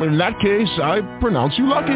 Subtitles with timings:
[0.00, 1.92] In that case, I pronounce you lucky.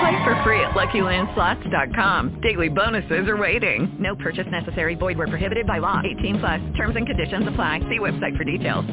[0.00, 2.40] Play for free at LuckyLandSlots.com.
[2.42, 3.96] Daily bonuses are waiting.
[3.98, 4.94] No purchase necessary.
[4.94, 6.02] Void where prohibited by law.
[6.18, 6.60] 18 plus.
[6.76, 7.80] Terms and conditions apply.
[7.88, 8.84] See website for details.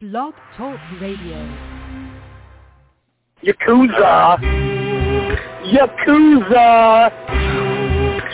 [0.00, 1.38] Blog Talk Radio.
[3.42, 4.38] Yakuza!
[5.64, 7.10] Yakuza!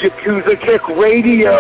[0.02, 1.52] Yakuza Kick Radio!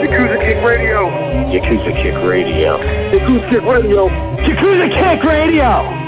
[0.00, 1.10] Yakuza Kick Radio!
[1.52, 2.78] Yakuza Kick Radio!
[3.12, 3.60] Yakuza Kick Radio!
[3.60, 4.08] Yakuza Kick Radio!
[4.40, 6.01] Yakuza Kick Radio.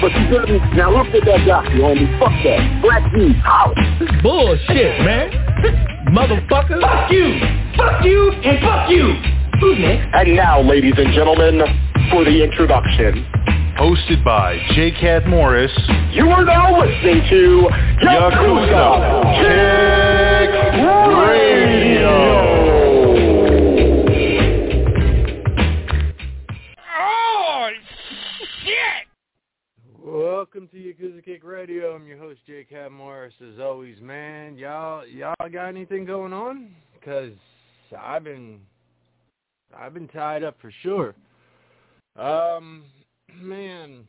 [0.00, 0.76] but you didn't.
[0.76, 2.18] Now look at that guy, you homie.
[2.18, 2.82] Fuck that.
[2.82, 3.74] Black dude, out.
[4.22, 5.30] Bullshit, man.
[6.12, 6.80] Motherfucker.
[6.80, 7.40] Fuck you.
[7.76, 9.14] Fuck you and fuck you.
[9.60, 10.14] Who's next?
[10.14, 11.62] And now, ladies and gentlemen,
[12.10, 13.26] for the introduction.
[13.78, 14.90] Hosted by J.
[14.92, 15.72] Cat Morris.
[16.12, 17.68] You are now listening to
[18.00, 20.05] Yakuza, Kick
[30.46, 31.96] Welcome to Yakuza Kick Radio.
[31.96, 32.62] I'm your host, J.
[32.62, 33.34] Cat Morris.
[33.42, 36.70] As always, man, y'all, y'all got anything going on?
[37.04, 37.32] Cause
[38.00, 38.60] I've been,
[39.76, 41.16] I've been tied up for sure.
[42.14, 42.84] Um,
[43.42, 44.04] man,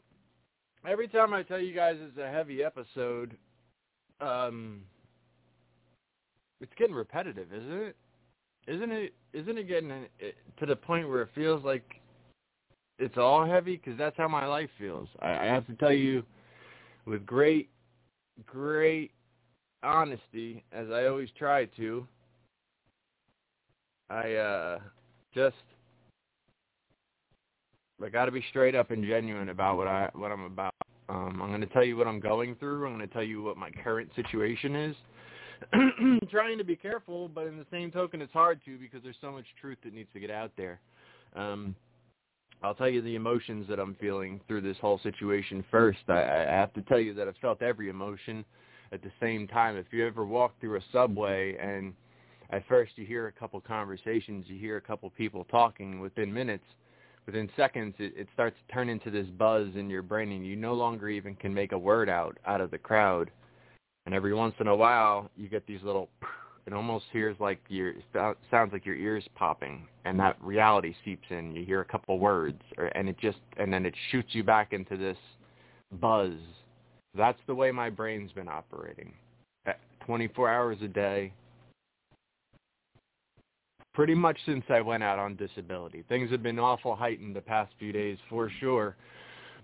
[0.88, 3.36] every time I tell you guys it's a heavy episode,
[4.22, 4.82] um,
[6.62, 7.96] it's getting repetitive, isn't it?
[8.68, 9.14] Isn't it?
[9.34, 9.96] Isn't it getting uh,
[10.60, 11.97] to the point where it feels like
[13.00, 13.78] it's all heavy?
[13.78, 15.08] Because that's how my life feels.
[15.22, 16.24] I, I have to tell you,
[17.06, 17.70] with great,
[18.46, 19.12] great
[19.84, 22.08] honesty, as I always try to.
[24.10, 24.80] I uh,
[25.34, 25.56] just
[28.04, 30.74] I got to be straight up and genuine about what I what I'm about.
[31.10, 32.86] Um, I'm going to tell you what I'm going through.
[32.86, 34.96] I'm going to tell you what my current situation is.
[36.30, 39.32] Trying to be careful, but in the same token, it's hard to because there's so
[39.32, 40.80] much truth that needs to get out there.
[41.36, 41.76] Um,
[42.64, 46.00] I'll tell you the emotions that I'm feeling through this whole situation first.
[46.08, 48.44] I, I have to tell you that I've felt every emotion
[48.92, 49.78] at the same time.
[49.78, 51.94] If you ever walk through a subway and
[52.50, 56.64] at first you hear a couple conversations, you hear a couple people talking within minutes,
[57.26, 60.56] within seconds it, it starts to turn into this buzz in your brain and you
[60.56, 63.30] no longer even can make a word out out of the crowd.
[64.06, 66.10] And every once in a while you get these little
[66.68, 71.56] it almost hears like your sounds like your ears popping and that reality seeps in.
[71.56, 74.74] You hear a couple words or, and it just and then it shoots you back
[74.74, 75.18] into this
[76.02, 76.34] buzz.
[77.16, 79.14] That's the way my brain's been operating.
[79.66, 79.72] Eh,
[80.06, 81.32] 24 hours a day,
[83.94, 86.04] pretty much since I went out on disability.
[86.10, 88.98] Things have been awful heightened the past few days for sure.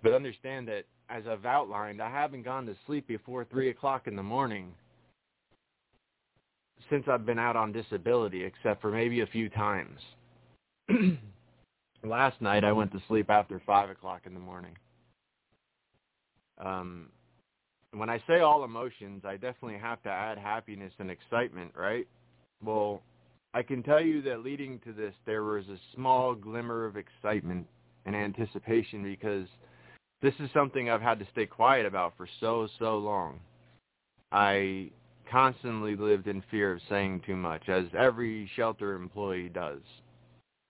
[0.01, 4.15] But understand that as I've outlined, I haven't gone to sleep before three o'clock in
[4.15, 4.73] the morning
[6.89, 9.99] since I've been out on disability, except for maybe a few times.
[12.03, 14.75] Last night I went to sleep after five o'clock in the morning.
[16.63, 17.09] Um,
[17.93, 22.07] when I say all emotions, I definitely have to add happiness and excitement, right?
[22.63, 23.01] Well,
[23.53, 27.67] I can tell you that leading to this, there was a small glimmer of excitement
[28.05, 29.47] and anticipation because
[30.21, 33.39] this is something I've had to stay quiet about for so, so long.
[34.31, 34.89] I
[35.33, 39.81] constantly lived in fear of saying too much, as every shelter employee does.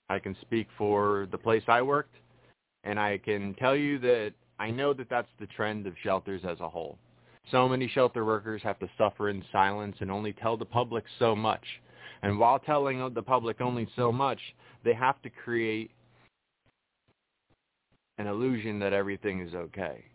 [0.10, 2.16] I can speak for the place I worked,
[2.86, 6.62] and I can tell you that I know that that's the trend of shelters as
[6.62, 6.98] a whole.
[7.52, 11.36] So many shelter workers have to suffer in silence and only tell the public so
[11.36, 11.66] much.
[12.22, 14.40] And while telling the public only so much,
[14.86, 15.92] they have to create
[18.18, 20.06] an illusion that everything is okay.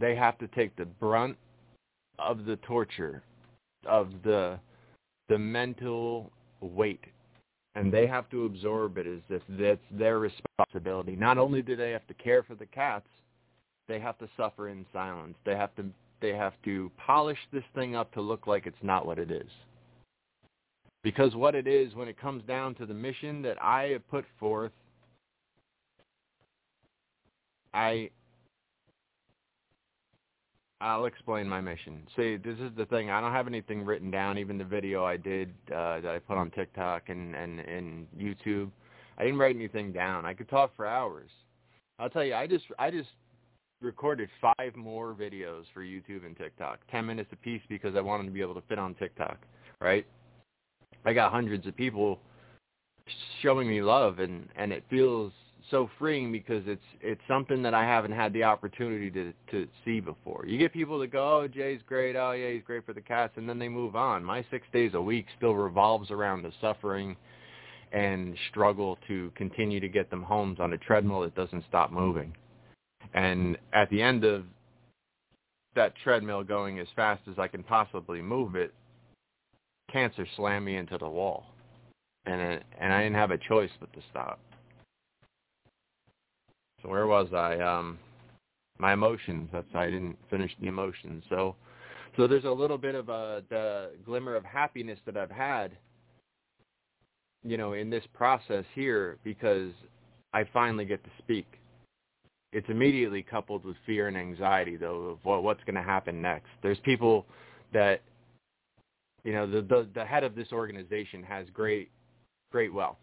[0.00, 1.36] They have to take the brunt
[2.18, 3.22] of the torture,
[3.86, 4.58] of the
[5.28, 7.04] the mental weight,
[7.74, 11.16] and they have to absorb it as if that's their responsibility.
[11.16, 13.08] Not only do they have to care for the cats,
[13.88, 15.34] they have to suffer in silence.
[15.44, 15.84] They have to
[16.20, 19.50] they have to polish this thing up to look like it's not what it is.
[21.02, 24.24] Because what it is when it comes down to the mission that I have put
[24.40, 24.72] forth,
[27.74, 28.08] I
[30.84, 32.06] I'll explain my mission.
[32.14, 33.08] See, this is the thing.
[33.08, 34.36] I don't have anything written down.
[34.36, 38.70] Even the video I did uh, that I put on TikTok and, and, and YouTube,
[39.16, 40.26] I didn't write anything down.
[40.26, 41.30] I could talk for hours.
[41.98, 43.08] I'll tell you, I just I just
[43.80, 48.24] recorded five more videos for YouTube and TikTok, 10 minutes a piece because I wanted
[48.24, 49.38] to be able to fit on TikTok,
[49.80, 50.04] right?
[51.06, 52.18] I got hundreds of people
[53.40, 55.32] showing me love and and it feels
[55.70, 60.00] so freeing because it's it's something that I haven't had the opportunity to to see
[60.00, 60.44] before.
[60.46, 62.16] You get people that go, "Oh, Jay's great.
[62.16, 64.24] Oh, yeah, he's great for the cats," and then they move on.
[64.24, 67.16] My 6 days a week still revolves around the suffering
[67.92, 72.34] and struggle to continue to get them homes on a treadmill that doesn't stop moving.
[73.14, 74.44] And at the end of
[75.76, 78.74] that treadmill going as fast as I can possibly move it,
[79.92, 81.46] cancer slammed me into the wall.
[82.26, 84.40] And it, and I didn't have a choice but to stop.
[86.84, 87.58] So where was I?
[87.58, 87.98] Um
[88.78, 89.48] my emotions.
[89.52, 91.24] That's I didn't finish the emotions.
[91.28, 91.56] So
[92.16, 95.76] so there's a little bit of a the glimmer of happiness that I've had
[97.42, 99.72] you know in this process here because
[100.32, 101.58] I finally get to speak
[102.54, 106.48] it's immediately coupled with fear and anxiety though of what, what's going to happen next.
[106.62, 107.26] There's people
[107.72, 108.00] that
[109.24, 111.90] you know the, the the head of this organization has great
[112.52, 112.96] great wealth.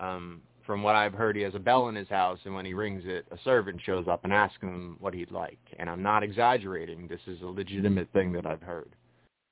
[0.00, 2.74] Um, from what I've heard, he has a bell in his house, and when he
[2.74, 5.58] rings it, a servant shows up and asks him what he'd like.
[5.78, 7.06] And I'm not exaggerating.
[7.06, 8.94] This is a legitimate thing that I've heard.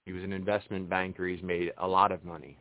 [0.07, 1.27] He was an investment banker.
[1.27, 2.59] He's made a lot of money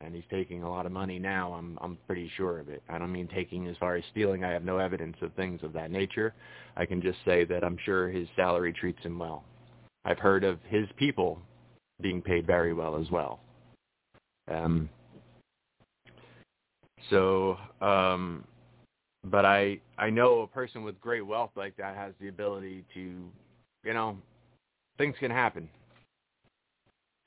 [0.00, 1.52] and he's taking a lot of money now.
[1.52, 2.82] I'm I'm pretty sure of it.
[2.88, 4.44] I don't mean taking as far as stealing.
[4.44, 6.34] I have no evidence of things of that nature.
[6.76, 9.44] I can just say that I'm sure his salary treats him well.
[10.04, 11.40] I've heard of his people
[12.00, 13.40] being paid very well as well.
[14.48, 14.88] Um,
[17.10, 18.44] so, um,
[19.24, 23.00] but I I know a person with great wealth like that has the ability to,
[23.84, 24.16] you know,
[24.98, 25.68] things can happen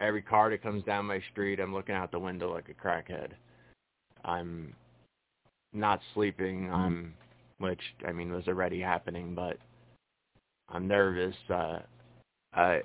[0.02, 3.32] every car that comes down my street, I'm looking out the window like a crackhead.
[4.24, 4.74] I'm
[5.74, 6.72] not sleeping.
[6.72, 7.14] I'm,
[7.58, 9.58] which I mean was already happening, but
[10.70, 11.36] I'm nervous.
[11.50, 11.80] Uh,
[12.54, 12.82] I,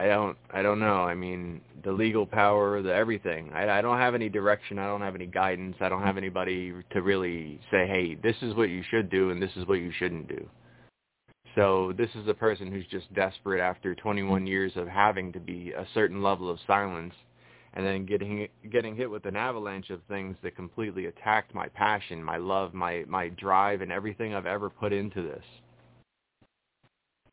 [0.00, 1.02] I don't, I don't know.
[1.02, 3.50] I mean, the legal power, the everything.
[3.52, 4.78] I, I don't have any direction.
[4.78, 5.76] I don't have any guidance.
[5.78, 9.42] I don't have anybody to really say, hey, this is what you should do and
[9.42, 10.48] this is what you shouldn't do.
[11.54, 15.72] So this is a person who's just desperate after 21 years of having to be
[15.72, 17.12] a certain level of silence
[17.74, 22.24] and then getting getting hit with an avalanche of things that completely attacked my passion,
[22.24, 25.44] my love, my my drive and everything I've ever put into this.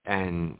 [0.05, 0.57] And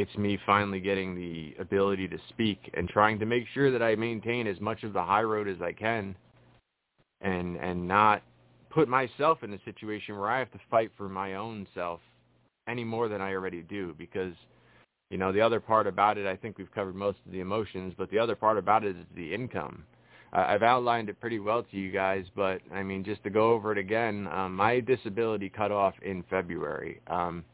[0.00, 3.94] it's me finally getting the ability to speak and trying to make sure that I
[3.96, 6.16] maintain as much of the high road as I can
[7.20, 8.22] and and not
[8.70, 12.00] put myself in a situation where I have to fight for my own self
[12.66, 14.32] any more than I already do because
[15.10, 17.92] you know the other part about it I think we've covered most of the emotions
[17.98, 19.84] but the other part about it is the income.
[20.32, 23.70] I've outlined it pretty well to you guys but I mean just to go over
[23.70, 27.02] it again um, my disability cut off in February.
[27.06, 27.44] Um,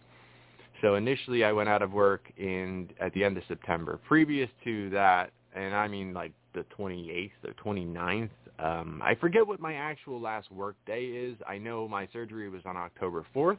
[0.87, 3.99] so initially I went out of work in at the end of September.
[4.07, 9.59] Previous to that and I mean like the 28th or 29th um, I forget what
[9.59, 11.37] my actual last work day is.
[11.47, 13.59] I know my surgery was on October 4th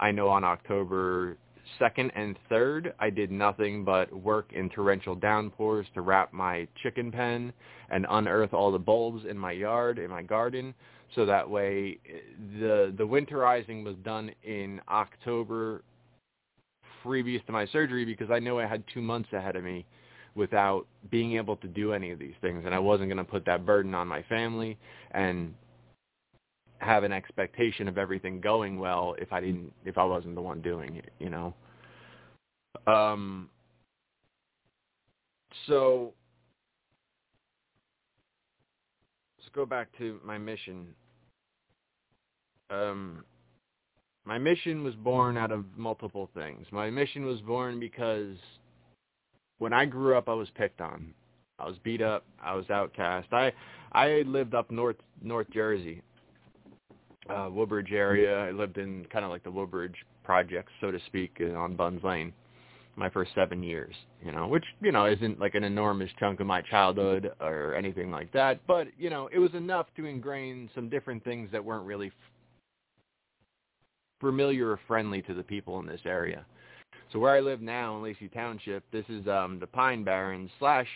[0.00, 1.38] I know on October
[1.80, 7.10] 2nd and 3rd, I did nothing but work in torrential downpours to wrap my chicken
[7.10, 7.54] pen
[7.90, 10.74] and unearth all the bulbs in my yard, in my garden,
[11.14, 11.98] so that way
[12.60, 15.82] the the winterizing was done in October
[17.02, 19.84] previous to my surgery because I knew I had two months ahead of me
[20.34, 23.44] without being able to do any of these things and I wasn't going to put
[23.46, 24.78] that burden on my family
[25.10, 25.54] and
[26.78, 30.62] have an expectation of everything going well if I didn't if I wasn't the one
[30.62, 31.54] doing it, you know.
[32.86, 33.50] Um
[35.66, 36.14] so
[39.38, 40.86] let's go back to my mission.
[42.70, 43.24] Um
[44.24, 46.66] my mission was born out of multiple things.
[46.70, 48.36] My mission was born because
[49.58, 51.14] when I grew up I was picked on.
[51.58, 53.28] I was beat up, I was outcast.
[53.32, 53.52] I
[53.92, 56.02] I lived up north North Jersey
[57.28, 58.38] uh, Woodbridge area.
[58.38, 62.02] I lived in kind of like the Woodbridge projects, so to speak, uh, on Bunns
[62.02, 62.32] Lane.
[62.96, 66.46] My first seven years, you know, which you know isn't like an enormous chunk of
[66.46, 70.88] my childhood or anything like that, but you know it was enough to ingrain some
[70.90, 72.10] different things that weren't really
[74.20, 76.44] familiar or friendly to the people in this area.
[77.12, 80.86] So where I live now in Lacey Township, this is um, the Pine Barrens slash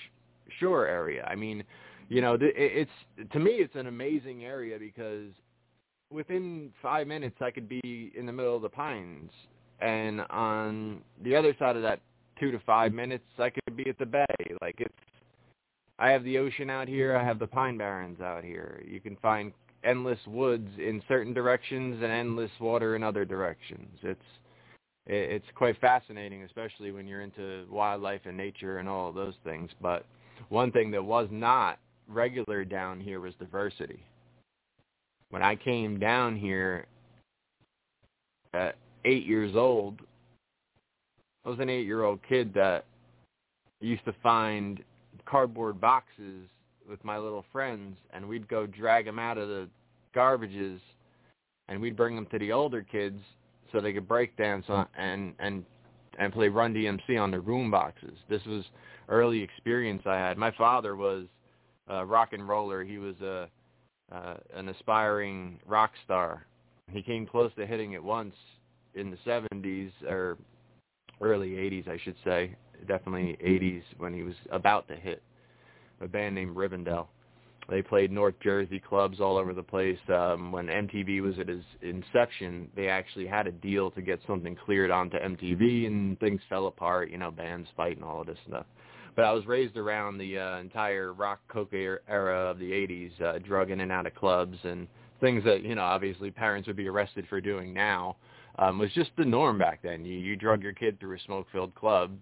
[0.61, 1.27] Shore area.
[1.29, 1.65] I mean,
[2.09, 2.91] you know, it's
[3.33, 5.31] to me it's an amazing area because
[6.13, 9.31] within five minutes I could be in the middle of the pines,
[9.81, 12.01] and on the other side of that
[12.39, 14.27] two to five minutes I could be at the bay.
[14.61, 14.93] Like it's,
[15.99, 18.83] I have the ocean out here, I have the pine barrens out here.
[18.87, 19.53] You can find
[19.85, 23.99] endless woods in certain directions and endless water in other directions.
[24.03, 24.21] It's
[25.07, 29.71] it's quite fascinating, especially when you're into wildlife and nature and all of those things.
[29.83, 30.07] But
[30.49, 34.03] one thing that was not regular down here was diversity
[35.35, 36.87] when I came down here
[38.53, 40.01] at eight years old,
[41.45, 42.85] I was an eight-year-old kid that
[43.81, 44.81] used to find
[45.27, 46.49] cardboard boxes
[46.89, 49.69] with my little friends, and we'd go drag them out of the
[50.15, 50.81] garbages,
[51.69, 53.21] and we'd bring them to the older kids
[53.73, 55.65] so they could break dance on, and and
[56.19, 58.17] and play Run DMC on their boom boxes.
[58.29, 58.65] This was
[59.09, 60.39] early experience I had.
[60.39, 61.27] My father was
[61.89, 62.85] a rock and roller.
[62.85, 63.49] He was a
[64.13, 66.47] uh, an aspiring rock star.
[66.91, 68.35] He came close to hitting it once
[68.95, 70.37] in the 70s or
[71.21, 72.55] early 80s, I should say.
[72.87, 75.23] Definitely 80s when he was about to hit
[76.05, 77.07] a band named Rivendell.
[77.69, 79.99] They played North Jersey clubs all over the place.
[80.09, 84.55] Um, when MTV was at its inception, they actually had a deal to get something
[84.67, 87.11] cleared onto MTV, and things fell apart.
[87.11, 88.67] You know, bands fight and all of this stuff
[89.17, 93.39] but I was raised around the uh, entire rock coca era of the 80s, uh,
[93.39, 94.89] drug in and out of clubs and
[95.21, 98.17] things that, you know, obviously parents would be arrested for doing now.
[98.59, 100.05] Um, was just the norm back then.
[100.05, 102.13] You, you drug your kid through a smoke-filled club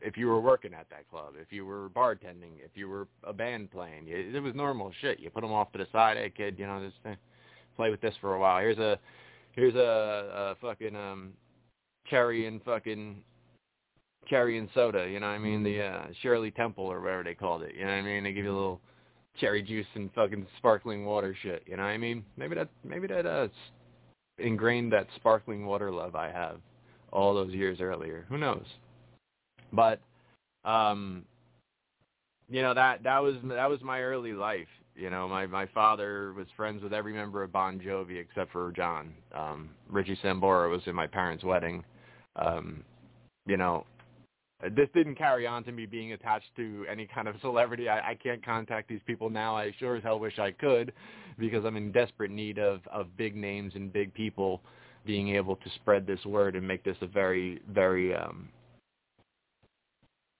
[0.00, 3.32] if you were working at that club, if you were bartending, if you were a
[3.32, 4.06] band playing.
[4.06, 5.20] It, it was normal shit.
[5.20, 6.16] You put them off to the side.
[6.16, 7.16] Hey, kid, you know, just uh,
[7.76, 8.60] play with this for a while.
[8.60, 8.98] Here's a
[9.52, 11.32] here's a, a fucking um
[12.08, 13.16] cherry and fucking
[14.28, 15.62] cherry and soda, you know what I mean?
[15.62, 18.24] The uh, Shirley Temple or whatever they called it, you know what I mean?
[18.24, 18.80] They give you a little
[19.40, 22.24] cherry juice and fucking sparkling water shit, you know what I mean?
[22.36, 23.48] Maybe that maybe that uh
[24.38, 26.58] ingrained that sparkling water love I have
[27.12, 28.26] all those years earlier.
[28.28, 28.66] Who knows?
[29.72, 30.00] But
[30.64, 31.24] um
[32.48, 34.68] you know that that was that was my early life.
[34.94, 38.72] You know, my my father was friends with every member of Bon Jovi except for
[38.72, 39.12] Jon.
[39.34, 41.84] Um Richie Sambora was in my parents' wedding.
[42.36, 42.82] Um
[43.46, 43.86] you know,
[44.74, 47.88] this didn't carry on to me being attached to any kind of celebrity.
[47.88, 49.56] I, I can't contact these people now.
[49.56, 50.92] I sure as hell wish I could
[51.38, 54.62] because I'm in desperate need of, of big names and big people
[55.04, 58.48] being able to spread this word and make this a very, very um,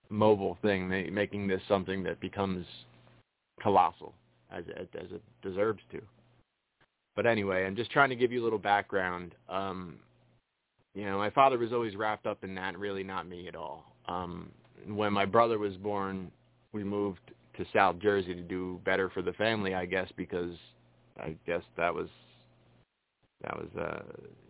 [0.09, 2.67] mobile thing, making this something that becomes
[3.61, 4.15] colossal
[4.51, 6.01] as it, as it deserves to.
[7.15, 9.35] But anyway, I'm just trying to give you a little background.
[9.49, 9.97] Um,
[10.95, 13.85] you know, my father was always wrapped up in that, really not me at all.
[14.07, 14.51] Um,
[14.89, 16.31] when my brother was born,
[16.73, 17.21] we moved
[17.57, 20.55] to South Jersey to do better for the family, I guess, because
[21.19, 22.09] I guess that was
[23.43, 24.03] that was uh,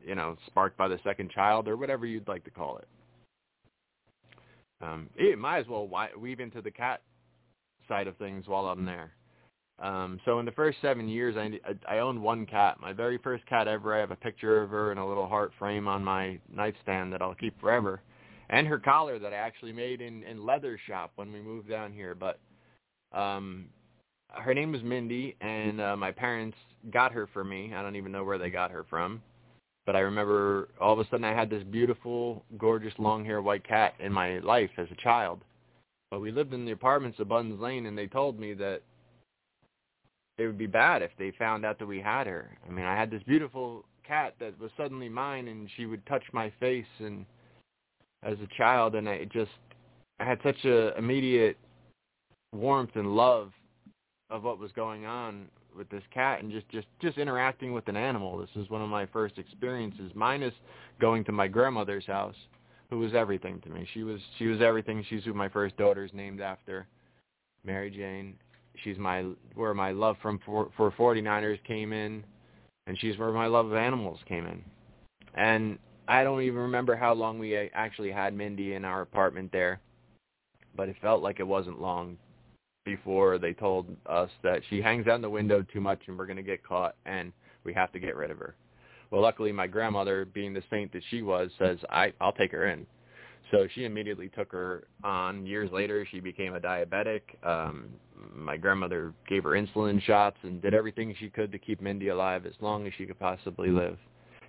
[0.04, 2.88] you know sparked by the second child or whatever you'd like to call it.
[4.80, 7.02] Um, it might as well weave into the cat
[7.88, 9.12] side of things while I'm there.
[9.78, 12.78] Um, so in the first seven years, I, I owned one cat.
[12.80, 13.94] My very first cat ever.
[13.94, 17.20] I have a picture of her in a little heart frame on my nightstand that
[17.20, 18.00] I'll keep forever
[18.48, 21.92] and her collar that I actually made in in leather shop when we moved down
[21.92, 22.14] here.
[22.14, 22.38] But
[23.12, 23.66] um,
[24.28, 26.56] her name was Mindy, and uh, my parents
[26.92, 27.72] got her for me.
[27.74, 29.22] I don't even know where they got her from.
[29.86, 33.94] But I remember all of a sudden I had this beautiful, gorgeous, long-haired white cat
[34.00, 35.40] in my life as a child.
[36.10, 38.82] But we lived in the apartments of Buttons Lane, and they told me that
[40.38, 42.58] it would be bad if they found out that we had her.
[42.68, 46.24] I mean, I had this beautiful cat that was suddenly mine, and she would touch
[46.32, 47.24] my face, and
[48.22, 49.50] as a child, and I just
[50.18, 51.56] I had such a immediate
[52.52, 53.52] warmth and love
[54.30, 55.46] of what was going on
[55.76, 58.38] with this cat and just just just interacting with an animal.
[58.38, 60.54] This is one of my first experiences, minus
[61.00, 62.34] going to my grandmother's house,
[62.90, 63.86] who was everything to me.
[63.92, 65.04] She was she was everything.
[65.08, 66.86] She's who my first daughter's named after,
[67.64, 68.34] Mary Jane.
[68.84, 72.24] She's my where my love from for, for 49ers came in,
[72.86, 74.62] and she's where my love of animals came in.
[75.34, 75.78] And
[76.08, 79.80] I don't even remember how long we uh, actually had Mindy in our apartment there,
[80.76, 82.16] but it felt like it wasn't long
[82.86, 86.24] before they told us that she hangs out in the window too much and we're
[86.24, 87.32] going to get caught and
[87.64, 88.54] we have to get rid of her.
[89.10, 92.68] Well, luckily my grandmother, being the saint that she was, says, I, I'll take her
[92.68, 92.86] in.
[93.50, 95.46] So she immediately took her on.
[95.46, 97.20] Years later, she became a diabetic.
[97.44, 97.90] Um,
[98.34, 102.46] my grandmother gave her insulin shots and did everything she could to keep Mindy alive
[102.46, 103.98] as long as she could possibly live.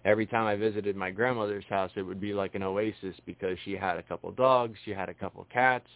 [0.06, 3.74] Every time I visited my grandmother's house, it would be like an oasis because she
[3.74, 5.90] had a couple dogs, she had a couple cats,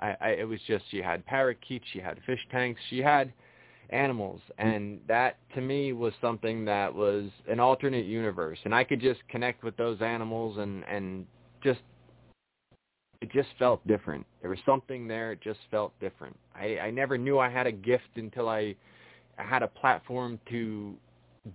[0.00, 3.32] I, I it was just she had parakeets, she had fish tanks, she had
[3.90, 9.00] animals and that to me was something that was an alternate universe and I could
[9.00, 11.24] just connect with those animals and and
[11.62, 11.80] just
[13.22, 14.26] it just felt different.
[14.42, 16.36] There was something there, it just felt different.
[16.54, 18.74] I I never knew I had a gift until I
[19.36, 20.96] had a platform to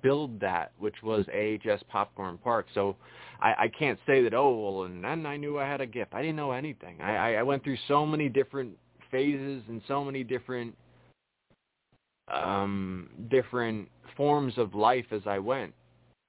[0.02, 2.68] build that, which was AHS Popcorn Park.
[2.74, 2.96] So
[3.42, 6.14] I, I can't say that, oh, well, and then I knew I had a gift.
[6.14, 7.02] I didn't know anything.
[7.02, 8.78] I, I went through so many different
[9.10, 10.76] phases and so many different
[12.32, 15.74] um different forms of life as I went.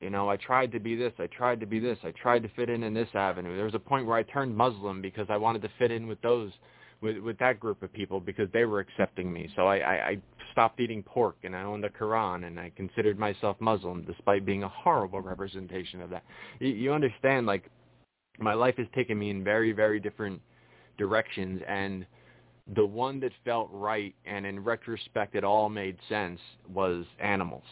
[0.00, 2.48] You know, I tried to be this, I tried to be this, I tried to
[2.56, 3.54] fit in in this avenue.
[3.54, 6.20] There was a point where I turned Muslim because I wanted to fit in with
[6.22, 6.50] those
[7.02, 9.50] with with that group of people because they were accepting me.
[9.56, 10.18] So I, I, I
[10.52, 14.62] stopped eating pork and I owned a Quran and I considered myself Muslim despite being
[14.62, 16.22] a horrible representation of that.
[16.60, 17.68] You, you understand, like,
[18.38, 20.40] my life has taken me in very, very different
[20.96, 22.06] directions and
[22.76, 26.38] the one that felt right and in retrospect it all made sense
[26.72, 27.64] was animals.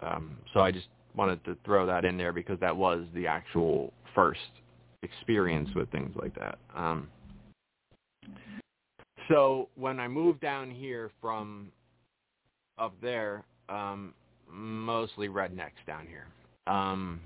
[0.00, 3.92] Um, so I just wanted to throw that in there because that was the actual
[4.14, 4.40] first
[5.02, 6.58] experience with things like that.
[6.74, 7.08] Um,
[9.28, 11.70] so when I moved down here from
[12.78, 14.14] up there, um,
[14.50, 16.26] mostly rednecks down here.
[16.72, 17.20] Um,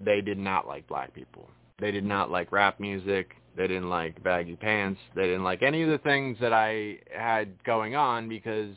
[0.00, 1.48] they did not like black people.
[1.78, 3.36] They did not like rap music.
[3.56, 5.00] They didn't like baggy pants.
[5.14, 8.74] They didn't like any of the things that I had going on because,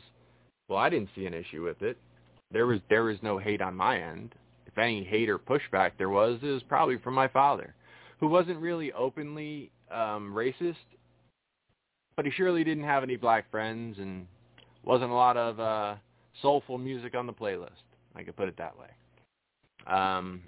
[0.68, 1.96] well, I didn't see an issue with it.
[2.52, 4.34] There was there was no hate on my end.
[4.66, 7.74] If any hate or pushback there was, it was probably from my father,
[8.20, 10.76] who wasn't really openly um, racist
[12.18, 14.26] but he surely didn't have any black friends and
[14.84, 15.94] wasn't a lot of uh,
[16.42, 17.70] soulful music on the playlist.
[18.16, 18.88] I could put it that way.
[19.86, 20.42] Um,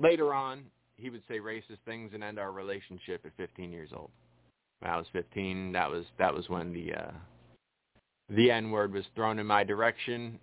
[0.00, 0.64] later on,
[0.96, 4.10] he would say racist things and end our relationship at 15 years old.
[4.80, 7.12] When I was 15, that was that was when the uh,
[8.30, 10.36] the N word was thrown in my direction,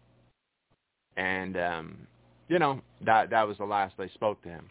[1.17, 2.07] and um,
[2.47, 4.69] you know that that was the last I spoke to him.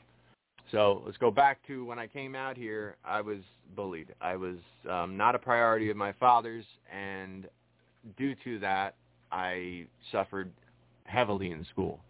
[0.70, 2.96] So let's go back to when I came out here.
[3.05, 3.38] I was
[3.77, 4.14] bullied.
[4.20, 4.57] I was
[4.90, 7.46] um, not a priority of my father's, and
[8.16, 8.94] due to that,
[9.31, 10.50] I suffered
[11.05, 12.00] heavily in school.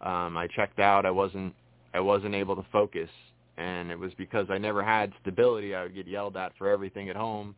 [0.00, 1.04] Um, I checked out.
[1.04, 1.54] I wasn't.
[1.92, 3.10] I wasn't able to focus,
[3.56, 5.74] and it was because I never had stability.
[5.74, 7.56] I would get yelled at for everything at home,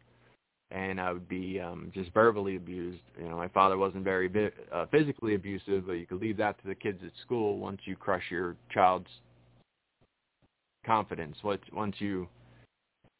[0.70, 3.02] and I would be um, just verbally abused.
[3.20, 4.30] You know, my father wasn't very
[4.72, 7.94] uh, physically abusive, but you could leave that to the kids at school once you
[7.94, 9.10] crush your child's
[10.84, 11.36] confidence.
[11.42, 12.28] Once once you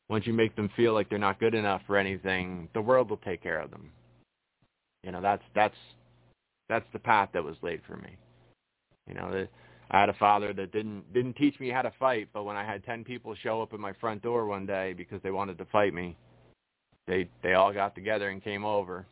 [0.09, 3.17] once you make them feel like they're not good enough for anything, the world will
[3.19, 3.91] take care of them.
[5.05, 5.77] You know, that's that's
[6.69, 8.17] that's the path that was laid for me.
[9.09, 9.49] You know, the,
[9.91, 12.65] I had a father that didn't didn't teach me how to fight, but when I
[12.65, 15.65] had 10 people show up at my front door one day because they wanted to
[15.67, 16.17] fight me,
[17.07, 19.07] they they all got together and came over.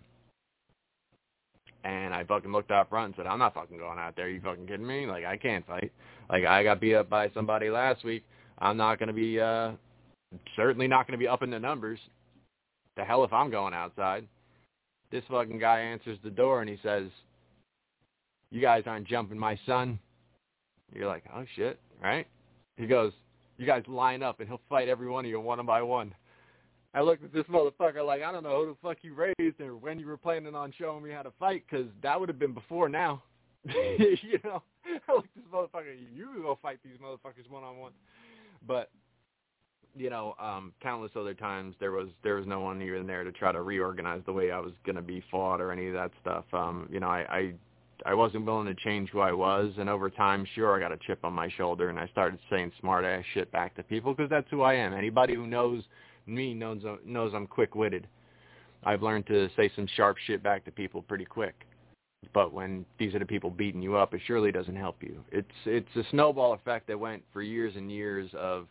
[1.83, 4.29] And I fucking looked out front and said, "I'm not fucking going out there.
[4.29, 5.07] You fucking kidding me?
[5.07, 5.93] Like I can't fight.
[6.29, 8.25] Like I got beat up by somebody last week.
[8.61, 9.73] I'm not going to be, uh,
[10.57, 11.99] certainly not going to be up in the numbers.
[12.97, 14.27] The hell if I'm going outside.
[15.11, 17.09] This fucking guy answers the door and he says,
[18.51, 19.99] you guys aren't jumping my son.
[20.93, 22.27] You're like, oh shit, right?
[22.77, 23.13] He goes,
[23.59, 26.15] you guys line up and he'll fight every one of you one by one.
[26.93, 29.77] I looked at this motherfucker like, I don't know who the fuck you raised or
[29.77, 32.55] when you were planning on showing me how to fight because that would have been
[32.55, 33.23] before now.
[33.65, 34.63] you know,
[35.09, 35.95] I look at this motherfucker.
[36.15, 37.93] You go fight these motherfuckers one on one.
[38.67, 38.91] But
[39.97, 43.33] you know, um, countless other times there was there was no one even there to
[43.33, 46.45] try to reorganize the way I was gonna be fought or any of that stuff.
[46.53, 47.55] Um, you know, I, I
[48.07, 50.99] I wasn't willing to change who I was, and over time, sure, I got a
[51.07, 54.31] chip on my shoulder, and I started saying smart ass shit back to people because
[54.31, 54.95] that's who I am.
[54.95, 55.83] Anybody who knows
[56.27, 58.07] me knows knows I'm quick witted.
[58.85, 61.55] I've learned to say some sharp shit back to people pretty quick.
[62.33, 65.25] But when these are the people beating you up, it surely doesn't help you.
[65.33, 68.67] It's it's a snowball effect that went for years and years of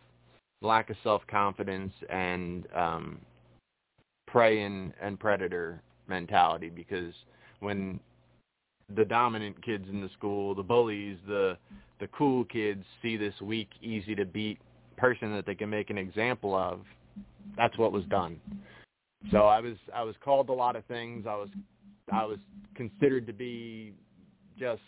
[0.62, 3.20] lack of self confidence and um
[4.28, 7.14] prey and, and predator mentality because
[7.60, 8.00] when
[8.96, 11.58] the dominant kids in the school, the bullies, the
[12.00, 14.60] the cool kids see this weak, easy to beat
[14.96, 16.82] person that they can make an example of,
[17.58, 18.40] that's what was done.
[19.32, 21.26] So I was I was called a lot of things.
[21.28, 21.50] I was
[22.12, 22.40] I was
[22.76, 23.94] considered to be
[24.58, 24.82] just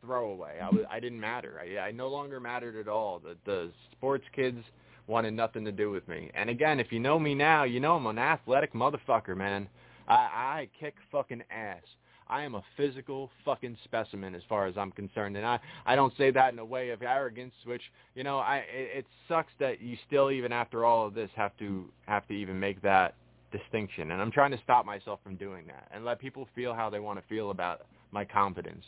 [0.00, 0.58] throwaway.
[0.60, 1.60] I was I didn't matter.
[1.60, 3.18] I I no longer mattered at all.
[3.18, 4.58] The the sports kids
[5.06, 6.30] wanted nothing to do with me.
[6.34, 9.68] And again, if you know me now, you know I'm an athletic motherfucker, man.
[10.06, 11.82] I I kick fucking ass.
[12.30, 16.12] I am a physical fucking specimen as far as I'm concerned, and I I don't
[16.18, 17.82] say that in a way of arrogance, which
[18.14, 21.56] you know I it, it sucks that you still even after all of this have
[21.58, 23.14] to have to even make that
[23.50, 26.90] distinction, and I'm trying to stop myself from doing that and let people feel how
[26.90, 28.84] they want to feel about my confidence.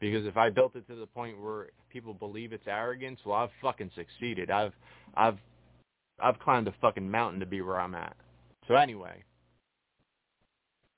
[0.00, 3.50] Because if I built it to the point where people believe it's arrogance, well, I've
[3.60, 4.50] fucking succeeded.
[4.50, 4.72] I've
[5.14, 5.38] I've
[6.20, 8.16] I've climbed a fucking mountain to be where I'm at.
[8.68, 9.22] So anyway,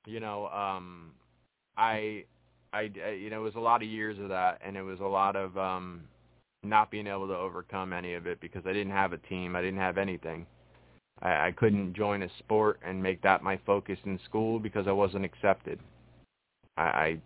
[0.07, 1.13] you know, um,
[1.77, 2.25] I,
[2.73, 5.07] I, you know, it was a lot of years of that, and it was a
[5.07, 6.03] lot of um,
[6.63, 9.57] not being able to overcome any of it because I didn't have a team.
[9.57, 10.47] I didn't have anything.
[11.23, 14.93] I, I couldn't join a sport and make that my focus in school because I
[14.93, 15.79] wasn't accepted.
[16.77, 17.19] I, I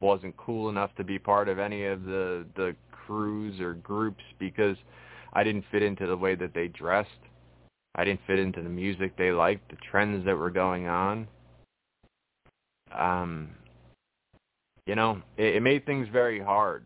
[0.00, 4.76] wasn't cool enough to be part of any of the the crews or groups because
[5.32, 7.10] I didn't fit into the way that they dressed.
[7.94, 11.26] I didn't fit into the music they liked, the trends that were going on.
[12.96, 13.50] Um,
[14.86, 16.84] you know, it, it made things very hard.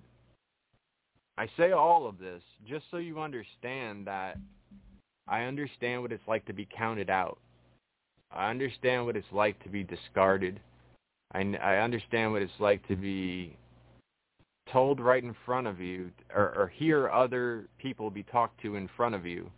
[1.36, 4.38] I say all of this just so you understand that
[5.26, 7.38] I understand what it's like to be counted out.
[8.30, 10.60] I understand what it's like to be discarded.
[11.32, 13.56] I, I understand what it's like to be
[14.72, 18.88] told right in front of you or, or hear other people be talked to in
[18.96, 19.50] front of you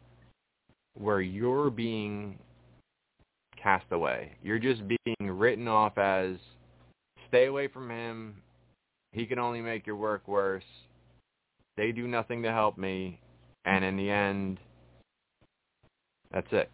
[0.94, 2.38] where you're being
[3.60, 4.32] cast away.
[4.42, 6.36] You're just being written off as
[7.28, 8.36] stay away from him.
[9.12, 10.64] He can only make your work worse.
[11.76, 13.20] They do nothing to help me.
[13.64, 14.58] And in the end,
[16.36, 16.70] that's it.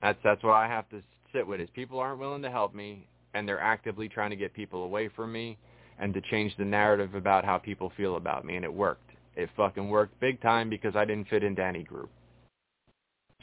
[0.00, 1.00] That's that's what I have to
[1.32, 4.52] sit with is people aren't willing to help me and they're actively trying to get
[4.52, 5.56] people away from me
[6.00, 9.10] and to change the narrative about how people feel about me and it worked.
[9.36, 12.10] It fucking worked big time because I didn't fit into any group.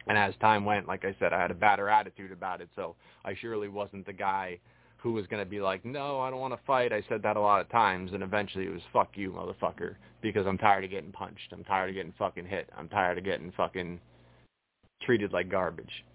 [0.06, 2.96] And as time went, like I said, I had a badder attitude about it, so
[3.24, 4.60] I surely wasn't the guy
[5.02, 6.92] who was going to be like, no, I don't want to fight.
[6.92, 10.46] I said that a lot of times, and eventually it was, fuck you, motherfucker, because
[10.46, 11.54] I'm tired of getting punched.
[11.54, 12.70] I'm tired of getting fucking hit.
[12.78, 14.00] I'm tired of getting fucking
[15.02, 16.06] treated like garbage.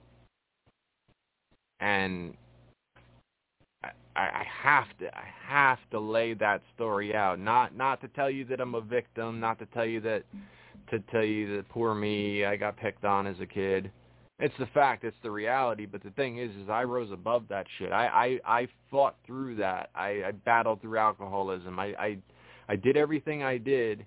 [1.81, 2.35] And
[3.83, 7.40] I, I have to, I have to lay that story out.
[7.40, 9.40] Not, not to tell you that I'm a victim.
[9.40, 10.23] Not to tell you that,
[10.90, 13.90] to tell you that poor me, I got picked on as a kid
[14.40, 15.05] it's the fact.
[15.05, 15.87] It's the reality.
[15.87, 17.92] But the thing is, is I rose above that shit.
[17.92, 19.90] I I, I fought through that.
[19.94, 21.79] I, I battled through alcoholism.
[21.79, 22.18] I, I
[22.68, 24.05] I did everything I did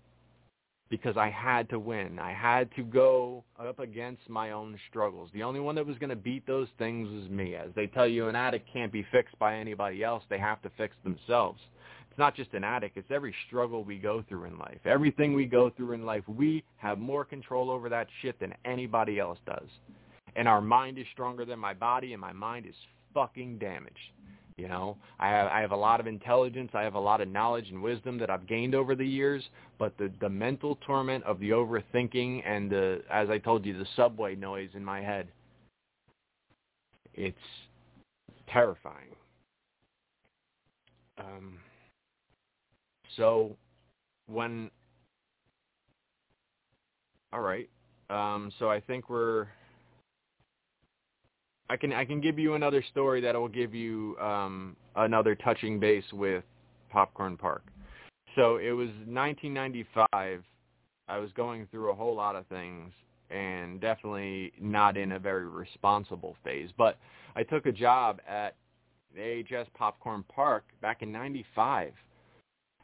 [0.89, 2.19] because I had to win.
[2.19, 5.29] I had to go up against my own struggles.
[5.33, 7.55] The only one that was going to beat those things was me.
[7.55, 10.23] As they tell you, an addict can't be fixed by anybody else.
[10.29, 11.59] They have to fix themselves.
[12.09, 12.97] It's not just an addict.
[12.97, 14.79] It's every struggle we go through in life.
[14.85, 19.19] Everything we go through in life, we have more control over that shit than anybody
[19.19, 19.69] else does
[20.37, 22.75] and our mind is stronger than my body, and my mind is
[23.13, 24.11] fucking damaged.
[24.57, 27.27] You know, I have I have a lot of intelligence, I have a lot of
[27.27, 29.43] knowledge and wisdom that I've gained over the years,
[29.77, 33.85] but the the mental torment of the overthinking and the as I told you the
[33.95, 35.27] subway noise in my head,
[37.13, 37.37] it's
[38.51, 39.15] terrifying.
[41.19, 41.59] Um,
[43.15, 43.55] so
[44.25, 44.71] when
[47.31, 47.69] all right,
[48.09, 49.47] um, so I think we're
[51.69, 55.79] I can I can give you another story that will give you um, another touching
[55.79, 56.43] base with
[56.89, 57.63] Popcorn Park.
[58.35, 60.43] So it was 1995.
[61.09, 62.91] I was going through a whole lot of things
[63.29, 66.69] and definitely not in a very responsible phase.
[66.77, 66.97] But
[67.35, 68.55] I took a job at
[69.17, 71.93] AHS Popcorn Park back in 95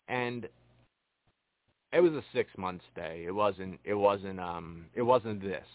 [0.07, 0.47] and
[1.93, 3.23] it was a six month stay.
[3.25, 3.79] It wasn't.
[3.83, 4.39] It wasn't.
[4.39, 4.85] Um.
[4.95, 5.65] It wasn't this.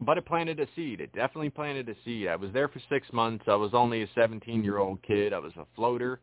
[0.00, 1.00] But it planted a seed.
[1.00, 2.28] It definitely planted a seed.
[2.28, 3.44] I was there for six months.
[3.48, 5.32] I was only a 17 year old kid.
[5.32, 6.20] I was a floater,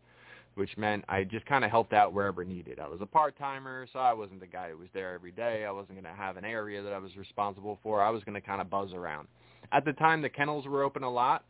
[0.56, 2.80] which meant I just kind of helped out wherever needed.
[2.80, 5.66] I was a part timer, so I wasn't the guy who was there every day.
[5.66, 8.02] I wasn't going to have an area that I was responsible for.
[8.02, 9.28] I was going to kind of buzz around.
[9.74, 11.44] At the time, the kennels were open a lot,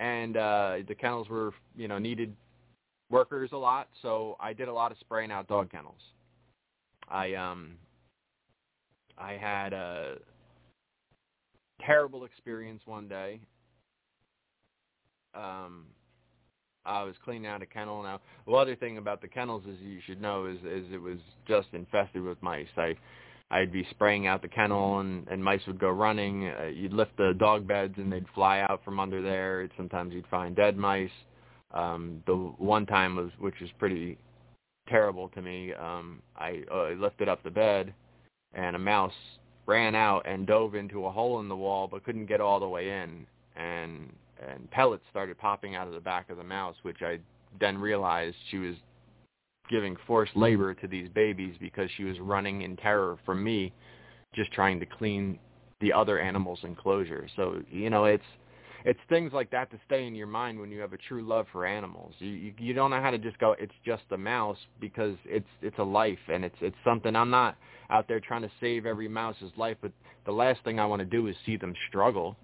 [0.00, 2.34] and uh, the kennels were, you know, needed
[3.10, 3.88] workers a lot.
[4.02, 6.00] So I did a lot of spraying out dog kennels.
[7.10, 7.76] I um
[9.16, 10.16] I had a
[11.84, 13.40] terrible experience one day.
[15.34, 15.86] Um
[16.84, 18.02] I was cleaning out a kennel.
[18.02, 21.18] Now, the other thing about the kennels is you should know is is it was
[21.46, 22.66] just infested with mice.
[22.76, 22.94] I
[23.50, 26.48] I'd be spraying out the kennel and and mice would go running.
[26.48, 29.68] Uh, you'd lift the dog beds and they'd fly out from under there.
[29.76, 31.10] Sometimes you'd find dead mice.
[31.72, 34.18] Um the one time was which was pretty
[34.88, 35.72] terrible to me.
[35.74, 37.92] Um, I uh, lifted up the bed,
[38.54, 39.12] and a mouse
[39.68, 42.66] ran out and dove into a hole in the wall, but couldn't get all the
[42.66, 44.10] way in, and
[44.50, 47.18] and pellets started popping out of the back of the mouse, which I
[47.60, 48.74] then realized she was
[49.68, 53.72] giving forced labor to these babies because she was running in terror from me,
[54.34, 55.38] just trying to clean
[55.80, 57.28] the other animals' enclosure.
[57.36, 58.24] So you know, it's
[58.84, 61.46] it's things like that to stay in your mind when you have a true love
[61.52, 62.14] for animals.
[62.18, 65.48] You, you you don't know how to just go it's just a mouse because it's
[65.62, 67.56] it's a life and it's it's something I'm not
[67.90, 69.92] out there trying to save every mouse's life, but
[70.26, 72.36] the last thing I want to do is see them struggle.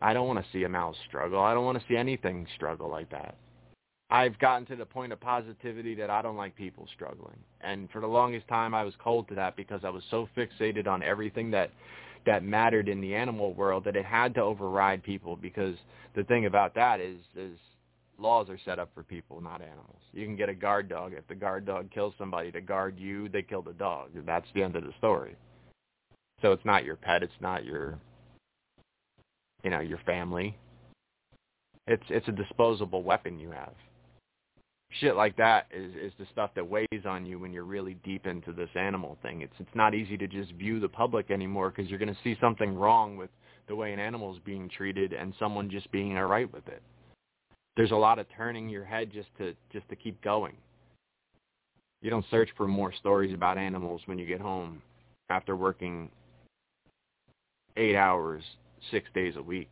[0.00, 1.40] I don't want to see a mouse struggle.
[1.40, 3.36] I don't want to see anything struggle like that.
[4.10, 7.38] I've gotten to the point of positivity that I don't like people struggling.
[7.62, 10.86] And for the longest time I was cold to that because I was so fixated
[10.86, 11.70] on everything that
[12.26, 15.76] that mattered in the animal world that it had to override people because
[16.14, 17.58] the thing about that is is
[18.18, 19.98] laws are set up for people, not animals.
[20.12, 21.12] You can get a guard dog.
[21.12, 24.10] If the guard dog kills somebody to guard you, they kill the dog.
[24.26, 25.34] That's the end of the story.
[26.40, 27.22] So it's not your pet.
[27.22, 27.98] It's not your,
[29.64, 30.56] you know, your family.
[31.86, 33.74] It's it's a disposable weapon you have
[35.00, 38.26] shit like that is is the stuff that weighs on you when you're really deep
[38.26, 39.42] into this animal thing.
[39.42, 42.36] It's it's not easy to just view the public anymore because you're going to see
[42.40, 43.30] something wrong with
[43.68, 46.82] the way an animal is being treated and someone just being all right with it.
[47.76, 50.54] There's a lot of turning your head just to just to keep going.
[52.02, 54.82] You don't search for more stories about animals when you get home
[55.30, 56.10] after working
[57.76, 58.42] 8 hours
[58.90, 59.70] 6 days a week.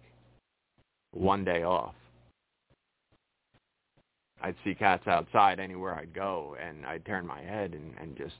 [1.12, 1.94] One day off
[4.42, 8.36] I'd see cats outside anywhere I'd go, and I'd turn my head and, and just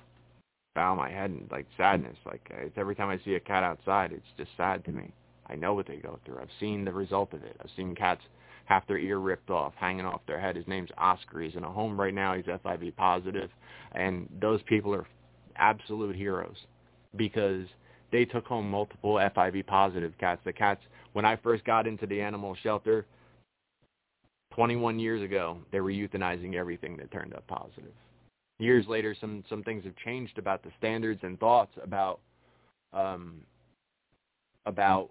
[0.75, 2.17] bow my head in like sadness.
[2.25, 5.13] Like it's every time I see a cat outside, it's just sad to me.
[5.47, 6.39] I know what they go through.
[6.41, 7.57] I've seen the result of it.
[7.61, 8.23] I've seen cats
[8.67, 10.55] have their ear ripped off, hanging off their head.
[10.55, 11.41] His name's Oscar.
[11.41, 12.35] He's in a home right now.
[12.35, 13.51] He's FIV positive,
[13.93, 15.07] and those people are
[15.57, 16.57] absolute heroes
[17.17, 17.67] because
[18.13, 20.41] they took home multiple FIV positive cats.
[20.45, 20.83] The cats,
[21.13, 23.07] when I first got into the animal shelter,
[24.55, 27.93] 21 years ago, they were euthanizing everything that turned up positive.
[28.59, 32.21] Years later, some some things have changed about the standards and thoughts about
[32.93, 33.41] um,
[34.67, 35.11] about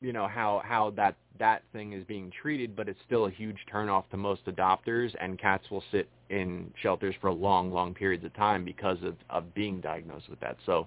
[0.00, 3.58] you know how how that that thing is being treated, but it's still a huge
[3.72, 8.34] turnoff to most adopters, and cats will sit in shelters for long, long periods of
[8.34, 10.56] time because of of being diagnosed with that.
[10.64, 10.86] So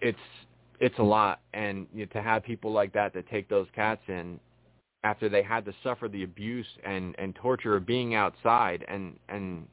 [0.00, 0.18] it's
[0.80, 4.02] it's a lot, and you know, to have people like that that take those cats
[4.08, 4.40] in
[5.04, 9.68] after they had to suffer the abuse and, and torture of being outside and, and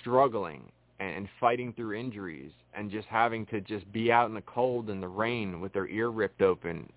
[0.00, 0.64] struggling
[0.98, 4.88] and and fighting through injuries and just having to just be out in the cold
[4.88, 6.88] and the rain with their ear ripped open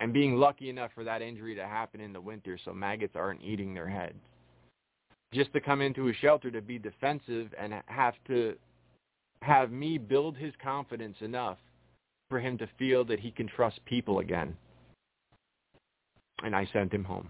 [0.00, 3.42] and being lucky enough for that injury to happen in the winter so maggots aren't
[3.42, 4.18] eating their heads.
[5.32, 8.54] Just to come into a shelter to be defensive and have to
[9.40, 11.58] have me build his confidence enough
[12.28, 14.56] for him to feel that he can trust people again
[16.42, 17.28] and I sent him home.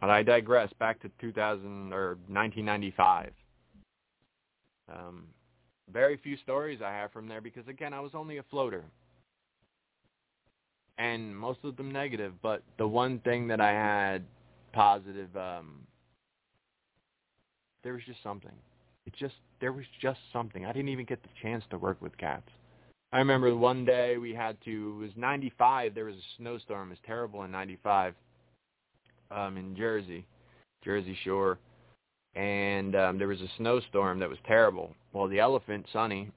[0.00, 3.30] But I digress back to 2000 or 1995.
[4.92, 5.28] Um,
[5.92, 8.84] very few stories I have from there because again I was only a floater,
[10.98, 12.34] and most of them negative.
[12.42, 14.24] But the one thing that I had
[14.72, 15.86] positive, um,
[17.84, 18.50] there was just something.
[19.06, 20.66] It just there was just something.
[20.66, 22.50] I didn't even get the chance to work with cats.
[23.12, 26.88] I remember one day we had to, it was 95, there was a snowstorm.
[26.88, 28.14] It was terrible in 95
[29.30, 30.24] um, in Jersey,
[30.82, 31.58] Jersey Shore.
[32.34, 34.94] And um, there was a snowstorm that was terrible.
[35.12, 36.30] Well, the elephant, Sonny,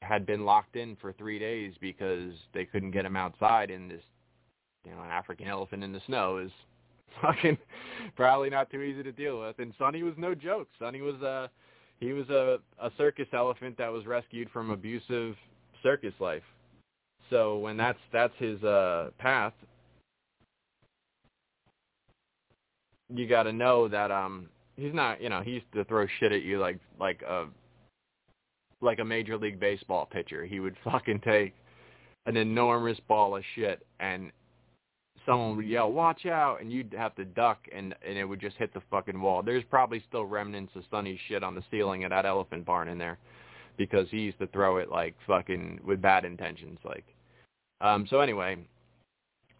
[0.00, 4.02] had been locked in for three days because they couldn't get him outside and this,
[4.84, 6.52] you know, an African elephant in the snow is
[7.22, 7.58] fucking
[8.14, 9.58] probably not too easy to deal with.
[9.58, 10.68] And Sonny was no joke.
[10.78, 11.50] Sonny was a
[11.98, 15.36] he was a a circus elephant that was rescued from abusive
[15.82, 16.42] circus life.
[17.30, 19.54] So when that's that's his uh path,
[23.08, 26.32] you got to know that um he's not, you know, he used to throw shit
[26.32, 27.46] at you like like a
[28.80, 30.44] like a major league baseball pitcher.
[30.44, 31.54] He would fucking take
[32.26, 34.30] an enormous ball of shit and
[35.26, 38.56] someone would yell, "Watch out!" and you'd have to duck, and and it would just
[38.56, 39.42] hit the fucking wall.
[39.42, 42.98] There's probably still remnants of Sonny shit on the ceiling of that elephant barn in
[42.98, 43.18] there,
[43.76, 47.04] because he used to throw it like fucking with bad intentions, like.
[47.80, 48.06] Um.
[48.08, 48.56] So anyway,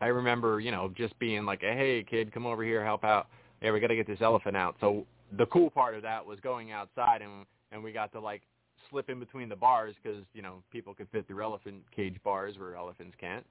[0.00, 3.28] I remember, you know, just being like, "Hey, kid, come over here, help out.
[3.60, 6.38] Hey, we got to get this elephant out." So the cool part of that was
[6.40, 8.42] going outside, and and we got to like
[8.90, 12.58] slip in between the bars because you know people can fit through elephant cage bars
[12.58, 13.44] where elephants can't.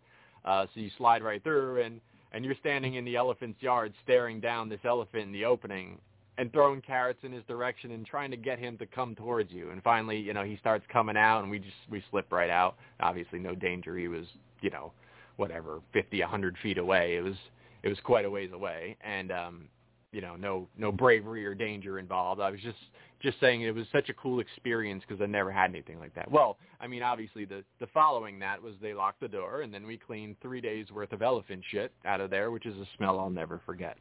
[0.45, 1.99] Uh, so you slide right through, and
[2.31, 5.97] and you're standing in the elephant's yard, staring down this elephant in the opening,
[6.37, 9.71] and throwing carrots in his direction and trying to get him to come towards you.
[9.71, 12.75] And finally, you know, he starts coming out, and we just we slip right out.
[12.99, 13.97] Obviously, no danger.
[13.97, 14.25] He was,
[14.61, 14.91] you know,
[15.37, 17.15] whatever, 50, a 100 feet away.
[17.15, 17.35] It was
[17.83, 19.67] it was quite a ways away, and um,
[20.11, 22.41] you know, no no bravery or danger involved.
[22.41, 22.77] I was just
[23.21, 26.29] just saying it was such a cool experience because I never had anything like that.
[26.29, 29.85] Well, I mean, obviously the the following that was they locked the door and then
[29.85, 33.19] we cleaned three days worth of elephant shit out of there, which is a smell
[33.19, 33.97] I'll never forget.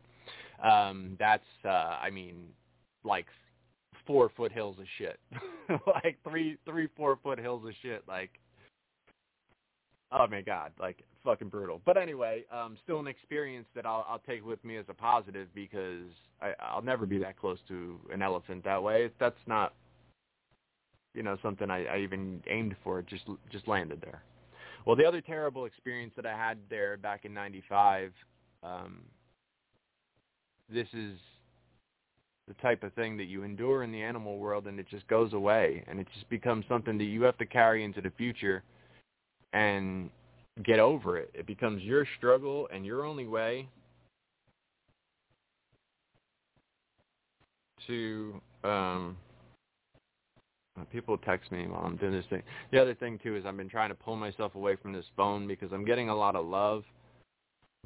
[0.62, 2.46] Um, that's uh, I mean,
[3.04, 3.26] like
[4.06, 5.18] four foot hills of shit,
[5.86, 8.30] like three three four foot hills of shit, like.
[10.12, 11.80] Oh my god, like fucking brutal.
[11.84, 15.48] But anyway, um, still an experience that I'll, I'll take with me as a positive
[15.54, 16.08] because
[16.40, 19.10] I, I'll never be that close to an elephant that way.
[19.20, 19.74] That's not,
[21.14, 22.98] you know, something I, I even aimed for.
[22.98, 24.22] It just just landed there.
[24.86, 28.12] Well, the other terrible experience that I had there back in '95,
[28.62, 29.02] um,
[30.72, 31.18] this is
[32.48, 35.32] the type of thing that you endure in the animal world, and it just goes
[35.32, 38.62] away, and it just becomes something that you have to carry into the future,
[39.52, 40.10] and
[40.64, 41.30] get over it.
[41.34, 43.68] It becomes your struggle and your only way
[47.86, 49.16] to um
[50.90, 52.42] people text me while I'm doing this thing.
[52.72, 55.46] The other thing too is I've been trying to pull myself away from this phone
[55.46, 56.84] because I'm getting a lot of love,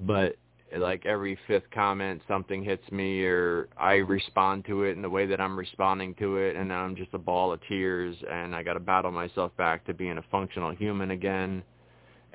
[0.00, 0.36] but
[0.78, 5.26] like every fifth comment something hits me or I respond to it in the way
[5.26, 8.62] that I'm responding to it and then I'm just a ball of tears and I
[8.62, 11.62] got to battle myself back to being a functional human again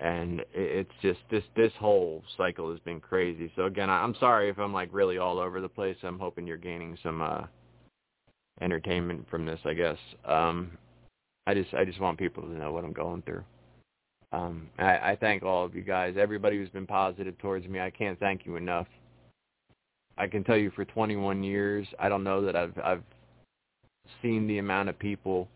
[0.01, 3.51] and it's just this this whole cycle has been crazy.
[3.55, 5.97] So again, I'm sorry if I'm like really all over the place.
[6.03, 7.41] I'm hoping you're gaining some uh
[8.61, 9.97] entertainment from this, I guess.
[10.25, 10.77] Um
[11.47, 13.43] I just I just want people to know what I'm going through.
[14.31, 17.79] Um I, I thank all of you guys, everybody who's been positive towards me.
[17.79, 18.87] I can't thank you enough.
[20.17, 23.03] I can tell you for 21 years, I don't know that I've I've
[24.21, 25.47] seen the amount of people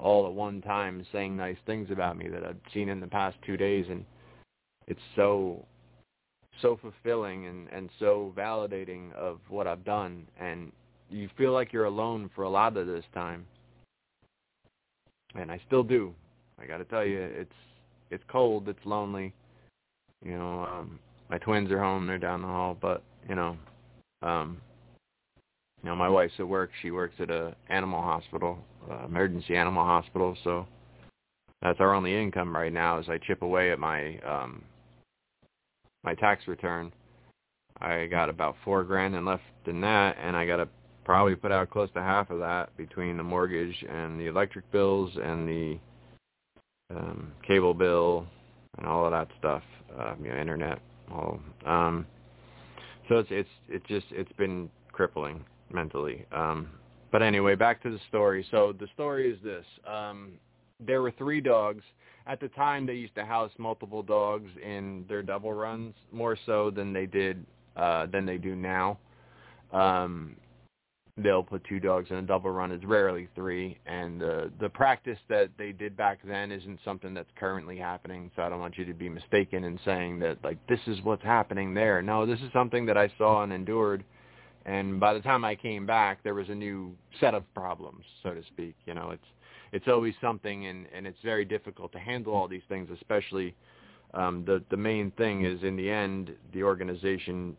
[0.00, 3.36] all at one time saying nice things about me that I've seen in the past
[3.44, 4.04] two days and
[4.86, 5.64] it's so
[6.62, 10.72] so fulfilling and, and so validating of what I've done and
[11.10, 13.46] you feel like you're alone for a lot of this time.
[15.34, 16.14] And I still do.
[16.60, 17.52] I gotta tell you, it's
[18.10, 19.32] it's cold, it's lonely.
[20.24, 20.98] You know, um
[21.30, 23.56] my twins are home, they're down the hall, but you know,
[24.22, 24.60] um
[25.82, 26.70] you know, my wife's at work.
[26.82, 28.58] She works at a animal hospital,
[28.90, 30.36] uh, emergency animal hospital.
[30.42, 30.66] So
[31.62, 32.98] that's our only income right now.
[32.98, 34.62] As I chip away at my um,
[36.04, 36.92] my tax return,
[37.80, 40.68] I got about four grand and left in that, and I got to
[41.04, 45.10] probably put out close to half of that between the mortgage and the electric bills
[45.22, 45.78] and the
[46.94, 48.26] um, cable bill
[48.78, 49.62] and all of that stuff,
[49.98, 50.78] uh, you know, internet.
[51.10, 52.06] All um,
[53.08, 56.24] so it's it's it just it's been crippling mentally.
[56.32, 56.68] Um,
[57.10, 58.46] but anyway, back to the story.
[58.50, 59.64] So the story is this.
[59.86, 60.32] Um,
[60.80, 61.82] there were three dogs.
[62.26, 66.70] At the time, they used to house multiple dogs in their double runs, more so
[66.70, 67.44] than they did
[67.76, 68.98] uh, than they do now.
[69.72, 70.36] Um,
[71.22, 72.72] they'll put two dogs in a double run.
[72.72, 77.30] It's rarely three, and uh, the practice that they did back then isn't something that's
[77.36, 78.30] currently happening.
[78.36, 81.24] So I don't want you to be mistaken in saying that like this is what's
[81.24, 82.02] happening there.
[82.02, 84.04] No, this is something that I saw and endured
[84.68, 88.34] and by the time I came back, there was a new set of problems, so
[88.34, 88.74] to speak.
[88.84, 89.24] You know, it's
[89.72, 93.54] it's always something, and and it's very difficult to handle all these things, especially
[94.12, 97.56] um, the the main thing is in the end, the organization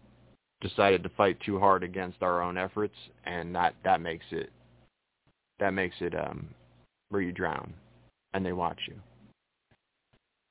[0.61, 2.95] decided to fight too hard against our own efforts,
[3.25, 4.51] and that that makes it
[5.59, 6.47] that makes it um,
[7.09, 7.73] where you drown,
[8.33, 8.95] and they watch you,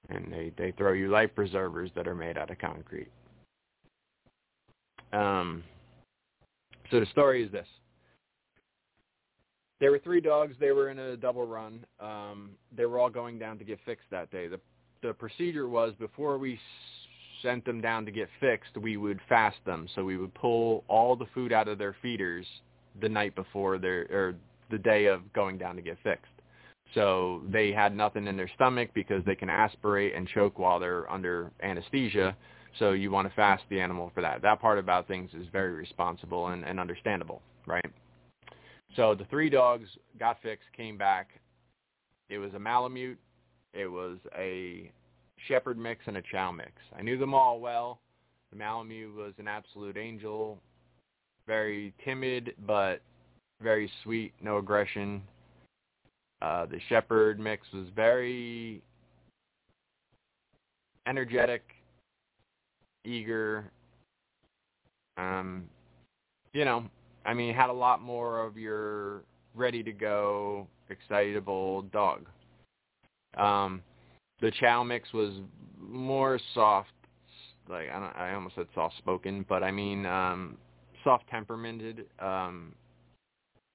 [0.08, 3.08] and they they throw you life preservers that are made out of concrete
[5.12, 5.62] Um,
[6.90, 7.66] so the story is this.
[9.80, 10.54] There were three dogs.
[10.58, 11.84] They were in a double run.
[12.00, 14.48] Um, they were all going down to get fixed that day.
[14.48, 14.60] The
[15.02, 16.58] the procedure was before we
[17.42, 19.88] sent them down to get fixed, we would fast them.
[19.94, 22.46] So we would pull all the food out of their feeders
[23.00, 24.34] the night before their or
[24.70, 26.32] the day of going down to get fixed.
[26.94, 31.10] So they had nothing in their stomach because they can aspirate and choke while they're
[31.10, 32.36] under anesthesia.
[32.78, 34.42] So you want to fast the animal for that.
[34.42, 37.90] That part about things is very responsible and, and understandable, right?
[38.96, 41.28] So the three dogs got fixed, came back.
[42.30, 43.18] It was a Malamute,
[43.74, 44.90] it was a
[45.46, 46.72] Shepherd mix, and a Chow mix.
[46.98, 48.00] I knew them all well.
[48.50, 50.58] The Malamute was an absolute angel,
[51.46, 53.02] very timid but
[53.60, 55.22] very sweet, no aggression.
[56.40, 58.82] Uh, the Shepherd mix was very
[61.06, 61.62] energetic,
[63.04, 63.70] eager.
[65.16, 65.64] Um,
[66.52, 66.84] you know,
[67.26, 69.22] I mean, had a lot more of your
[69.54, 72.26] ready to go, excitable dog.
[73.36, 73.82] Um,
[74.40, 75.32] the Chow mix was
[75.80, 76.90] more soft,
[77.68, 80.56] like I, don't, I almost said soft spoken, but I mean um,
[81.04, 82.06] soft temperamented.
[82.18, 82.74] Um,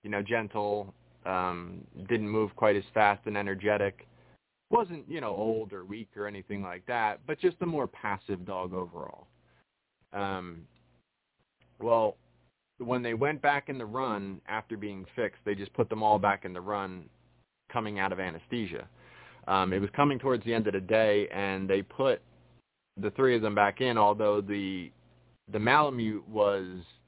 [0.03, 0.93] you know, gentle.
[1.25, 4.05] Um, didn't move quite as fast and energetic.
[4.69, 8.45] Wasn't you know old or weak or anything like that, but just a more passive
[8.45, 9.27] dog overall.
[10.11, 10.63] Um,
[11.79, 12.17] well,
[12.77, 16.19] when they went back in the run after being fixed, they just put them all
[16.19, 17.05] back in the run
[17.71, 18.87] coming out of anesthesia.
[19.47, 22.21] Um, it was coming towards the end of the day, and they put
[22.97, 24.91] the three of them back in, although the
[25.51, 26.65] the Malamute was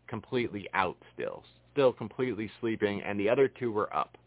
[0.08, 4.18] completely out still, still completely sleeping, and the other two were up.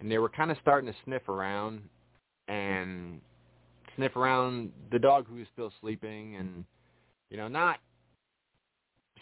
[0.00, 1.80] And they were kind of starting to sniff around
[2.48, 3.20] and
[3.96, 6.64] sniff around the dog who was still sleeping and,
[7.30, 7.78] you know, not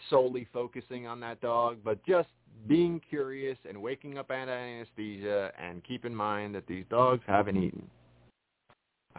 [0.09, 2.29] solely focusing on that dog, but just
[2.67, 7.57] being curious and waking up of anesthesia and keep in mind that these dogs haven't
[7.57, 7.89] eaten.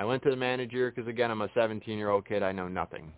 [0.00, 2.42] I went to the manager because again I'm a 17 year old kid.
[2.42, 3.12] I know nothing.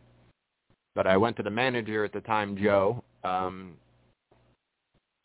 [0.97, 3.74] But I went to the manager at the time, Joe, um,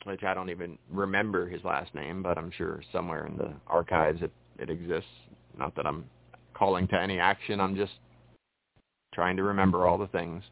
[0.03, 4.21] which I don't even remember his last name, but I'm sure somewhere in the archives
[4.21, 5.09] it, it exists.
[5.57, 6.05] Not that I'm
[6.53, 7.59] calling to any action.
[7.59, 7.93] I'm just
[9.15, 10.43] trying to remember all the things.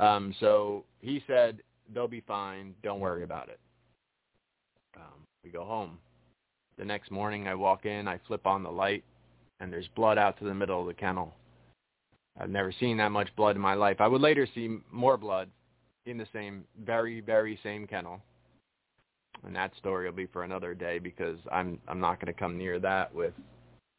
[0.00, 1.62] Um, so he said,
[1.94, 2.74] they'll be fine.
[2.82, 3.60] Don't worry about it.
[4.96, 5.96] Um, we go home.
[6.76, 9.04] The next morning I walk in, I flip on the light,
[9.60, 11.34] and there's blood out to the middle of the kennel.
[12.40, 13.96] I've never seen that much blood in my life.
[14.00, 15.48] I would later see more blood
[16.06, 18.20] in the same, very, very same kennel.
[19.44, 22.58] And that story will be for another day because I'm I'm not going to come
[22.58, 23.34] near that with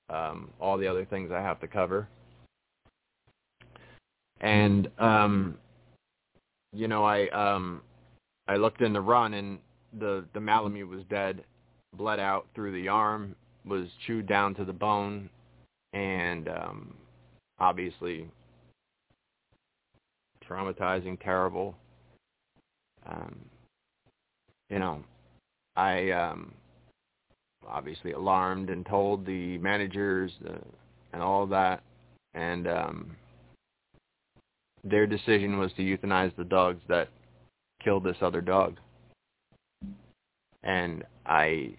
[0.09, 2.07] um, all the other things I have to cover.
[4.41, 5.57] And um,
[6.73, 7.81] you know, I um
[8.47, 9.59] I looked in the run and
[9.97, 11.43] the the Malamute was dead,
[11.95, 13.35] bled out through the arm,
[13.65, 15.29] was chewed down to the bone,
[15.93, 16.93] and um
[17.59, 18.29] obviously
[20.47, 21.75] traumatizing, terrible.
[23.05, 23.39] Um
[24.69, 25.03] you know,
[25.75, 26.53] I um
[27.67, 30.53] obviously alarmed and told the managers uh,
[31.13, 31.83] and all of that
[32.33, 33.15] and um
[34.83, 37.09] their decision was to euthanize the dogs that
[37.83, 38.77] killed this other dog.
[40.63, 41.75] And I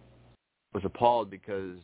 [0.74, 1.76] was appalled because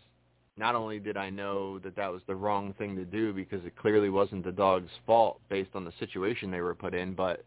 [0.56, 3.76] not only did I know that that was the wrong thing to do because it
[3.76, 7.44] clearly wasn't the dog's fault based on the situation they were put in, but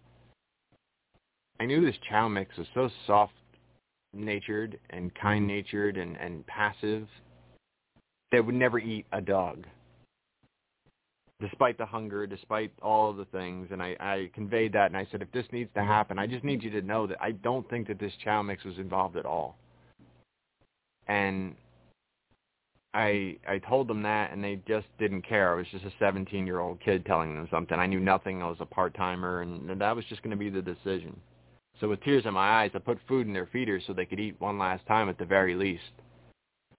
[1.60, 7.07] I knew this chow mix was so soft-natured and kind-natured and, and passive
[8.32, 9.66] that would never eat a dog
[11.41, 13.70] despite the hunger, despite all of the things.
[13.72, 16.43] And I, I conveyed that, and I said, if this needs to happen, I just
[16.43, 19.26] need you to know that I don't think that this chow mix was involved at
[19.26, 19.57] all.
[21.07, 21.55] And
[22.94, 25.54] I I told them that, and they just didn't care.
[25.54, 27.78] I was just a 17-year-old kid telling them something.
[27.78, 28.42] I knew nothing.
[28.42, 31.20] I was a part-timer, and that was just going to be the decision.
[31.80, 34.20] So with tears in my eyes, I put food in their feeders so they could
[34.20, 35.84] eat one last time at the very least.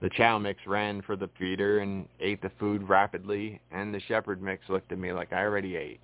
[0.00, 4.42] The chow mix ran for the feeder and ate the food rapidly, and the shepherd
[4.42, 6.00] mix looked at me like I already ate,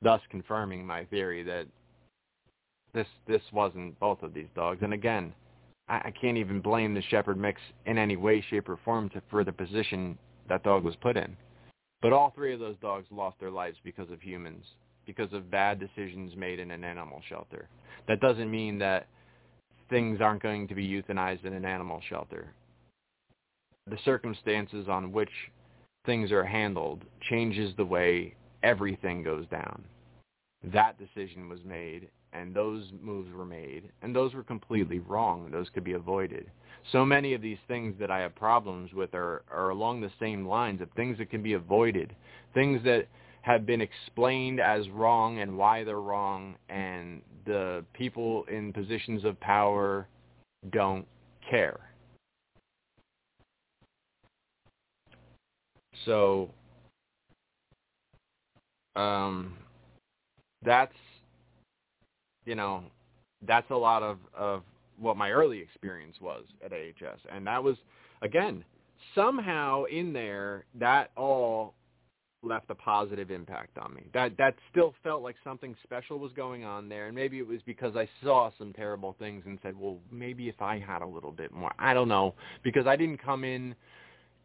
[0.00, 1.66] thus confirming my theory that
[2.94, 4.80] this this wasn't both of these dogs.
[4.82, 5.32] And again,
[5.88, 9.22] I, I can't even blame the shepherd mix in any way, shape, or form to,
[9.30, 10.18] for the position
[10.48, 11.36] that dog was put in.
[12.00, 14.64] But all three of those dogs lost their lives because of humans,
[15.06, 17.68] because of bad decisions made in an animal shelter.
[18.08, 19.06] That doesn't mean that
[19.88, 22.54] things aren't going to be euthanized in an animal shelter
[23.88, 25.30] the circumstances on which
[26.06, 29.84] things are handled changes the way everything goes down.
[30.64, 35.50] that decision was made and those moves were made and those were completely wrong.
[35.50, 36.50] Those could be avoided.
[36.90, 40.46] So many of these things that I have problems with are, are along the same
[40.46, 42.14] lines of things that can be avoided,
[42.54, 43.06] things that
[43.42, 49.38] have been explained as wrong and why they're wrong and the people in positions of
[49.40, 50.08] power
[50.70, 51.06] don't
[51.48, 51.80] care.
[56.04, 56.50] So
[58.94, 59.54] um
[60.64, 60.92] that's
[62.44, 62.82] you know
[63.46, 64.62] that's a lot of of
[64.98, 67.76] what my early experience was at AHS and that was
[68.22, 68.64] again
[69.14, 71.74] somehow in there that all
[72.42, 74.02] left a positive impact on me.
[74.12, 77.60] That that still felt like something special was going on there, and maybe it was
[77.64, 81.32] because I saw some terrible things and said, well, maybe if I had a little
[81.32, 81.72] bit more.
[81.78, 83.74] I don't know because I didn't come in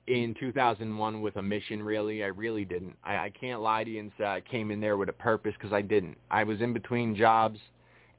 [0.08, 1.82] in 2001 with a mission.
[1.82, 2.96] Really, I really didn't.
[3.04, 5.54] I, I can't lie to you and say I came in there with a purpose
[5.58, 6.18] because I didn't.
[6.30, 7.60] I was in between jobs.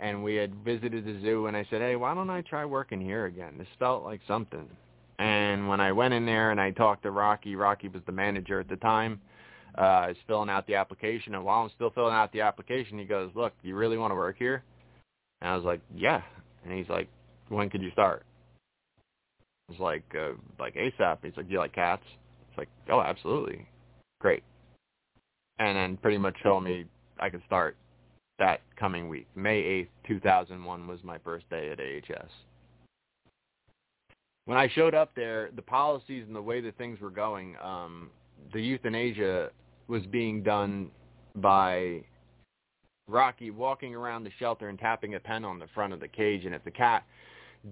[0.00, 3.00] And we had visited the zoo, and I said, "Hey, why don't I try working
[3.00, 3.58] here again?
[3.58, 4.68] This felt like something."
[5.18, 8.60] And when I went in there and I talked to Rocky, Rocky was the manager
[8.60, 9.20] at the time
[9.78, 11.34] uh, is filling out the application.
[11.34, 14.16] And while I'm still filling out the application, he goes, look, you really want to
[14.16, 14.62] work here?
[15.40, 16.22] And I was like, yeah.
[16.64, 17.08] And he's like,
[17.48, 18.24] when could you start?
[19.68, 21.18] I was like, uh, like ASAP.
[21.22, 22.02] He's like, do you like cats?
[22.48, 23.66] It's like, oh, absolutely.
[24.20, 24.42] Great.
[25.58, 26.86] And then pretty much told me
[27.20, 27.76] I could start
[28.38, 29.26] that coming week.
[29.34, 32.30] May 8th, 2001 was my first day at AHS.
[34.46, 38.10] When I showed up there, the policies and the way that things were going, um,
[38.52, 39.50] the euthanasia
[39.88, 40.90] was being done
[41.36, 42.02] by
[43.08, 46.44] Rocky walking around the shelter and tapping a pen on the front of the cage.
[46.44, 47.04] And if the cat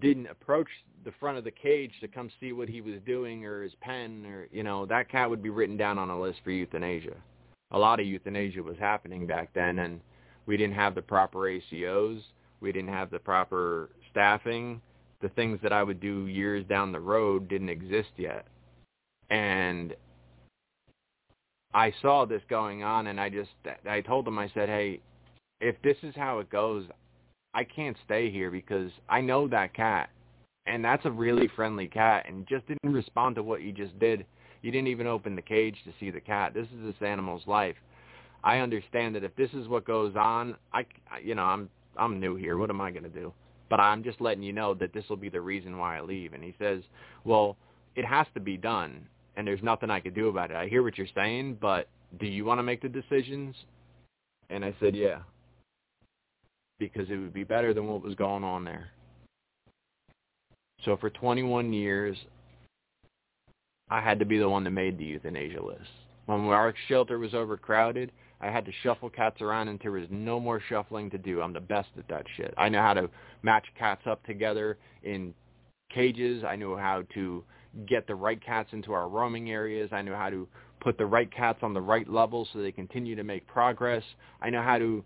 [0.01, 0.69] didn't approach
[1.05, 4.27] the front of the cage to come see what he was doing or his pen
[4.27, 7.17] or, you know, that cat would be written down on a list for euthanasia.
[7.71, 10.01] A lot of euthanasia was happening back then and
[10.47, 12.21] we didn't have the proper ACOs.
[12.61, 14.81] We didn't have the proper staffing.
[15.21, 18.47] The things that I would do years down the road didn't exist yet.
[19.31, 19.95] And
[21.75, 23.51] I saw this going on and I just
[23.89, 25.01] I told them I said, "Hey,
[25.61, 26.87] if this is how it goes,
[27.55, 30.11] I can't stay here because I know that cat
[30.67, 34.27] and that's a really friendly cat and just didn't respond to what you just did.
[34.63, 36.55] You didn't even open the cage to see the cat.
[36.55, 37.77] This is this animal's life.
[38.45, 40.87] I understand that if this is what goes on, I
[41.23, 42.59] you know, I'm I'm new here.
[42.59, 43.33] What am I going to do?
[43.69, 46.33] But I'm just letting you know that this will be the reason why I leave.
[46.33, 46.83] And he says,
[47.25, 47.57] "Well,
[47.97, 49.07] it has to be done."
[49.37, 50.57] and there's nothing I could do about it.
[50.57, 53.55] I hear what you're saying, but do you want to make the decisions?
[54.49, 55.21] And I said, yeah,
[56.79, 58.89] because it would be better than what was going on there.
[60.85, 62.17] So for 21 years,
[63.91, 65.83] I had to be the one that made the euthanasia list.
[66.27, 68.11] When our shelter was overcrowded,
[68.41, 71.41] I had to shuffle cats around until there was no more shuffling to do.
[71.41, 72.53] I'm the best at that shit.
[72.59, 73.11] I know how to
[73.43, 75.35] match cats up together in
[75.91, 76.45] cages.
[76.45, 77.45] I know how to
[77.87, 79.91] get the right cats into our roaming areas.
[79.93, 80.49] I know how to
[80.81, 84.03] put the right cats on the right level so they continue to make progress.
[84.41, 85.05] I know how to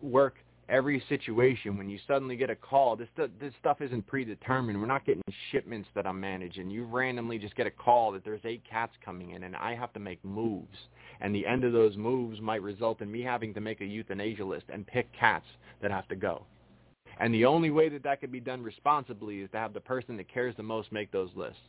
[0.00, 0.36] work
[0.68, 2.96] every situation when you suddenly get a call.
[2.96, 4.80] This this stuff isn't predetermined.
[4.80, 6.70] We're not getting shipments that I'm managing.
[6.70, 9.92] You randomly just get a call that there's eight cats coming in and I have
[9.94, 10.78] to make moves.
[11.22, 14.44] And the end of those moves might result in me having to make a euthanasia
[14.44, 15.46] list and pick cats
[15.80, 16.44] that have to go.
[17.18, 20.16] And the only way that that can be done responsibly is to have the person
[20.16, 21.60] that cares the most make those lists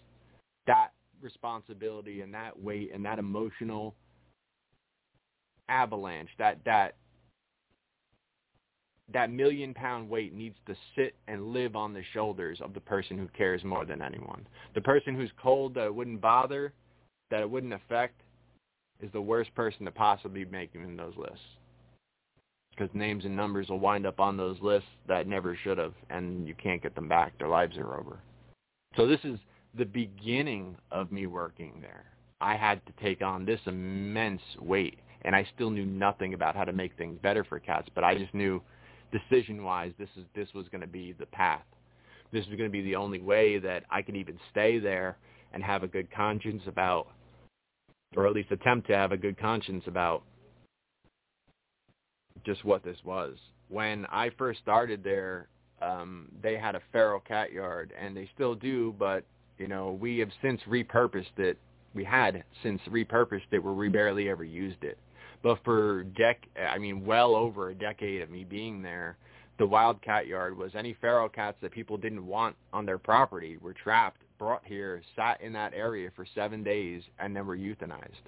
[0.65, 0.89] that
[1.21, 3.95] responsibility and that weight and that emotional
[5.69, 6.95] avalanche, that that
[9.13, 13.17] that million pound weight needs to sit and live on the shoulders of the person
[13.17, 14.47] who cares more than anyone.
[14.75, 16.73] The person who's cold that it wouldn't bother,
[17.29, 18.22] that it wouldn't affect,
[19.03, 21.45] is the worst person to possibly make in those lists.
[22.71, 26.47] Because names and numbers will wind up on those lists that never should have, and
[26.47, 27.37] you can't get them back.
[27.37, 28.17] Their lives are over.
[28.95, 29.37] So this is
[29.77, 32.05] the beginning of me working there,
[32.41, 36.63] I had to take on this immense weight, and I still knew nothing about how
[36.63, 37.89] to make things better for cats.
[37.93, 38.61] But I just knew,
[39.11, 41.63] decision-wise, this is this was going to be the path.
[42.31, 45.17] This was going to be the only way that I could even stay there
[45.53, 47.07] and have a good conscience about,
[48.15, 50.23] or at least attempt to have a good conscience about
[52.45, 53.35] just what this was.
[53.69, 55.47] When I first started there,
[55.81, 59.25] um, they had a feral cat yard, and they still do, but
[59.57, 61.57] you know, we have since repurposed it.
[61.93, 64.97] We had since repurposed it where we barely ever used it.
[65.43, 69.17] But for dec, I mean, well over a decade of me being there,
[69.59, 73.57] the wild cat yard was any feral cats that people didn't want on their property
[73.57, 78.27] were trapped, brought here, sat in that area for seven days, and then were euthanized.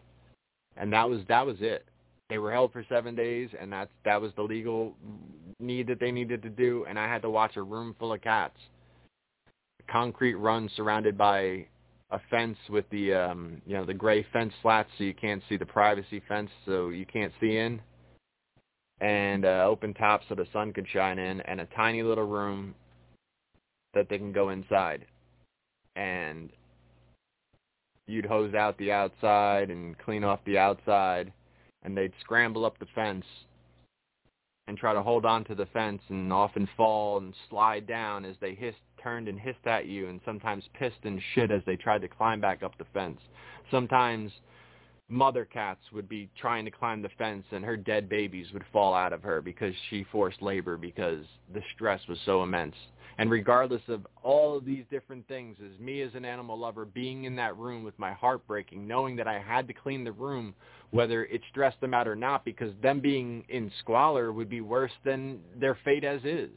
[0.78, 1.86] And that was that was it.
[2.30, 4.96] they were held for seven days, and that that was the legal
[5.60, 6.86] need that they needed to do.
[6.88, 8.58] And I had to watch a room full of cats,
[9.88, 11.68] a concrete run surrounded by
[12.12, 15.58] a fence with the um, you know the gray fence slats, so you can't see
[15.58, 17.82] the privacy fence, so you can't see in,
[19.02, 22.76] and uh, open top so the sun could shine in, and a tiny little room
[23.94, 25.06] that they can go inside,
[25.96, 26.50] and
[28.08, 31.32] you'd hose out the outside and clean off the outside
[31.84, 33.26] and they'd scramble up the fence
[34.68, 38.36] and try to hold on to the fence and often fall and slide down as
[38.42, 42.02] they hissed, turned and hissed at you and sometimes pissed and shit as they tried
[42.02, 43.20] to climb back up the fence.
[43.70, 44.32] Sometimes
[45.08, 48.94] mother cats would be trying to climb the fence and her dead babies would fall
[48.96, 51.24] out of her because she forced labor because
[51.54, 52.76] the stress was so immense.
[53.18, 57.24] And regardless of all of these different things, as me as an animal lover being
[57.24, 60.54] in that room with my heart breaking, knowing that I had to clean the room
[60.92, 64.92] whether it stressed them out or not, because them being in squalor would be worse
[65.04, 66.52] than their fate as is.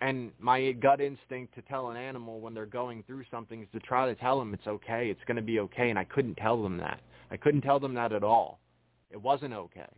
[0.00, 3.80] And my gut instinct to tell an animal when they're going through something is to
[3.80, 6.62] try to tell them it's okay, it's going to be okay, and I couldn't tell
[6.62, 7.00] them that.
[7.30, 8.58] I couldn't tell them that at all.
[9.10, 9.88] It wasn't okay.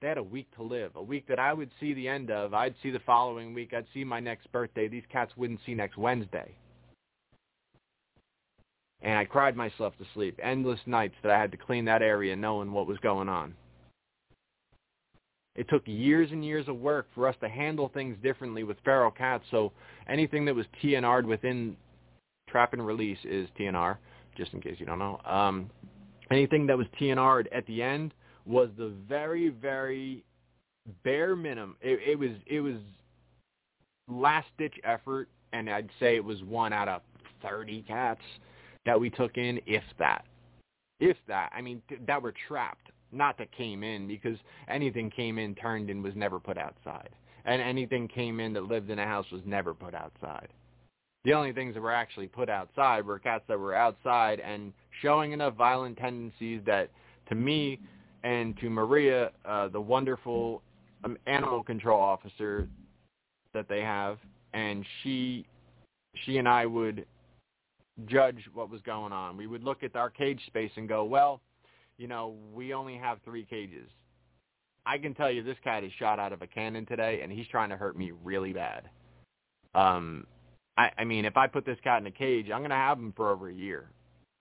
[0.00, 2.54] They had a week to live, a week that I would see the end of.
[2.54, 3.74] I'd see the following week.
[3.74, 4.88] I'd see my next birthday.
[4.88, 6.54] These cats wouldn't see next Wednesday
[9.02, 10.38] and I cried myself to sleep.
[10.42, 13.54] Endless nights that I had to clean that area knowing what was going on.
[15.56, 19.10] It took years and years of work for us to handle things differently with feral
[19.10, 19.72] cats, so
[20.08, 21.76] anything that was TNR'd within
[22.48, 23.96] trap and release is TNR,
[24.36, 25.20] just in case you don't know.
[25.24, 25.70] Um,
[26.30, 28.14] anything that was TNR'd at the end
[28.50, 30.24] was the very, very
[31.04, 31.76] bare minimum.
[31.80, 32.76] It, it was it was
[34.08, 37.02] last ditch effort, and I'd say it was one out of
[37.42, 38.20] 30 cats
[38.84, 40.24] that we took in, if that.
[40.98, 41.50] If that.
[41.54, 44.36] I mean, th- that were trapped, not that came in, because
[44.68, 47.10] anything came in, turned in, was never put outside.
[47.44, 50.48] And anything came in that lived in a house was never put outside.
[51.24, 54.72] The only things that were actually put outside were cats that were outside and
[55.02, 56.90] showing enough violent tendencies that,
[57.28, 57.80] to me
[58.22, 60.62] and to Maria, uh, the wonderful
[61.04, 62.68] um, animal control officer
[63.54, 64.18] that they have,
[64.52, 65.46] and she,
[66.24, 67.06] she and I would
[68.06, 69.36] judge what was going on.
[69.36, 71.40] We would look at our cage space and go, well,
[71.98, 73.88] you know, we only have three cages.
[74.86, 77.46] I can tell you this cat is shot out of a cannon today, and he's
[77.48, 78.88] trying to hurt me really bad.
[79.74, 80.26] Um,
[80.76, 82.98] I, I mean, if I put this cat in a cage, I'm going to have
[82.98, 83.90] him for over a year.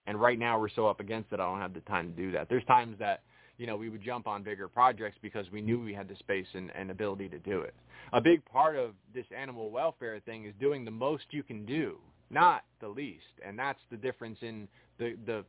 [0.08, 2.32] And right now we're so up against it, I don't have the time to do
[2.32, 2.48] that.
[2.50, 3.22] There's times that,
[3.60, 6.47] you know, we would jump on bigger projects because we knew we had the space
[6.53, 7.76] and, and ability to do it.
[8.14, 11.99] A big part of this animal welfare thing is doing the most you can do
[12.30, 13.24] not the least.
[13.45, 15.45] And that's the difference in the, the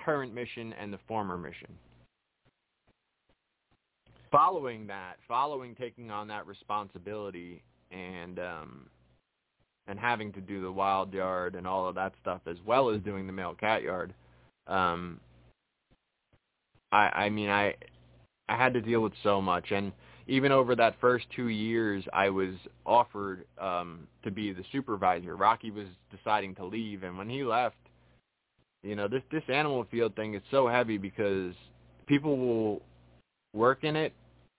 [0.00, 1.68] current mission and the former mission.
[4.30, 8.86] Following that, following taking on that responsibility and um,
[9.86, 13.00] and having to do the wild yard and all of that stuff as well as
[13.00, 14.12] doing the male cat yard,
[14.66, 15.18] um,
[16.92, 17.74] I I mean I
[18.48, 19.92] I had to deal with so much and
[20.28, 25.34] even over that first two years, I was offered um, to be the supervisor.
[25.36, 27.76] Rocky was deciding to leave, and when he left,
[28.82, 31.54] you know, this this animal field thing is so heavy because
[32.06, 32.82] people will
[33.54, 34.12] work in it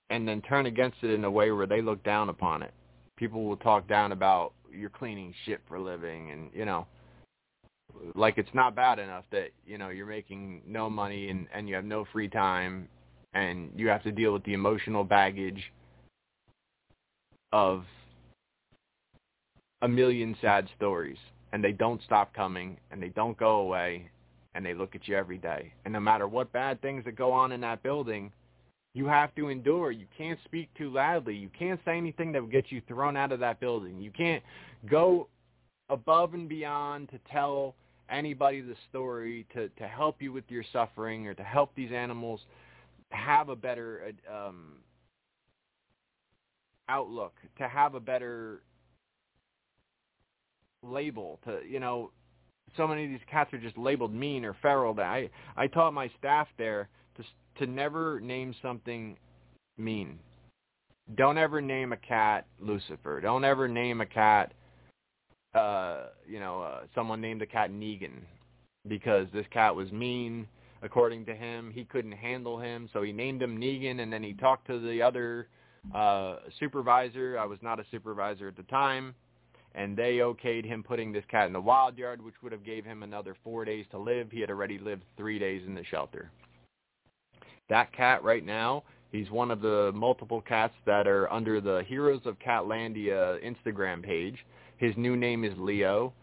[0.09, 2.73] and then turn against it in a way where they look down upon it.
[3.15, 6.87] People will talk down about you're cleaning shit for a living, and you know,
[8.15, 11.75] like it's not bad enough that you know you're making no money and and you
[11.75, 12.87] have no free time
[13.33, 15.71] and you have to deal with the emotional baggage
[17.51, 17.83] of
[19.81, 21.17] a million sad stories.
[21.51, 24.09] And they don't stop coming and they don't go away
[24.53, 25.73] and they look at you every day.
[25.85, 28.31] And no matter what bad things that go on in that building
[28.93, 29.91] you have to endure.
[29.91, 31.35] You can't speak too loudly.
[31.35, 34.01] You can't say anything that will get you thrown out of that building.
[34.01, 34.43] You can't
[34.89, 35.27] go
[35.89, 37.75] above and beyond to tell
[38.09, 42.41] anybody the story to to help you with your suffering or to help these animals
[43.11, 44.77] have a better um,
[46.87, 48.61] outlook, to have a better
[50.83, 52.11] label, to you know,
[52.77, 54.93] so many of these cats are just labeled mean or feral.
[54.93, 57.23] That I I taught my staff there to
[57.63, 59.17] to never name something
[59.77, 60.19] mean.
[61.15, 63.19] Don't ever name a cat Lucifer.
[63.21, 64.53] Don't ever name a cat.
[65.53, 68.21] Uh, you know, uh, someone named a cat Negan
[68.87, 70.47] because this cat was mean
[70.81, 71.71] according to him.
[71.73, 75.01] He couldn't handle him, so he named him Negan, and then he talked to the
[75.01, 75.47] other
[75.93, 77.37] uh, supervisor.
[77.39, 79.15] I was not a supervisor at the time,
[79.75, 82.85] and they okayed him putting this cat in the wild yard, which would have gave
[82.85, 84.29] him another four days to live.
[84.31, 86.31] He had already lived three days in the shelter.
[87.69, 92.21] That cat right now, he's one of the multiple cats that are under the Heroes
[92.25, 94.37] of Catlandia Instagram page.
[94.79, 96.13] His new name is Leo.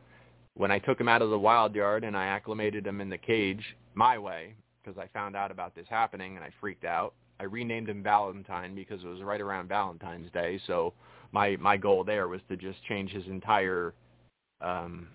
[0.55, 3.19] When I took him out of the wild yard and I acclimated him in the
[3.19, 3.63] cage
[3.95, 7.91] my way, because I found out about this happening and I freaked out, I renamed
[7.91, 10.59] him Valentine because it was right around Valentine's Day.
[10.67, 10.95] So
[11.33, 13.93] my my goal there was to just change his entire
[14.63, 15.09] um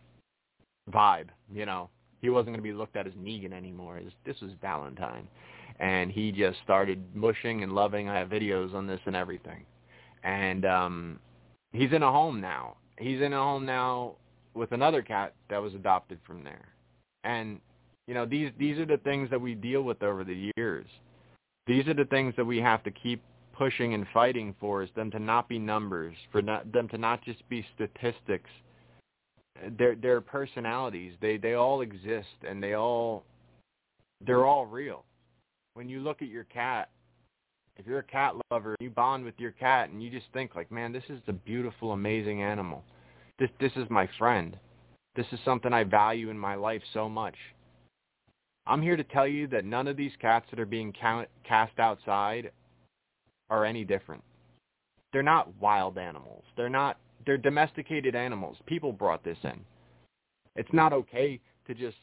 [0.94, 1.30] vibe.
[1.52, 1.89] You know,
[2.22, 4.00] he wasn't going to be looked at as Negan anymore.
[4.04, 5.28] Was, this was Valentine,
[5.80, 8.08] and he just started mushing and loving.
[8.08, 9.66] I have videos on this and everything,
[10.24, 11.20] and um
[11.74, 12.76] he's in a home now.
[12.98, 14.16] He's in a home now
[14.54, 16.68] with another cat that was adopted from there,
[17.24, 17.60] and
[18.08, 20.88] you know these these are the things that we deal with over the years
[21.68, 23.22] these are the things that we have to keep
[23.54, 27.24] pushing and fighting for is them to not be numbers, for not, them to not
[27.24, 28.50] just be statistics.
[29.78, 31.14] They're, they're personalities.
[31.22, 33.24] They, they all exist and they all,
[34.26, 35.06] they're all real.
[35.76, 36.89] When you look at your cat,
[37.78, 40.72] if you're a cat lover, you bond with your cat and you just think like,
[40.72, 42.84] man, this is a beautiful, amazing animal.
[43.39, 44.57] This, this is my friend.
[45.15, 47.36] This is something I value in my life so much.
[48.67, 51.80] I'm here to tell you that none of these cats that are being count, cast
[51.80, 52.51] outside
[53.49, 54.24] are any different.
[55.11, 56.43] They're not wild animals.
[56.55, 58.57] They're not they're domesticated animals.
[58.65, 59.59] People brought this in.
[60.55, 61.97] It's not okay to just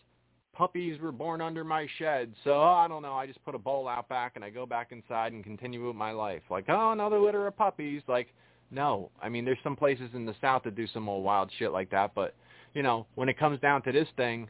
[0.59, 3.87] puppies were born under my shed, so I don't know, I just put a bowl
[3.87, 6.43] out back and I go back inside and continue with my life.
[6.51, 8.03] Like, oh, another litter of puppies.
[8.09, 8.35] Like,
[8.73, 9.11] no.
[9.23, 11.91] I mean, there's some places in the south that do some old wild shit like
[11.91, 12.35] that, but
[12.75, 14.49] you know, when it comes down to this thing,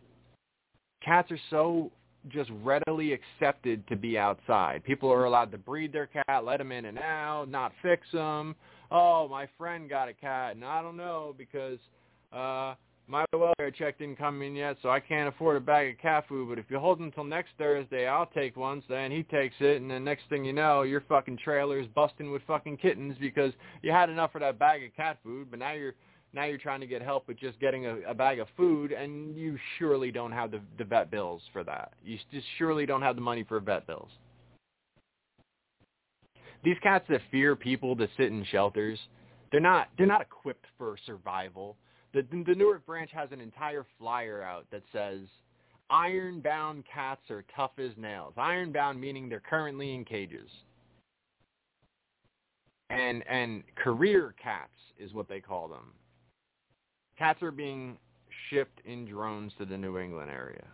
[1.04, 1.92] cats are so
[2.28, 4.82] just readily accepted to be outside.
[4.84, 8.56] People are allowed to breed their cat, let them in and out, not fix them.
[8.90, 11.78] Oh, my friend got a cat, and I don't know because
[12.32, 12.74] uh
[13.08, 16.24] my welfare check didn't come in yet, so I can't afford a bag of cat
[16.28, 16.50] food.
[16.50, 18.82] But if you hold until next Thursday, I'll take one.
[18.86, 22.30] So then he takes it, and then next thing you know, your fucking trailer's busting
[22.30, 23.52] with fucking kittens because
[23.82, 25.94] you had enough of that bag of cat food, but now you're
[26.34, 29.34] now you're trying to get help with just getting a, a bag of food, and
[29.34, 31.92] you surely don't have the, the vet bills for that.
[32.04, 34.10] You just surely don't have the money for vet bills.
[36.62, 38.98] These cats that fear people that sit in shelters,
[39.50, 41.76] they're not they're not equipped for survival.
[42.12, 45.20] The the Newark branch has an entire flyer out that says
[45.90, 48.34] iron-bound cats are tough as nails.
[48.36, 50.48] Iron-bound meaning they're currently in cages.
[52.90, 55.92] And and career cats is what they call them.
[57.18, 57.98] Cats are being
[58.48, 60.64] shipped in drones to the New England area.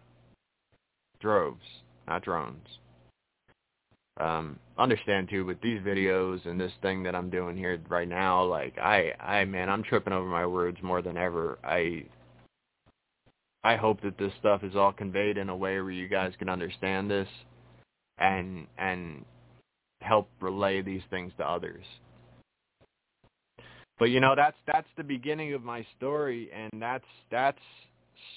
[1.20, 1.64] Droves,
[2.07, 2.66] not drones.
[4.17, 8.45] Um, understand too, with these videos and this thing that I'm doing here right now,
[8.45, 11.59] like I, I man, I'm tripping over my words more than ever.
[11.65, 12.05] I,
[13.65, 16.49] I hope that this stuff is all conveyed in a way where you guys can
[16.49, 17.29] understand this,
[18.19, 19.25] and and
[20.01, 21.85] help relay these things to others.
[23.99, 27.59] But you know that's that's the beginning of my story, and that's that's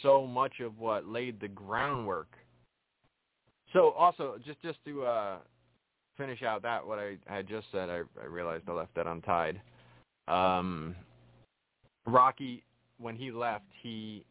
[0.01, 2.29] so much of what laid the groundwork.
[3.73, 5.37] So also just just to uh,
[6.17, 9.61] finish out that what I had just said, I, I realized I left that untied.
[10.27, 10.95] Um,
[12.05, 12.63] Rocky,
[12.97, 14.25] when he left, he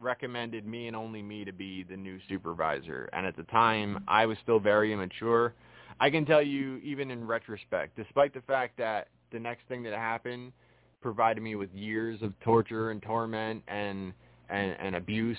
[0.00, 3.08] recommended me and only me to be the new supervisor.
[3.12, 5.54] And at the time, I was still very immature.
[6.00, 9.92] I can tell you, even in retrospect, despite the fact that the next thing that
[9.92, 10.52] happened
[11.00, 14.12] provided me with years of torture and torment and
[14.50, 15.36] and, and abuse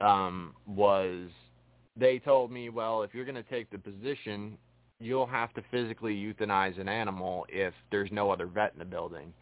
[0.00, 1.28] um, was
[2.00, 4.56] they told me, well, if you're going to take the position,
[4.98, 9.32] you'll have to physically euthanize an animal if there's no other vet in the building.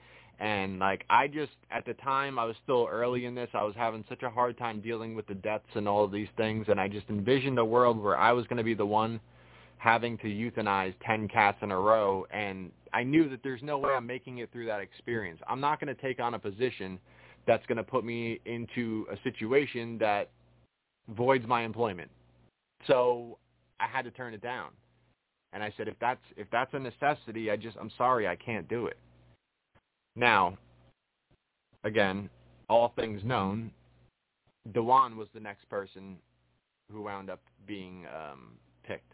[0.40, 3.48] And like I just at the time I was still early in this.
[3.54, 6.28] I was having such a hard time dealing with the deaths and all of these
[6.36, 9.18] things and I just envisioned a world where I was going to be the one
[9.78, 13.90] having to euthanize 10 cats in a row and I knew that there's no way
[13.90, 15.40] I'm making it through that experience.
[15.48, 17.00] I'm not going to take on a position
[17.46, 20.30] that's going to put me into a situation that
[21.16, 22.11] voids my employment.
[22.87, 23.39] So
[23.81, 24.70] I had to turn it down.
[25.53, 28.68] And I said if that's if that's a necessity, I just I'm sorry I can't
[28.68, 28.99] do it.
[30.14, 30.59] Now,
[31.85, 32.29] again,
[32.68, 33.70] all things known,
[34.72, 36.16] Dewan was the next person
[36.93, 38.53] who wound up being um,
[38.87, 39.12] picked.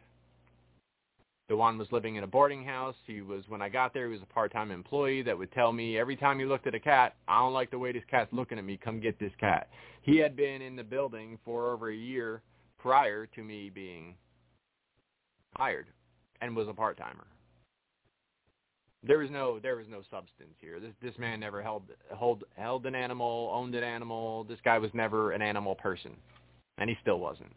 [1.49, 2.95] Dewan was living in a boarding house.
[3.07, 5.99] He was when I got there, he was a part-time employee that would tell me
[5.99, 8.59] every time he looked at a cat, I don't like the way this cat's looking
[8.59, 8.79] at me.
[8.83, 9.69] Come get this cat.
[10.03, 12.43] He had been in the building for over a year
[12.85, 14.15] prior to me being
[15.57, 15.87] hired,
[16.43, 17.25] and was a part-timer.
[19.03, 20.79] There was no there was no substance here.
[20.81, 24.45] This this man never held hold held an animal, owned an animal.
[24.45, 26.13] This guy was never an animal person,
[26.79, 27.53] and he still wasn't.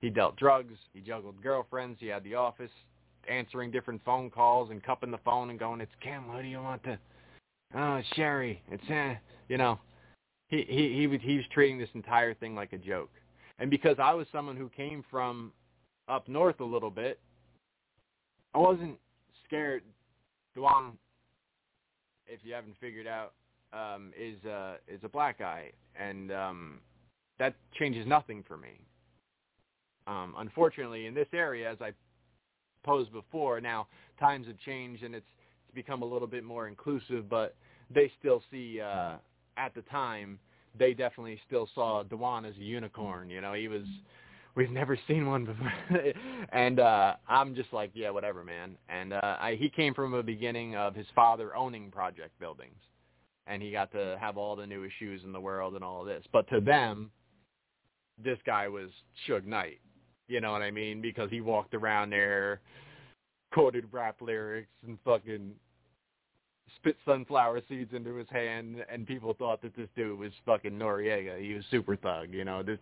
[0.00, 0.74] He dealt drugs.
[0.92, 1.98] He juggled girlfriends.
[2.00, 2.70] He had the office,
[3.28, 6.28] answering different phone calls and cupping the phone and going, "It's Kim.
[6.28, 6.98] What do you want to?
[7.74, 8.60] Oh, it's Sherry.
[8.70, 9.14] It's eh.
[9.48, 9.78] You know,
[10.48, 13.10] he he he was he was treating this entire thing like a joke.
[13.62, 15.52] And because I was someone who came from
[16.08, 17.20] up north a little bit,
[18.56, 18.96] I wasn't
[19.44, 19.84] scared.
[20.56, 20.98] Dewan,
[22.26, 23.34] if you haven't figured out,
[23.72, 26.80] um, is uh, is a black guy, and um,
[27.38, 28.80] that changes nothing for me.
[30.08, 31.92] Um, unfortunately, in this area, as I
[32.82, 33.86] posed before, now
[34.18, 35.24] times have changed and it's
[35.68, 37.54] it's become a little bit more inclusive, but
[37.94, 39.18] they still see uh,
[39.56, 40.40] at the time
[40.78, 43.28] they definitely still saw Dewan as a unicorn.
[43.28, 43.84] You know, he was
[44.54, 45.72] we've never seen one before,
[46.52, 48.76] and uh, I'm just like, yeah, whatever, man.
[48.88, 52.78] And uh, I, he came from a beginning of his father owning project buildings,
[53.46, 56.06] and he got to have all the newest shoes in the world and all of
[56.06, 56.24] this.
[56.32, 57.10] But to them,
[58.22, 58.90] this guy was
[59.26, 59.80] Suge Knight.
[60.28, 61.02] You know what I mean?
[61.02, 62.60] Because he walked around there,
[63.52, 65.52] quoted rap lyrics, and fucking
[66.76, 71.40] spit sunflower seeds into his hand, and people thought that this dude was fucking Noriega.
[71.40, 72.62] He was super thug, you know.
[72.62, 72.78] This,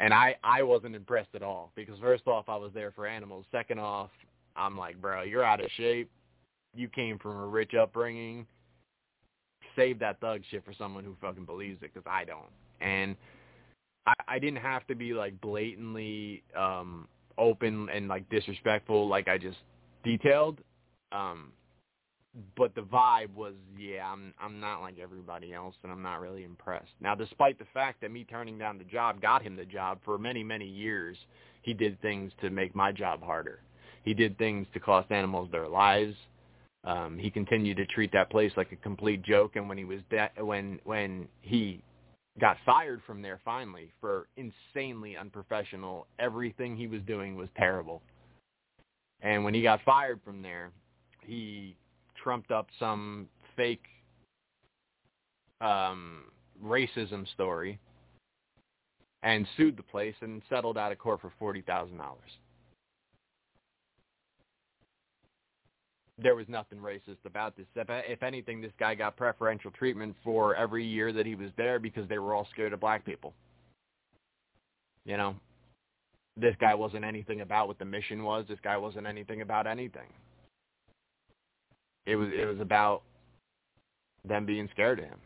[0.00, 3.46] and I I wasn't impressed at all because first off, I was there for animals.
[3.52, 4.10] Second off,
[4.56, 6.10] I'm like, bro, you're out of shape.
[6.74, 8.46] You came from a rich upbringing.
[9.76, 12.50] Save that thug shit for someone who fucking believes it, because I don't.
[12.80, 13.16] And
[14.06, 19.38] I, I didn't have to be like blatantly um open and like disrespectful, like I
[19.38, 19.58] just
[20.04, 20.60] detailed.
[21.12, 21.52] Um,
[22.56, 26.44] but the vibe was, yeah, I'm I'm not like everybody else, and I'm not really
[26.44, 26.90] impressed.
[27.00, 30.18] Now, despite the fact that me turning down the job got him the job for
[30.18, 31.16] many many years,
[31.62, 33.60] he did things to make my job harder.
[34.02, 36.14] He did things to cost animals their lives.
[36.84, 40.00] Um, he continued to treat that place like a complete joke, and when he was
[40.10, 41.82] de- when when he
[42.40, 48.02] got fired from there finally for insanely unprofessional, everything he was doing was terrible.
[49.20, 50.72] And when he got fired from there,
[51.22, 51.76] he
[52.24, 53.84] trumped up some fake
[55.60, 56.24] um,
[56.64, 57.78] racism story
[59.22, 62.30] and sued the place and settled out of court for forty thousand dollars.
[66.16, 67.66] There was nothing racist about this.
[67.74, 72.08] If anything, this guy got preferential treatment for every year that he was there because
[72.08, 73.34] they were all scared of black people.
[75.04, 75.34] You know,
[76.36, 78.44] this guy wasn't anything about what the mission was.
[78.48, 80.06] This guy wasn't anything about anything.
[82.06, 83.02] It was it was about
[84.24, 85.18] them being scared of him.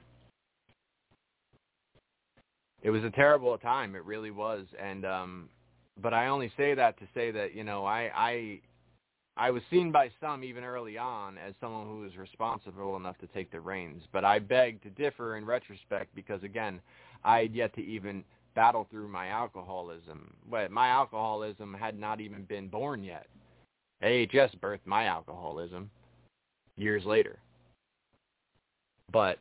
[2.83, 3.95] It was a terrible time.
[3.97, 5.49] It really was, and um,
[6.01, 8.61] but I only say that to say that you know I I
[9.37, 13.27] I was seen by some even early on as someone who was responsible enough to
[13.29, 14.03] take the reins.
[14.13, 16.81] But I beg to differ in retrospect because again,
[17.25, 18.25] I had yet to even
[18.55, 20.35] battle through my alcoholism.
[20.51, 23.27] But my alcoholism had not even been born yet.
[24.03, 25.91] AHS birthed my alcoholism
[26.79, 27.39] years later.
[29.13, 29.39] But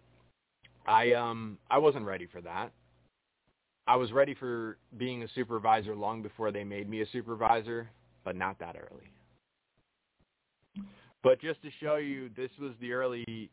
[0.85, 2.71] I um I wasn't ready for that.
[3.88, 7.89] I was ready for being a supervisor long before they made me a supervisor,
[8.25, 9.09] but not that early.
[11.23, 13.49] But just to show you, this was the early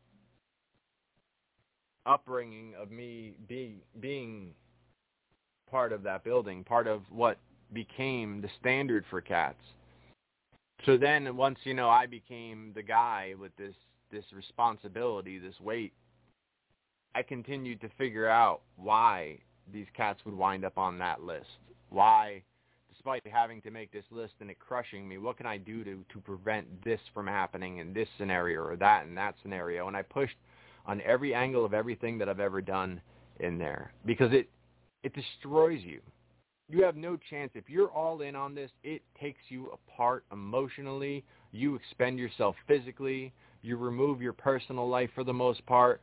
[2.07, 4.55] upbringing of me being being
[5.71, 7.39] part of that building, part of what
[7.73, 9.61] became the standard for cats
[10.87, 13.75] so then once you know I became the guy with this
[14.11, 15.93] this responsibility, this weight,
[17.15, 19.39] I continued to figure out why
[19.73, 21.47] these cats would wind up on that list.
[21.91, 22.43] Why
[22.93, 26.05] despite having to make this list and it crushing me, what can I do to
[26.13, 29.89] to prevent this from happening in this scenario or that in that scenario?
[29.89, 30.37] And I pushed
[30.87, 33.01] on every angle of everything that I've ever done
[33.41, 34.49] in there because it
[35.03, 36.01] it destroys you
[36.69, 37.51] you have no chance.
[37.55, 41.25] If you're all in on this, it takes you apart emotionally.
[41.53, 43.33] You expend yourself physically.
[43.63, 46.01] You remove your personal life for the most part.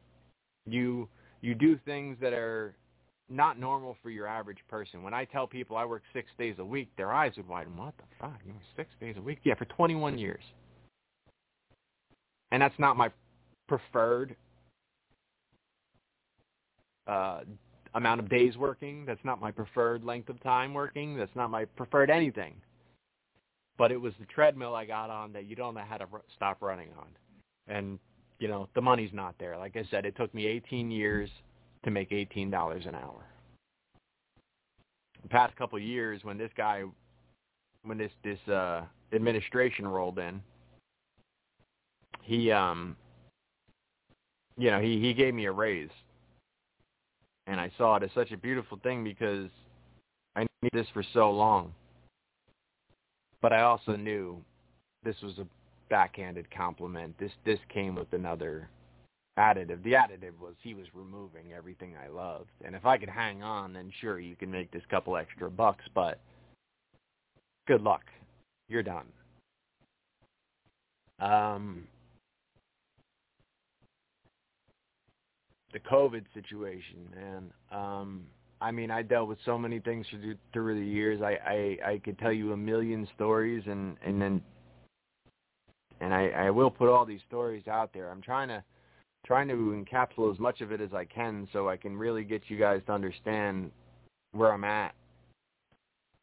[0.66, 1.08] You
[1.42, 2.76] you do things that are
[3.30, 5.02] not normal for your average person.
[5.04, 7.76] When I tell people I work six days a week, their eyes would widen.
[7.78, 8.40] What the fuck?
[8.46, 9.40] You work six days a week?
[9.44, 10.44] Yeah, for 21 years.
[12.52, 13.10] And that's not my
[13.68, 14.36] preferred
[17.08, 17.42] uh,
[17.94, 19.06] amount of days working.
[19.06, 21.18] That's not my preferred length of time working.
[21.18, 22.56] That's not my preferred anything.
[23.78, 26.22] But it was the treadmill I got on that you don't know how to r-
[26.36, 27.08] stop running on.
[27.68, 28.00] And,
[28.40, 29.58] you know, the money's not there.
[29.58, 31.30] Like I said, it took me 18 years
[31.84, 33.26] to make $18 an hour.
[35.24, 36.84] The past couple of years when this guy,
[37.84, 38.84] when this, this, uh,
[39.14, 40.42] administration rolled in,
[42.22, 42.96] he, um,
[44.58, 45.90] you know, he, he gave me a raise
[47.48, 49.50] and I saw it as such a beautiful thing because
[50.36, 51.74] I needed this for so long.
[53.42, 54.44] but I also knew
[55.04, 55.48] this was a
[55.90, 57.16] backhanded compliment.
[57.20, 58.70] This this came with another
[59.40, 59.84] additive.
[59.84, 63.74] The additive was he was removing everything I loved, and if I could hang on,
[63.74, 66.20] then sure you can make this couple extra bucks, but
[67.68, 68.04] good luck,
[68.70, 69.08] you're done.
[71.20, 71.88] Um,
[75.74, 77.52] the COVID situation, man.
[77.72, 78.24] Um,
[78.60, 81.22] I mean, I dealt with so many things through, through the years.
[81.22, 84.42] I, I I could tell you a million stories, and and then
[86.00, 88.12] and I I will put all these stories out there.
[88.12, 88.64] I'm trying to
[89.26, 92.44] trying to encapsulate as much of it as I can, so I can really get
[92.48, 93.72] you guys to understand
[94.34, 94.94] where I'm at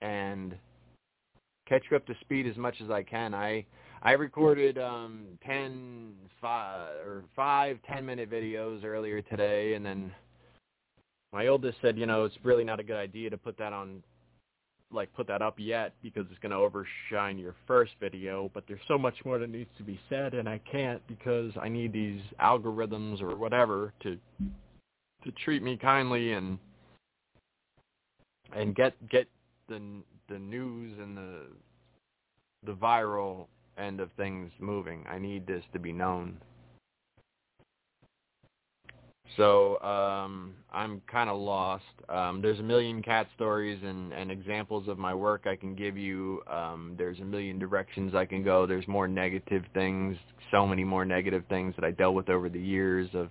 [0.01, 0.57] and
[1.69, 3.35] catch you up to speed as much as I can.
[3.35, 3.67] I
[4.03, 10.13] I recorded um, 10, five, or five 10-minute videos earlier today, and then
[11.33, 14.03] my oldest said, you know, it's really not a good idea to put that on,
[14.93, 18.81] like, put that up yet because it's going to overshine your first video, but there's
[18.87, 22.23] so much more that needs to be said, and I can't because I need these
[22.41, 24.17] algorithms or whatever to
[25.25, 26.59] to treat me kindly and
[28.55, 29.27] and get get
[29.69, 29.81] the
[30.29, 31.41] the news and the
[32.65, 33.47] the viral
[33.79, 35.05] end of things moving.
[35.09, 36.39] I need this to be known.
[39.37, 41.85] So um, I'm kind of lost.
[42.09, 45.97] Um, there's a million cat stories and, and examples of my work I can give
[45.97, 46.43] you.
[46.51, 48.67] Um, there's a million directions I can go.
[48.67, 50.17] There's more negative things,
[50.51, 53.29] so many more negative things that I dealt with over the years of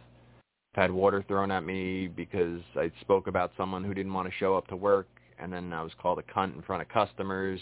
[0.76, 4.56] had water thrown at me because I spoke about someone who didn't want to show
[4.56, 5.08] up to work,
[5.40, 7.60] and then I was called a cunt in front of customers.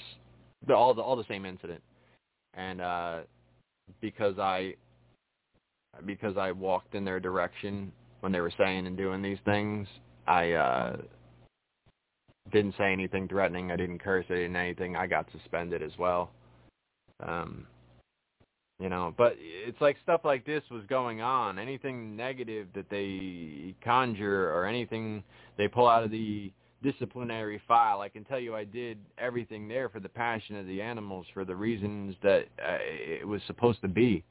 [0.68, 1.82] The, all the all the same incident
[2.56, 3.20] and uh,
[4.02, 4.76] because I
[6.06, 9.88] because I walked in their direction when they were saying and doing these things,
[10.28, 10.98] I uh,
[12.52, 13.72] didn't say anything threatening.
[13.72, 14.26] I didn't curse.
[14.30, 14.96] I didn't anything.
[14.96, 16.32] I got suspended as well.
[17.26, 17.66] Um,
[18.80, 21.60] you know, but it's like stuff like this was going on.
[21.60, 25.24] Anything negative that they conjure or anything
[25.58, 26.52] they pull out of the
[26.92, 28.02] disciplinary file.
[28.02, 31.44] I can tell you I did everything there for the passion of the animals for
[31.44, 34.24] the reasons that uh, it was supposed to be.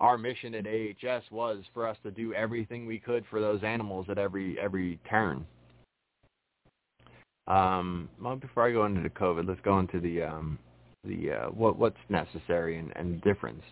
[0.00, 4.06] Our mission at AHS was for us to do everything we could for those animals
[4.08, 5.46] at every every turn.
[7.46, 10.58] Um, well, before I go into the COVID, let's go into the um,
[11.04, 13.62] the uh, what what's necessary and, and difference.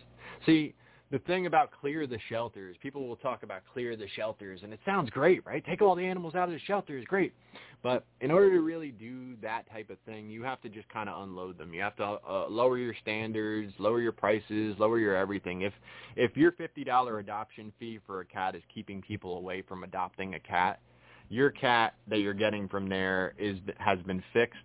[0.45, 0.73] See,
[1.15, 4.81] the thing about clear the shelters, people will talk about clear the shelters, and it
[4.85, 5.63] sounds great, right?
[5.65, 7.33] Take all the animals out of the shelters, great.
[7.81, 11.07] But in order to really do that type of thing, you have to just kind
[11.07, 11.73] of unload them.
[11.73, 15.61] You have to uh, lower your standards, lower your prices, lower your everything.
[15.61, 15.71] If
[16.17, 20.33] if your fifty dollar adoption fee for a cat is keeping people away from adopting
[20.33, 20.81] a cat,
[21.29, 24.57] your cat that you're getting from there is has been fixed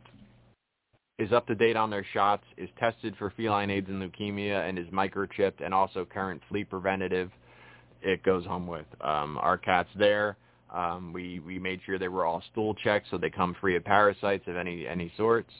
[1.20, 4.78] is up to date on their shots, is tested for feline AIDS and leukemia, and
[4.78, 7.30] is microchipped and also current flea preventative,
[8.02, 8.86] it goes home with.
[9.02, 10.38] Um, our cats there,
[10.74, 13.84] um, we, we made sure they were all stool checked so they come free of
[13.84, 15.50] parasites of any, any sorts.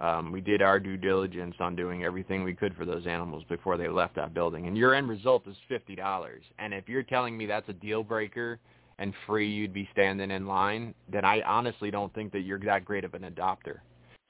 [0.00, 3.76] Um, we did our due diligence on doing everything we could for those animals before
[3.76, 4.66] they left that building.
[4.66, 6.28] And your end result is $50.
[6.58, 8.58] And if you're telling me that's a deal breaker
[8.98, 12.84] and free you'd be standing in line, then I honestly don't think that you're that
[12.84, 13.78] great of an adopter.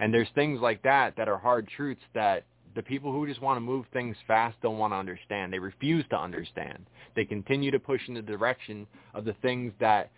[0.01, 3.57] And there's things like that that are hard truths that the people who just want
[3.57, 5.53] to move things fast don't want to understand.
[5.53, 6.87] They refuse to understand.
[7.15, 10.11] They continue to push in the direction of the things that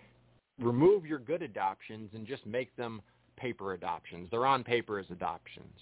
[0.59, 3.03] remove your good adoptions and just make them
[3.37, 4.29] paper adoptions.
[4.31, 5.74] They're on paper as adoptions.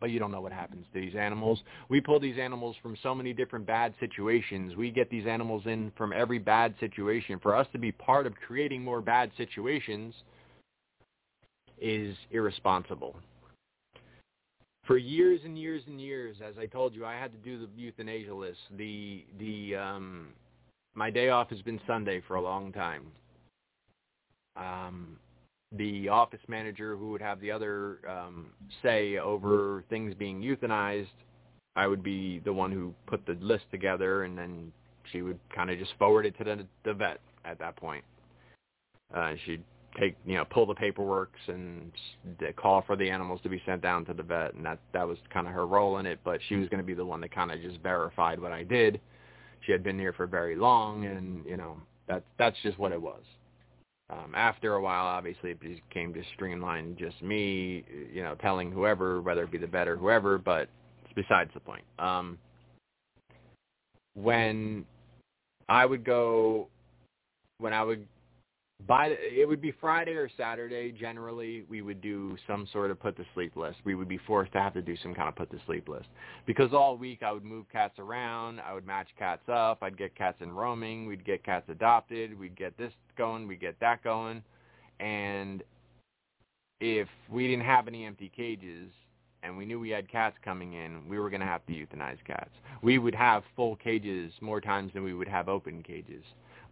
[0.00, 1.60] But you don't know what happens to these animals.
[1.90, 4.74] We pull these animals from so many different bad situations.
[4.74, 7.38] We get these animals in from every bad situation.
[7.40, 10.14] For us to be part of creating more bad situations–
[11.82, 13.16] is irresponsible.
[14.86, 17.68] For years and years and years, as I told you, I had to do the
[17.76, 18.58] euthanasia list.
[18.76, 20.28] The the um,
[20.94, 23.06] my day off has been Sunday for a long time.
[24.56, 25.18] Um,
[25.76, 28.46] the office manager who would have the other um,
[28.82, 31.06] say over things being euthanized,
[31.76, 34.72] I would be the one who put the list together, and then
[35.10, 38.04] she would kind of just forward it to the, the vet at that point.
[39.14, 39.62] Uh, she'd
[39.98, 41.92] take you know pull the paperwork and
[42.56, 45.18] call for the animals to be sent down to the vet and that that was
[45.32, 47.34] kind of her role in it but she was going to be the one that
[47.34, 49.00] kind of just verified what I did.
[49.66, 51.76] She had been here for very long and you know
[52.08, 53.22] that that's just what it was.
[54.10, 59.20] Um after a while obviously it became just streamlined just me you know telling whoever
[59.20, 60.68] whether it be the vet or whoever but
[61.04, 61.84] it's besides the point.
[61.98, 62.38] Um
[64.14, 64.84] when
[65.68, 66.68] I would go
[67.58, 68.06] when I would
[68.86, 70.92] by it would be Friday or Saturday.
[70.92, 73.78] Generally, we would do some sort of put to sleep list.
[73.84, 76.06] We would be forced to have to do some kind of put to sleep list
[76.46, 78.60] because all week I would move cats around.
[78.60, 79.78] I would match cats up.
[79.82, 81.06] I'd get cats in roaming.
[81.06, 82.38] We'd get cats adopted.
[82.38, 83.46] We'd get this going.
[83.46, 84.42] We'd get that going,
[85.00, 85.62] and
[86.80, 88.90] if we didn't have any empty cages
[89.44, 92.18] and we knew we had cats coming in, we were going to have to euthanize
[92.26, 92.50] cats.
[92.82, 96.24] We would have full cages more times than we would have open cages,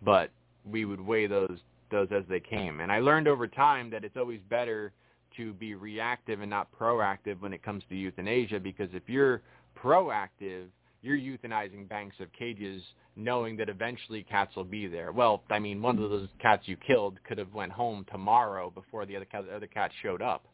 [0.02, 0.30] but
[0.64, 1.58] we would weigh those
[1.90, 2.80] those as they came.
[2.80, 4.92] And I learned over time that it's always better
[5.36, 9.42] to be reactive and not proactive when it comes to euthanasia because if you're
[9.82, 10.66] proactive,
[11.02, 12.82] you're euthanizing banks of cages
[13.16, 15.12] knowing that eventually cats will be there.
[15.12, 19.06] Well, I mean, one of those cats you killed could have went home tomorrow before
[19.06, 20.46] the other cat, the other cat showed up.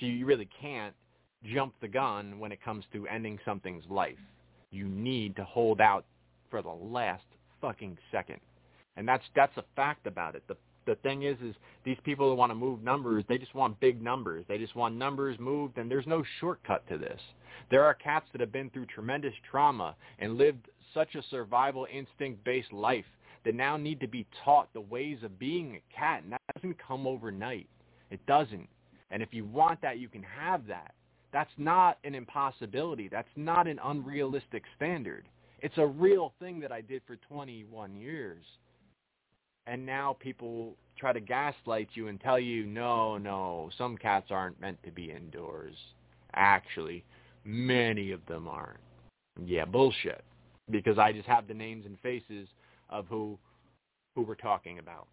[0.00, 0.94] So you really can't
[1.44, 4.18] jump the gun when it comes to ending something's life.
[4.70, 6.04] You need to hold out
[6.50, 7.24] for the last
[7.60, 8.40] fucking second.
[8.96, 10.42] And that's that's a fact about it.
[10.48, 13.78] The the thing is is these people who want to move numbers, they just want
[13.80, 14.44] big numbers.
[14.48, 17.20] They just want numbers moved and there's no shortcut to this.
[17.70, 22.44] There are cats that have been through tremendous trauma and lived such a survival instinct
[22.44, 23.04] based life
[23.44, 26.76] that now need to be taught the ways of being a cat and that doesn't
[26.78, 27.68] come overnight.
[28.10, 28.68] It doesn't.
[29.10, 30.94] And if you want that, you can have that.
[31.32, 33.08] That's not an impossibility.
[33.08, 35.26] That's not an unrealistic standard.
[35.60, 38.44] It's a real thing that I did for 21 years.
[39.66, 44.60] And now people try to gaslight you and tell you, no, no, some cats aren't
[44.60, 45.74] meant to be indoors.
[46.34, 47.04] Actually,
[47.44, 48.78] many of them aren't.
[49.44, 50.24] Yeah, bullshit.
[50.70, 52.48] Because I just have the names and faces
[52.90, 53.38] of who
[54.14, 55.06] who we're talking about.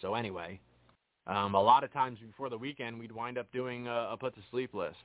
[0.00, 0.60] So anyway,
[1.26, 4.34] um, a lot of times before the weekend, we'd wind up doing a, a put
[4.36, 4.96] to sleep list,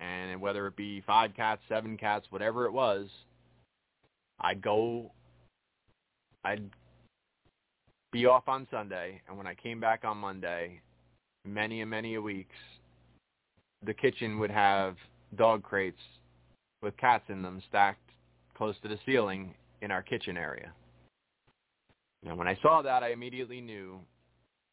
[0.00, 3.08] and whether it be five cats, seven cats, whatever it was,
[4.40, 5.12] I'd go,
[6.44, 6.70] I'd
[8.12, 10.80] be off on Sunday, and when I came back on Monday,
[11.44, 12.56] many and many a weeks,
[13.84, 14.96] the kitchen would have
[15.36, 16.00] dog crates
[16.82, 18.10] with cats in them stacked
[18.56, 20.72] close to the ceiling in our kitchen area.
[22.26, 24.00] And when I saw that, I immediately knew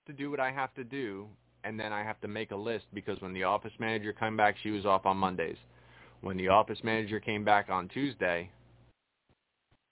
[0.08, 1.28] to do what I have to do,
[1.64, 4.56] and then I have to make a list because when the office manager came back,
[4.64, 5.58] she was off on Mondays.
[6.22, 8.50] When the office manager came back on Tuesday,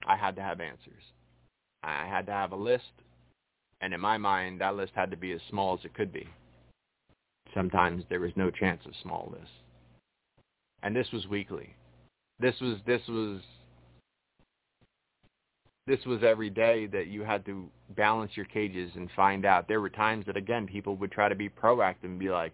[0.08, 1.04] I had to have answers.
[1.84, 2.92] I had to have a list,
[3.84, 6.26] and in my mind, that list had to be as small as it could be.
[7.54, 9.54] Sometimes there was no chance of small lists.
[10.84, 11.76] And this was weekly.
[12.40, 13.42] This was this was
[15.86, 19.68] this was every day that you had to balance your cages and find out.
[19.68, 22.54] There were times that, again, people would try to be proactive and be like,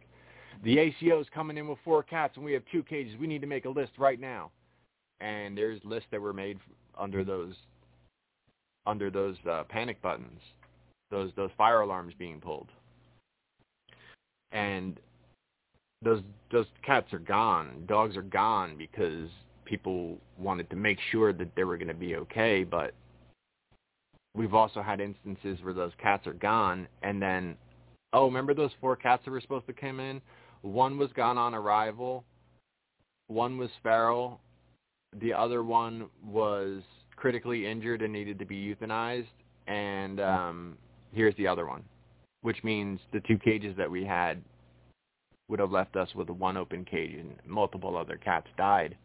[0.63, 3.13] the ACO is coming in with four cats and we have two cages.
[3.19, 4.49] We need to make a list right now.
[5.21, 6.57] And there's lists that were made
[6.97, 7.53] under those
[8.87, 10.39] under those uh, panic buttons,
[11.11, 12.69] those those fire alarms being pulled.
[14.51, 14.99] And
[16.01, 17.83] those those cats are gone.
[17.87, 19.29] Dogs are gone because
[19.65, 22.93] people wanted to make sure that they were going to be okay, but
[24.35, 27.55] we've also had instances where those cats are gone and then
[28.13, 30.21] oh remember those four cats that were supposed to come in
[30.61, 32.23] one was gone on arrival
[33.27, 34.39] one was feral
[35.19, 36.81] the other one was
[37.15, 39.25] critically injured and needed to be euthanized
[39.67, 40.77] and um
[41.13, 41.83] here's the other one
[42.41, 44.41] which means the two cages that we had
[45.49, 48.95] would have left us with one open cage and multiple other cats died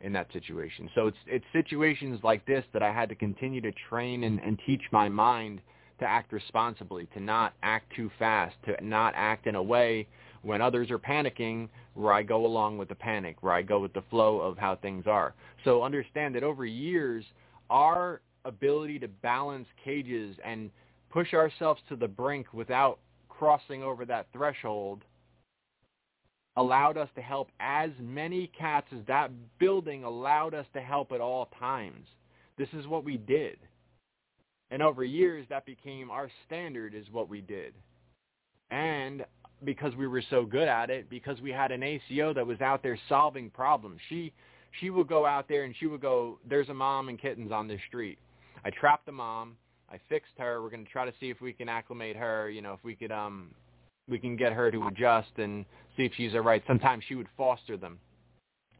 [0.00, 0.90] in that situation.
[0.94, 4.60] So it's it's situations like this that I had to continue to train and, and
[4.66, 5.60] teach my mind
[6.00, 10.06] to act responsibly, to not act too fast, to not act in a way
[10.42, 13.94] when others are panicking where I go along with the panic, where I go with
[13.94, 15.34] the flow of how things are.
[15.64, 17.24] So understand that over years,
[17.70, 20.70] our ability to balance cages and
[21.16, 22.98] push ourselves to the brink without
[23.28, 25.02] crossing over that threshold–
[26.56, 31.20] allowed us to help as many cats as that building allowed us to help at
[31.20, 32.06] all times.
[32.58, 33.58] This is what we did.
[34.70, 37.74] And over years, that became our standard is what we did.
[38.70, 39.24] And
[39.64, 42.82] because we were so good at it, because we had an ACO that was out
[42.82, 44.32] there solving problems, she
[44.80, 47.68] she would go out there and she would go, there's a mom and kittens on
[47.68, 48.18] this street.
[48.64, 49.56] I trapped the mom.
[49.90, 50.62] I fixed her.
[50.62, 52.94] We're going to try to see if we can acclimate her, you know, if we
[52.94, 53.50] could um
[54.08, 55.64] we can get her to adjust and
[55.96, 56.62] see if she's all right.
[56.66, 57.98] Sometimes she would foster them,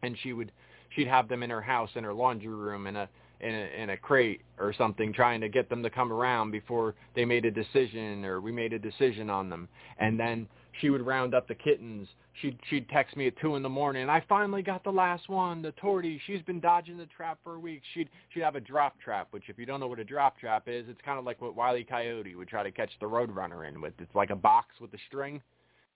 [0.03, 0.53] and she would
[0.91, 3.09] she'd have them in her house in her laundry room in a
[3.41, 6.95] in a, in a crate or something, trying to get them to come around before
[7.15, 9.69] they made a decision or we made a decision on them.
[9.99, 10.47] And then
[10.81, 12.09] she would round up the kittens.
[12.41, 14.03] She'd she'd text me at two in the morning.
[14.03, 16.21] And I finally got the last one, the tortie.
[16.27, 17.83] She's been dodging the trap for a week.
[17.95, 20.65] She'd she'd have a drop trap, which if you don't know what a drop trap
[20.67, 23.81] is, it's kind of like what Wiley Coyote would try to catch the roadrunner in
[23.81, 23.95] with.
[23.99, 25.41] It's like a box with a string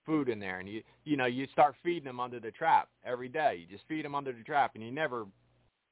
[0.07, 3.29] food in there and you you know you start feeding them under the trap every
[3.29, 5.27] day you just feed them under the trap and you never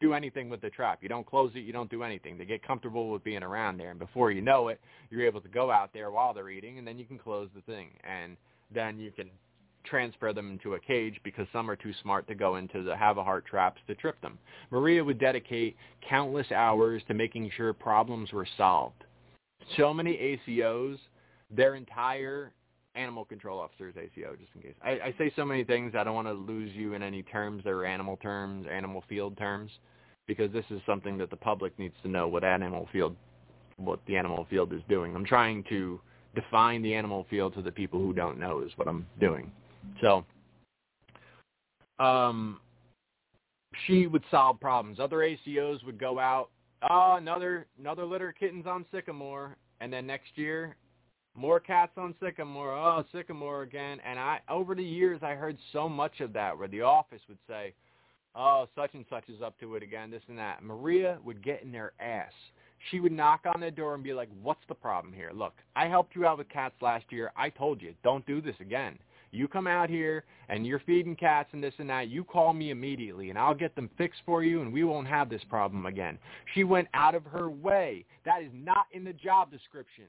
[0.00, 2.66] do anything with the trap you don't close it you don't do anything they get
[2.66, 4.80] comfortable with being around there and before you know it
[5.10, 7.60] you're able to go out there while they're eating and then you can close the
[7.62, 8.36] thing and
[8.74, 9.28] then you can
[9.88, 13.44] transfer them into a cage because some are too smart to go into the Havahart
[13.44, 14.38] traps to trip them.
[14.70, 15.76] Maria would dedicate
[16.08, 19.04] countless hours to making sure problems were solved.
[19.76, 20.98] So many ACOs,
[21.50, 22.52] their entire
[22.94, 24.74] animal control officers ACO, just in case.
[24.82, 27.64] I, I say so many things, I don't want to lose you in any terms
[27.64, 29.70] that are animal terms, animal field terms,
[30.26, 33.16] because this is something that the public needs to know what animal field,
[33.76, 35.14] what the animal field is doing.
[35.14, 36.00] I'm trying to
[36.34, 39.50] define the animal field to the people who don't know is what I'm doing.
[40.00, 40.24] So,
[41.98, 42.60] um,
[43.86, 45.00] she would solve problems.
[45.00, 46.50] Other ACOs would go out,
[46.88, 50.76] oh, another another litter of kittens on Sycamore, and then next year,
[51.34, 52.72] more cats on Sycamore.
[52.72, 53.98] Oh, Sycamore again.
[54.04, 57.38] And I over the years, I heard so much of that where the office would
[57.48, 57.74] say,
[58.34, 60.62] oh, such and such is up to it again, this and that.
[60.62, 62.32] Maria would get in their ass
[62.90, 65.30] she would knock on the door and be like, what's the problem here?
[65.34, 67.32] Look, I helped you out with cats last year.
[67.36, 68.98] I told you, don't do this again.
[69.30, 72.08] You come out here and you're feeding cats and this and that.
[72.08, 75.28] You call me immediately and I'll get them fixed for you and we won't have
[75.28, 76.18] this problem again.
[76.54, 78.04] She went out of her way.
[78.24, 80.06] That is not in the job description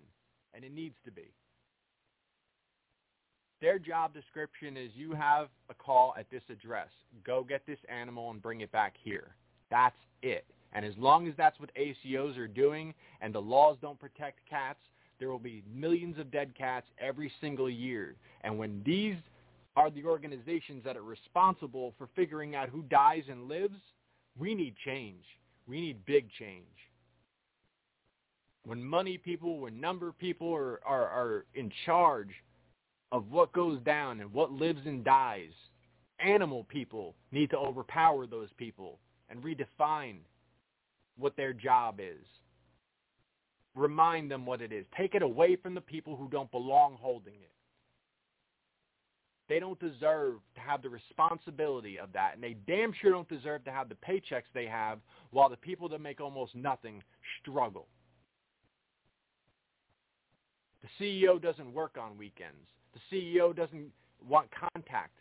[0.53, 1.31] and it needs to be.
[3.61, 6.87] Their job description is you have a call at this address.
[7.25, 9.35] Go get this animal and bring it back here.
[9.69, 10.45] That's it.
[10.71, 14.79] And as long as that's what ACOs are doing and the laws don't protect cats,
[15.19, 18.15] there will be millions of dead cats every single year.
[18.41, 19.15] And when these
[19.75, 23.77] are the organizations that are responsible for figuring out who dies and lives,
[24.37, 25.23] we need change.
[25.67, 26.65] We need big change.
[28.63, 32.29] When money people, when number people are, are, are in charge
[33.11, 35.51] of what goes down and what lives and dies,
[36.19, 40.17] animal people need to overpower those people and redefine
[41.17, 42.25] what their job is.
[43.75, 44.85] Remind them what it is.
[44.97, 47.51] Take it away from the people who don't belong holding it.
[49.47, 53.63] They don't deserve to have the responsibility of that, and they damn sure don't deserve
[53.65, 54.99] to have the paychecks they have
[55.31, 57.01] while the people that make almost nothing
[57.41, 57.87] struggle.
[60.83, 62.67] The CEO doesn't work on weekends.
[62.93, 63.91] The CEO doesn't
[64.27, 65.17] want contact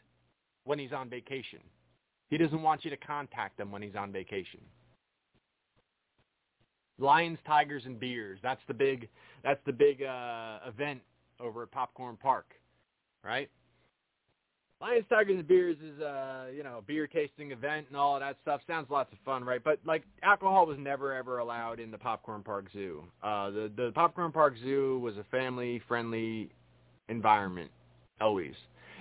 [0.65, 1.61] when he's on vacation.
[2.29, 4.61] He doesn't want you to contact him when he's on vacation.
[6.99, 8.39] Lions, Tigers, and Beers.
[8.43, 9.09] That's the big
[9.45, 11.01] that's the big uh, event
[11.41, 12.55] over at Popcorn Park,
[13.25, 13.49] right?
[14.81, 18.21] Lions, Tigers, and Beers is uh, you know a beer tasting event and all of
[18.21, 18.61] that stuff.
[18.67, 19.63] Sounds lots of fun, right?
[19.63, 23.03] But like alcohol was never ever allowed in the Popcorn Park Zoo.
[23.23, 26.51] Uh, the the Popcorn Park Zoo was a family friendly
[27.09, 27.71] environment
[28.21, 28.55] always.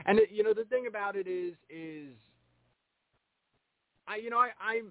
[0.06, 2.14] And it, you know the thing about it is is
[4.08, 4.82] I you know I I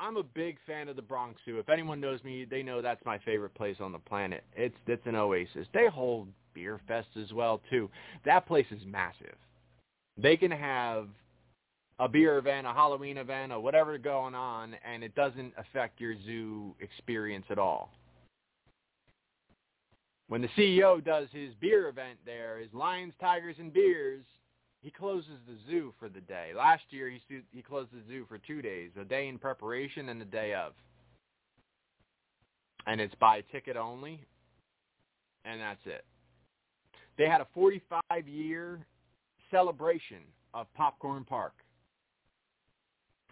[0.00, 1.58] I'm a big fan of the Bronx Zoo.
[1.58, 4.44] If anyone knows me, they know that's my favorite place on the planet.
[4.56, 5.66] It's it's an oasis.
[5.72, 7.90] They hold beer fests as well too.
[8.24, 9.36] That place is massive.
[10.16, 11.08] They can have
[11.98, 16.14] a beer event, a Halloween event, or whatever going on, and it doesn't affect your
[16.24, 17.90] zoo experience at all.
[20.28, 24.24] When the CEO does his beer event there, his lions, tigers, and beers,
[24.84, 26.50] he closes the zoo for the day.
[26.54, 27.18] Last year he
[27.50, 30.74] he closed the zoo for two days, a day in preparation and a day of.
[32.86, 34.20] And it's by ticket only,
[35.46, 36.04] and that's it.
[37.16, 38.86] They had a 45 year
[39.50, 40.18] celebration
[40.52, 41.54] of Popcorn Park.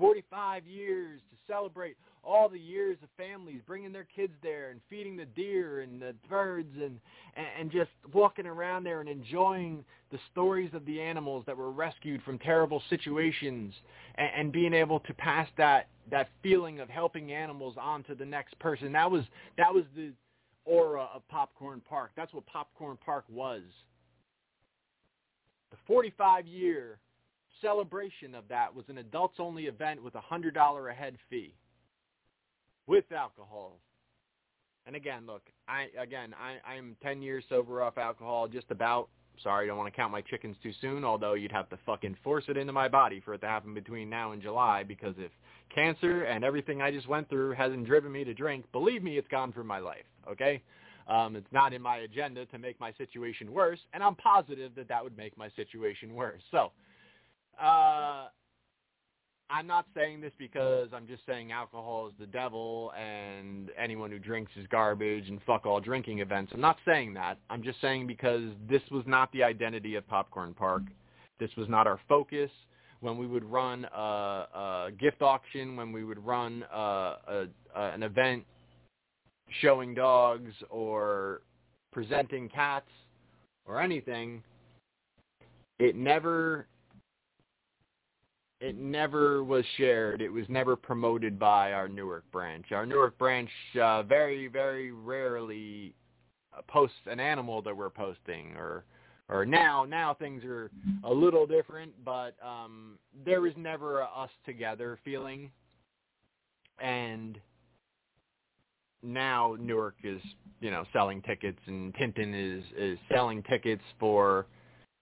[0.02, 5.16] 45 years to celebrate all the years of families bringing their kids there and feeding
[5.16, 6.98] the deer and the birds and
[7.36, 12.20] and just walking around there and enjoying the stories of the animals that were rescued
[12.24, 13.72] from terrible situations
[14.16, 18.26] and, and being able to pass that that feeling of helping animals on to the
[18.26, 18.90] next person.
[18.90, 19.22] That was
[19.56, 20.12] that was the
[20.64, 22.10] aura of Popcorn Park.
[22.16, 23.62] That's what Popcorn Park was.
[25.70, 26.98] The 45 year
[27.62, 31.54] celebration of that was an adults only event with a hundred dollar a head fee
[32.86, 33.78] with alcohol.
[34.86, 39.08] And again, look, I again I I'm 10 years sober off alcohol, just about
[39.42, 42.44] sorry, don't want to count my chickens too soon, although you'd have to fucking force
[42.48, 45.30] it into my body for it to happen between now and July because if
[45.74, 49.28] cancer and everything I just went through hasn't driven me to drink, believe me, it's
[49.28, 50.62] gone from my life, okay?
[51.08, 54.88] Um, it's not in my agenda to make my situation worse, and I'm positive that
[54.88, 56.42] that would make my situation worse.
[56.50, 56.72] So,
[57.60, 58.26] uh,
[59.52, 64.18] I'm not saying this because I'm just saying alcohol is the devil and anyone who
[64.18, 66.52] drinks is garbage and fuck all drinking events.
[66.54, 67.38] I'm not saying that.
[67.50, 70.84] I'm just saying because this was not the identity of Popcorn Park.
[71.38, 72.50] This was not our focus.
[73.00, 78.02] When we would run a, a gift auction, when we would run a, a, an
[78.04, 78.44] event
[79.60, 81.42] showing dogs or
[81.92, 82.88] presenting cats
[83.66, 84.42] or anything,
[85.78, 86.68] it never
[88.62, 90.22] it never was shared.
[90.22, 92.66] It was never promoted by our Newark branch.
[92.70, 95.96] Our Newark branch uh, very, very rarely
[96.56, 98.84] uh, posts an animal that we're posting, or
[99.28, 100.70] or now now things are
[101.02, 105.50] a little different, but um, there was never a us together feeling,
[106.80, 107.40] and
[109.02, 110.22] now Newark is
[110.60, 114.46] you know selling tickets, and Tinton is is selling tickets for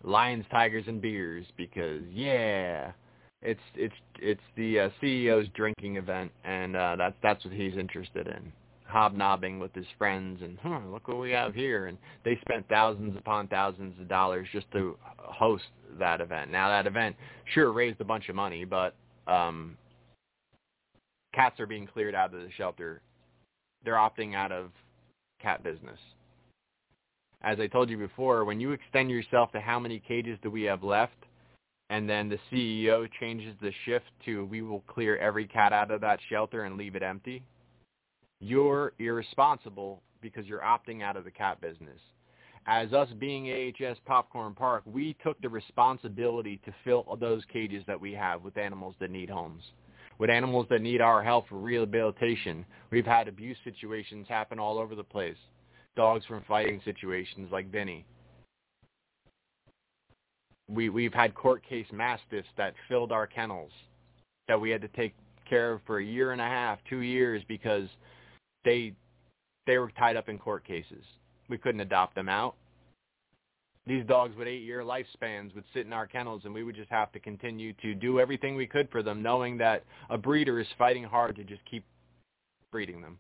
[0.03, 2.93] lions, tigers, and beers because yeah
[3.43, 8.27] it's it's it's the uh, CEO's drinking event, and uh, that's that's what he's interested
[8.27, 8.53] in,
[8.87, 11.87] hobnobbing with his friends, and huh, look what we have here.
[11.87, 15.65] And they spent thousands upon thousands of dollars just to host
[15.99, 16.51] that event.
[16.51, 17.17] Now that event
[17.55, 18.95] sure raised a bunch of money, but
[19.27, 19.77] um,
[21.35, 23.01] cats are being cleared out of the shelter.
[23.85, 24.71] They're opting out of
[25.41, 25.99] cat business.
[27.43, 30.63] As I told you before, when you extend yourself to how many cages do we
[30.65, 31.15] have left,
[31.91, 36.01] and then the CEO changes the shift to we will clear every cat out of
[36.01, 37.43] that shelter and leave it empty,
[38.41, 41.99] you're irresponsible because you're opting out of the cat business.
[42.67, 48.01] As us being AHS Popcorn Park, we took the responsibility to fill those cages that
[48.01, 49.63] we have with animals that need homes,
[50.19, 52.65] with animals that need our help for rehabilitation.
[52.93, 55.39] We've had abuse situations happen all over the place.
[55.97, 58.07] Dogs from fighting situations like Vinny
[60.73, 63.73] we we've had court case mastiffs that filled our kennels
[64.49, 65.15] that we had to take
[65.49, 67.89] care of for a year and a half, two years because
[68.65, 68.93] they
[69.67, 71.05] they were tied up in court cases.
[71.49, 72.55] We couldn't adopt them out.
[73.87, 77.11] These dogs with eight-year lifespans would sit in our kennels, and we would just have
[77.13, 81.03] to continue to do everything we could for them, knowing that a breeder is fighting
[81.03, 81.85] hard to just keep
[82.71, 83.19] breeding them,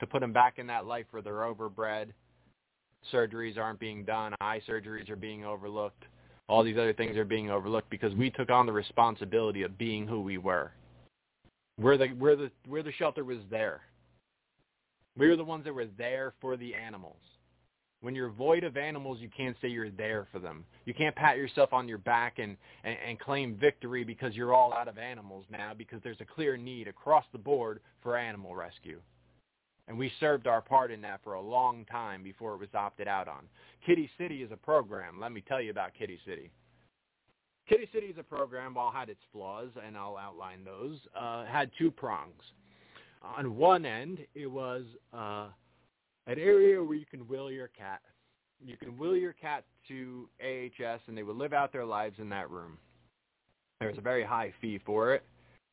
[0.00, 2.08] to put them back in that life where they're overbred,
[3.12, 6.04] surgeries aren't being done, eye surgeries are being overlooked,
[6.48, 10.06] all these other things are being overlooked because we took on the responsibility of being
[10.06, 10.72] who we were.
[11.76, 13.82] Where the where the where the shelter was there.
[15.16, 17.16] We were the ones that were there for the animals.
[18.00, 20.64] When you're void of animals, you can't say you're there for them.
[20.84, 24.72] You can't pat yourself on your back and, and, and claim victory because you're all
[24.72, 29.00] out of animals now because there's a clear need across the board for animal rescue.
[29.88, 33.08] And we served our part in that for a long time before it was opted
[33.08, 33.44] out on.
[33.84, 35.18] Kitty City is a program.
[35.18, 36.50] Let me tell you about Kitty City.
[37.66, 41.70] Kitty City is a program, while had its flaws, and I'll outline those, uh, had
[41.78, 42.42] two prongs.
[43.22, 45.48] On one end, it was uh,
[46.26, 48.00] an area where you can will your cat.
[48.64, 52.28] You can will your cat to AHS, and they would live out their lives in
[52.28, 52.78] that room.
[53.80, 55.24] There was a very high fee for it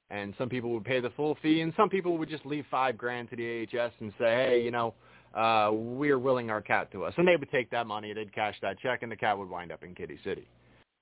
[0.10, 2.98] and some people would pay the full fee, and some people would just leave five
[2.98, 4.94] grand to the AHS and say, hey, you know,
[5.34, 8.56] uh, we're willing our cat to us, and they would take that money, they'd cash
[8.62, 10.48] that check, and the cat would wind up in Kitty City.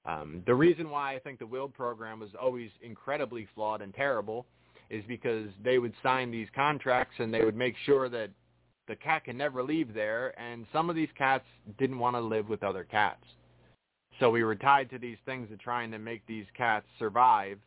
[0.05, 4.45] Um, the reason why I think the Willed program was always incredibly flawed and terrible
[4.89, 8.29] is because they would sign these contracts and they would make sure that
[8.87, 11.45] the cat can never leave there, and some of these cats
[11.77, 13.23] didn't want to live with other cats.
[14.19, 17.59] So we were tied to these things of trying to make these cats survive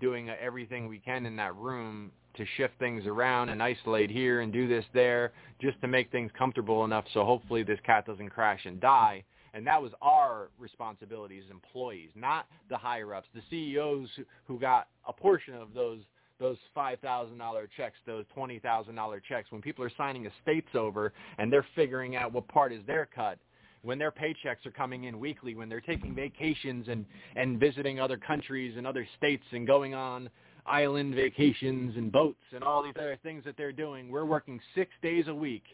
[0.00, 4.52] doing everything we can in that room to shift things around and isolate here and
[4.52, 8.64] do this there just to make things comfortable enough so hopefully this cat doesn't crash
[8.64, 9.24] and die.
[9.54, 14.08] And that was our responsibility as employees, not the higher ups, the CEOs
[14.46, 16.00] who got a portion of those
[16.40, 19.52] those five thousand dollar checks, those twenty thousand dollar checks.
[19.52, 23.38] When people are signing estates over and they're figuring out what part is their cut,
[23.84, 27.04] when their paychecks are coming in weekly, when they're taking vacations and,
[27.36, 30.28] and visiting other countries and other states and going on
[30.66, 34.90] island vacations and boats and all these other things that they're doing, we're working six
[35.02, 35.64] days a week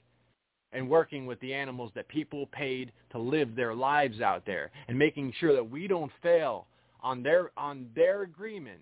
[0.73, 4.99] and working with the animals that people paid to live their lives out there and
[4.99, 6.67] making sure that we don't fail
[7.03, 8.81] on their on their agreement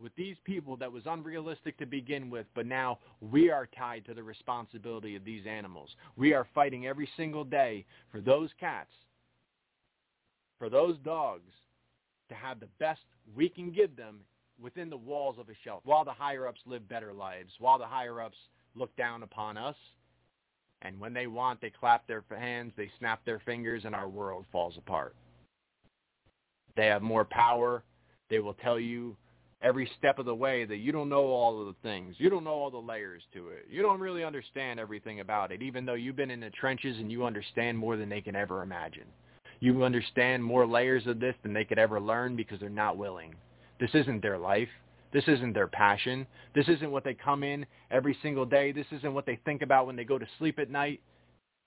[0.00, 4.14] with these people that was unrealistic to begin with, but now we are tied to
[4.14, 5.90] the responsibility of these animals.
[6.16, 8.90] We are fighting every single day for those cats
[10.60, 11.50] for those dogs
[12.28, 13.00] to have the best
[13.34, 14.20] we can give them
[14.62, 18.36] within the walls of a shelter while the higher-ups live better lives, while the higher-ups
[18.76, 19.74] look down upon us.
[20.82, 24.44] And when they want, they clap their hands, they snap their fingers, and our world
[24.52, 25.14] falls apart.
[26.76, 27.82] They have more power.
[28.28, 29.16] They will tell you
[29.62, 32.14] every step of the way that you don't know all of the things.
[32.18, 33.66] You don't know all the layers to it.
[33.70, 37.10] You don't really understand everything about it, even though you've been in the trenches and
[37.10, 39.06] you understand more than they can ever imagine.
[39.60, 43.34] You understand more layers of this than they could ever learn because they're not willing.
[43.78, 44.68] This isn't their life.
[45.12, 46.26] This isn't their passion.
[46.54, 48.72] This isn't what they come in every single day.
[48.72, 51.00] This isn't what they think about when they go to sleep at night.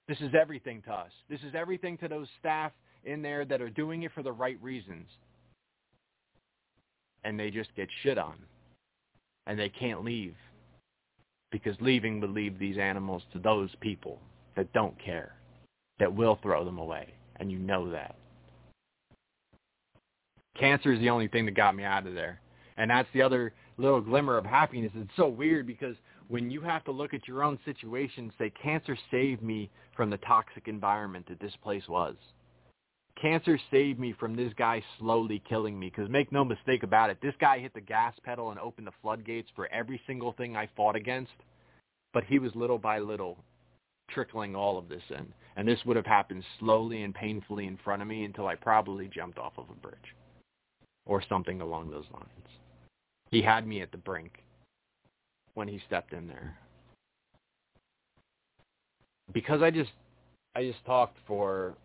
[0.08, 1.12] This is everything to us.
[1.30, 2.72] This is everything to those staff
[3.04, 5.08] in there that are doing it for the right reasons.
[7.24, 8.36] And they just get shit on.
[9.48, 10.36] And they can't leave.
[11.52, 14.20] Because leaving would leave these animals to those people
[14.56, 15.36] that don't care,
[16.00, 17.14] that will throw them away.
[17.38, 18.16] And you know that.
[20.60, 22.40] Cancer is the only thing that got me out of there.
[22.78, 24.92] And that's the other little glimmer of happiness.
[24.96, 25.96] It's so weird because
[26.28, 30.10] when you have to look at your own situation and say, cancer saved me from
[30.10, 32.16] the toxic environment that this place was.
[33.22, 37.20] Cancer saved me from this guy slowly killing me because make no mistake about it,
[37.22, 40.68] this guy hit the gas pedal and opened the floodgates for every single thing I
[40.76, 41.32] fought against.
[42.14, 43.38] But he was little by little
[44.10, 45.34] trickling all of this in.
[45.56, 49.08] And this would have happened slowly and painfully in front of me until I probably
[49.08, 50.16] jumped off of a bridge
[51.06, 52.28] or something along those lines.
[53.32, 54.44] He had me at the brink
[55.54, 56.58] when he stepped in there.
[59.32, 59.92] Because I just
[60.56, 61.76] I just talked for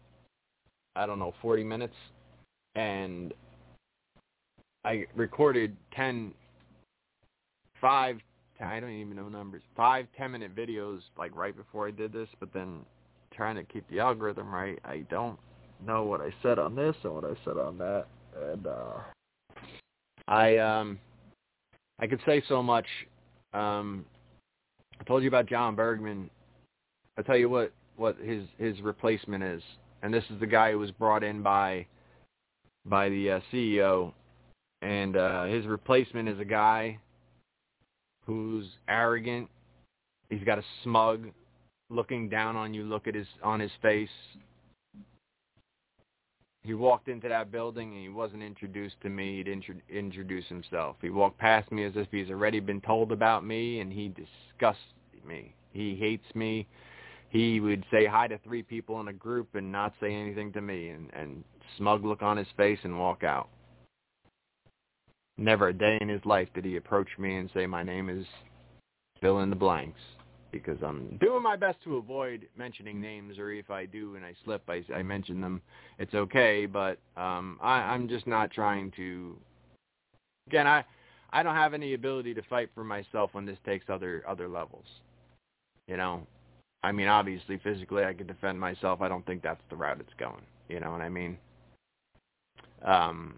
[0.99, 1.95] I don't know 40 minutes
[2.75, 3.33] and
[4.85, 6.33] I recorded 10
[7.81, 8.21] 5
[8.61, 9.63] I don't even know numbers.
[9.77, 12.81] Five, ten minute videos like right before I did this, but then
[13.33, 15.39] trying to keep the algorithm right, I don't
[15.87, 18.07] know what I said on this and what I said on that.
[18.51, 18.95] And uh
[20.27, 20.99] I um
[22.01, 22.87] I could say so much.
[23.53, 24.05] Um
[25.01, 26.29] I told you about John Bergman.
[27.17, 29.63] I'll tell you what what his his replacement is.
[30.03, 31.87] And this is the guy who was brought in by
[32.85, 34.13] by the uh, CEO
[34.81, 36.99] and uh his replacement is a guy
[38.25, 39.49] who's arrogant.
[40.31, 41.29] He's got a smug
[41.91, 44.09] looking down on you look at his on his face.
[46.63, 49.39] He walked into that building and he wasn't introduced to me.
[49.39, 50.97] He didn't introduce himself.
[51.01, 54.83] He walked past me as if he's already been told about me and he disgusts
[55.27, 55.55] me.
[55.73, 56.67] He hates me.
[57.31, 60.61] He would say hi to three people in a group and not say anything to
[60.61, 61.45] me and, and
[61.77, 63.49] smug look on his face and walk out.
[65.37, 68.25] Never a day in his life did he approach me and say, my name is
[69.21, 70.01] fill in the blanks
[70.51, 74.35] because I'm doing my best to avoid mentioning names or if I do and I
[74.45, 75.61] slip, I, I mention them.
[75.99, 79.37] It's okay, but um, I, I'm just not trying to.
[80.47, 80.85] Again, I
[81.31, 84.87] I don't have any ability to fight for myself when this takes other other levels.
[85.87, 86.27] You know,
[86.83, 89.01] I mean, obviously physically I can defend myself.
[89.01, 90.43] I don't think that's the route it's going.
[90.69, 91.39] You know what I mean?
[92.85, 93.35] Um,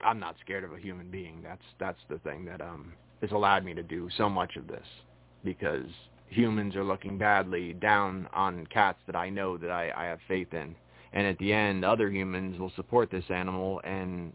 [0.00, 1.40] I'm not scared of a human being.
[1.42, 4.86] That's that's the thing that um has allowed me to do so much of this
[5.44, 5.86] because
[6.28, 10.52] humans are looking badly down on cats that I know that I, I have faith
[10.52, 10.74] in.
[11.12, 14.32] And at the end, other humans will support this animal and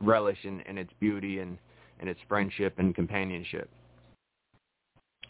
[0.00, 1.56] relish in, in its beauty and,
[2.00, 3.70] and its friendship and companionship.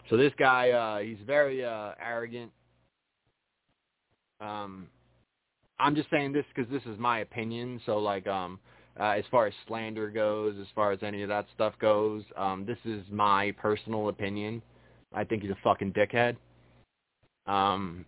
[0.09, 2.51] So this guy, uh, he's very uh, arrogant.
[4.39, 4.87] Um,
[5.79, 7.81] I'm just saying this because this is my opinion.
[7.85, 8.59] So like, um,
[8.99, 12.65] uh, as far as slander goes, as far as any of that stuff goes, um,
[12.65, 14.61] this is my personal opinion.
[15.13, 16.37] I think he's a fucking dickhead.
[17.45, 18.05] Um,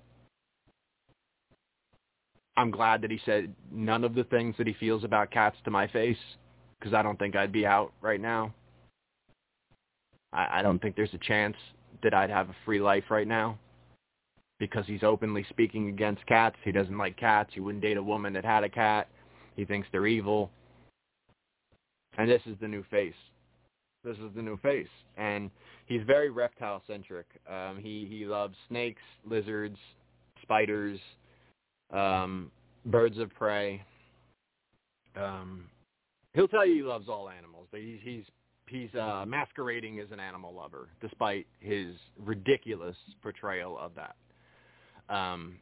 [2.58, 5.72] I'm glad that he said none of the things that he feels about cats to
[5.72, 6.18] my face
[6.80, 8.54] because I don't think I'd be out right now.
[10.34, 11.56] I, I don't think there's a chance
[12.04, 13.58] that I'd have a free life right now
[14.60, 16.58] because he's openly speaking against cats.
[16.64, 17.52] He doesn't like cats.
[17.54, 19.08] He wouldn't date a woman that had a cat.
[19.56, 20.52] He thinks they're evil.
[22.18, 23.14] And this is the new face.
[24.04, 24.88] This is the new face.
[25.18, 25.50] And
[25.86, 27.26] he's very reptile centric.
[27.50, 29.78] Um, he he loves snakes, lizards,
[30.42, 31.00] spiders,
[31.94, 32.52] um,
[32.86, 33.82] birds of prey.
[35.16, 35.66] Um,
[36.34, 38.24] he'll tell you he loves all animals, but he's he's
[38.70, 44.16] he's uh, masquerading as an animal lover, despite his ridiculous portrayal of that.
[45.14, 45.58] Um,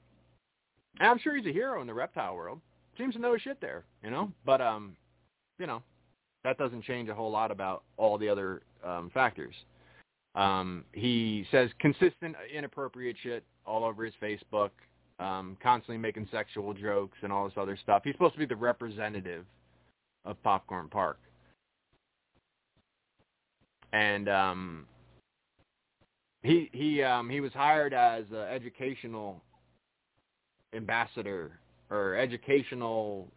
[1.00, 2.60] I'm sure he's a hero in the reptile world.
[2.98, 4.32] Seems to know his shit there, you know.
[4.46, 4.96] But um,
[5.60, 5.82] you know,
[6.44, 9.56] that doesn't change a whole lot about all the other um, factors.
[10.36, 14.72] Um, he says consistent inappropriate shit all over his Facebook.
[15.20, 18.02] um, constantly making sexual jokes and all this other stuff.
[18.04, 19.46] He's supposed to be the representative
[20.26, 21.20] of Popcorn Park.
[23.94, 24.86] And um,
[26.44, 29.42] he he um, he was hired as an educational
[30.74, 31.60] ambassador
[31.90, 33.28] or educational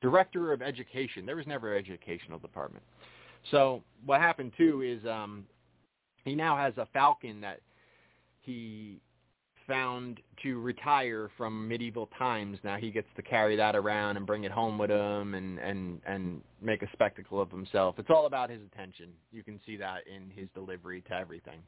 [0.00, 1.26] director of education.
[1.26, 2.84] There was never an educational department.
[3.50, 5.46] So what happened too is um,
[6.24, 7.60] he now has a falcon that
[8.40, 9.00] he
[9.66, 12.58] found to retire from Medieval Times.
[12.64, 16.00] Now he gets to carry that around and bring it home with him and and
[16.06, 17.96] and make a spectacle of himself.
[17.98, 19.10] It's all about his attention.
[19.32, 21.60] You can see that in his delivery to everything.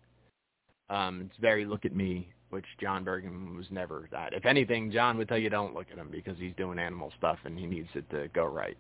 [0.90, 4.34] Um, it's very look at me, which John Bergen was never that.
[4.34, 7.38] If anything, John would tell you don't look at him because he's doing animal stuff
[7.44, 8.76] and he needs it to go right.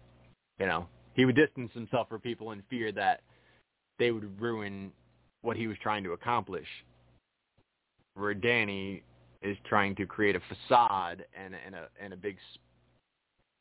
[0.58, 3.20] You know, he would distance himself from people in fear that
[3.98, 4.92] they would ruin
[5.42, 6.66] what he was trying to accomplish.
[8.14, 9.02] Where Danny
[9.40, 12.36] is trying to create a facade and, and a and a big,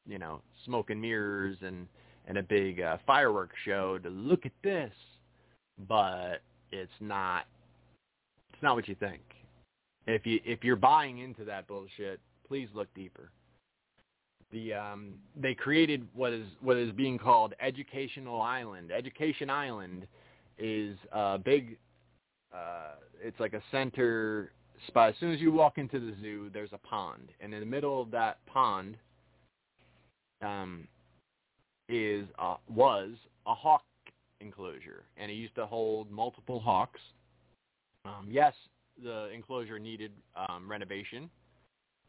[0.06, 1.88] you know, smoke and mirrors and
[2.28, 4.91] and a big uh, fireworks show to look at this,
[5.88, 6.41] but
[6.72, 7.45] it's not
[8.53, 9.22] it's not what you think.
[10.07, 13.32] If you if you're buying into that bullshit, please look deeper.
[14.52, 18.91] The um, they created what is what is being called Educational Island.
[18.91, 20.06] Education Island
[20.57, 21.78] is a big.
[22.53, 24.52] Uh, it's like a center
[24.88, 25.10] spot.
[25.10, 28.02] As soon as you walk into the zoo, there's a pond, and in the middle
[28.02, 28.98] of that pond
[30.41, 30.88] um,
[31.88, 33.11] is uh, was
[33.45, 33.84] a hawk
[34.40, 36.99] enclosure, and it used to hold multiple hawks.
[38.06, 38.53] Um, yes,
[39.02, 41.30] the enclosure needed um, renovation.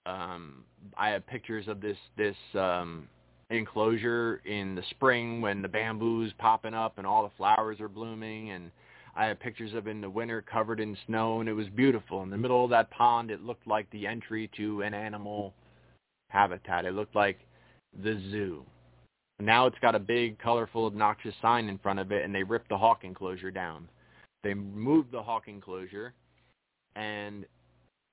[0.07, 0.65] Um,
[0.97, 3.09] I have pictures of this this um,
[3.51, 8.51] enclosure in the spring when the bamboo's popping up and all the flowers are blooming,
[8.51, 8.71] and
[9.15, 12.23] I have pictures of it in the winter covered in snow, and it was beautiful.
[12.23, 15.55] In the middle of that pond, it looked like the entry to an animal
[16.29, 16.87] habitat.
[16.87, 17.39] It looked like
[18.03, 18.65] the zoo.
[19.39, 22.69] Now it's got a big, colorful, obnoxious sign in front of it, and they ripped
[22.69, 23.89] the hawk enclosure down.
[24.45, 26.15] They moved the hawk enclosure,
[26.97, 27.45] and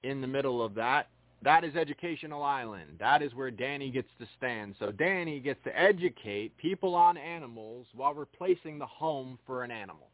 [0.04, 1.08] in the middle of that,
[1.42, 2.98] that is Educational Island.
[3.00, 4.76] That is where Danny gets to stand.
[4.80, 10.09] So Danny gets to educate people on animals while replacing the home for an animal.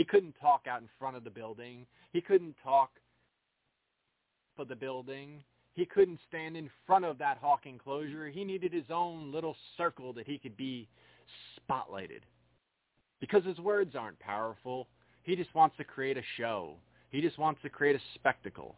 [0.00, 1.84] He couldn't talk out in front of the building.
[2.14, 2.88] He couldn't talk
[4.56, 5.44] for the building.
[5.74, 8.30] He couldn't stand in front of that hawk enclosure.
[8.30, 10.88] He needed his own little circle that he could be
[11.60, 12.22] spotlighted.
[13.20, 14.88] Because his words aren't powerful.
[15.22, 16.76] He just wants to create a show.
[17.10, 18.76] He just wants to create a spectacle.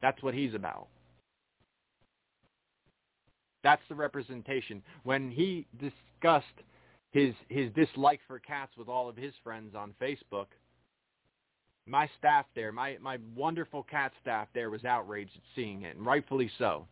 [0.00, 0.88] That's what he's about.
[3.62, 4.82] That's the representation.
[5.02, 6.46] When he discussed
[7.14, 10.48] his his dislike for cats with all of his friends on Facebook,
[11.86, 16.04] my staff there, my my wonderful cat staff there was outraged at seeing it, and
[16.04, 16.86] rightfully so.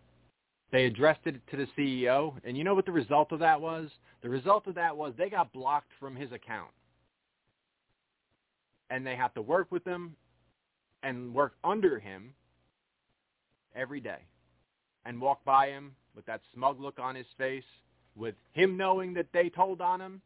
[0.70, 3.90] They addressed it to the CEO, and you know what the result of that was?
[4.22, 6.70] The result of that was they got blocked from his account
[8.92, 10.14] and they have to work with him
[11.02, 12.34] and work under him
[13.74, 14.18] every day
[15.06, 17.64] and walk by him with that smug look on his face,
[18.16, 20.20] with him knowing that they told on him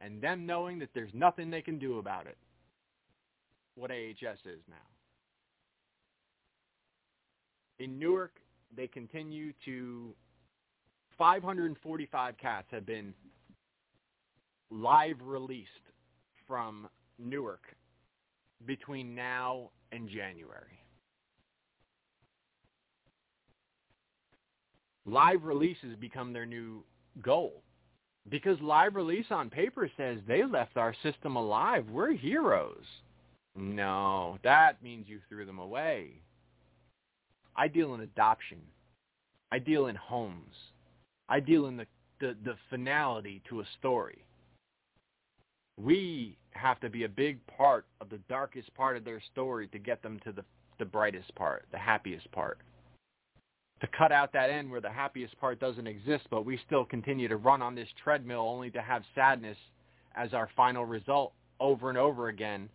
[0.00, 2.36] and them knowing that there's nothing they can do about it.
[3.74, 4.76] What AHS is now.
[7.78, 8.32] In Newark,
[8.76, 10.14] they continue to
[11.18, 13.14] 545 cats have been
[14.70, 15.68] live released
[16.46, 16.88] from
[17.18, 17.62] Newark
[18.66, 20.78] between now and January.
[25.06, 26.84] Live releases become their new
[27.22, 27.62] goal
[28.28, 31.86] because live release on paper says they left our system alive.
[31.90, 32.84] We're heroes.
[33.56, 36.22] No, that means you threw them away.
[37.56, 38.58] I deal in adoption.
[39.50, 40.54] I deal in homes.
[41.28, 41.86] I deal in the,
[42.20, 44.24] the, the finality to a story.
[45.76, 49.78] We have to be a big part of the darkest part of their story to
[49.78, 50.44] get them to the,
[50.78, 52.58] the brightest part, the happiest part.
[53.80, 57.28] To cut out that end where the happiest part doesn't exist, but we still continue
[57.28, 59.56] to run on this treadmill only to have sadness
[60.14, 62.68] as our final result over and over again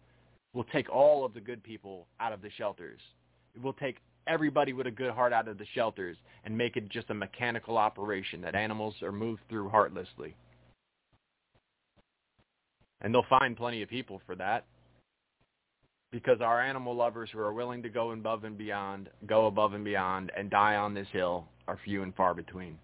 [0.53, 2.99] will take all of the good people out of the shelters.
[3.56, 6.90] It will take everybody with a good heart out of the shelters and make it
[6.90, 10.36] just a mechanical operation that animals are moved through heartlessly.
[13.02, 14.65] And they'll find plenty of people for that.
[16.16, 19.84] Because our animal lovers who are willing to go above and beyond, go above and
[19.84, 22.78] beyond, and die on this hill are few and far between.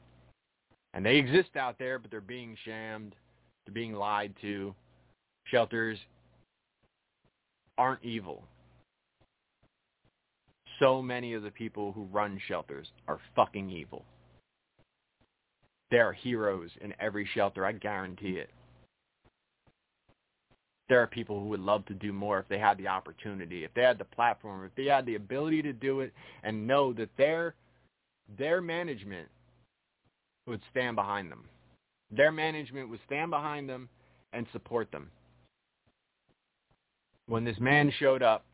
[0.93, 3.15] And they exist out there, but they're being shammed.
[3.65, 4.75] They're being lied to.
[5.45, 5.97] Shelters
[7.77, 8.43] aren't evil.
[10.81, 14.03] so many of the people who run shelters are fucking evil.
[15.91, 18.49] There are heroes in every shelter, I guarantee it.
[20.89, 23.73] There are people who would love to do more if they had the opportunity, if
[23.73, 26.13] they had the platform, if they had the ability to do it
[26.43, 27.55] and know that their
[28.37, 29.27] their management
[30.47, 31.45] would stand behind them.
[32.11, 33.89] Their management would stand behind them
[34.33, 35.09] and support them.
[37.27, 38.45] When this man showed up,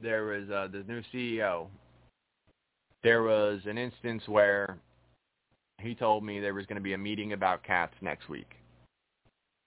[0.00, 1.66] there was uh, the new CEO.
[3.02, 4.78] There was an instance where
[5.80, 8.50] he told me there was going to be a meeting about cats next week.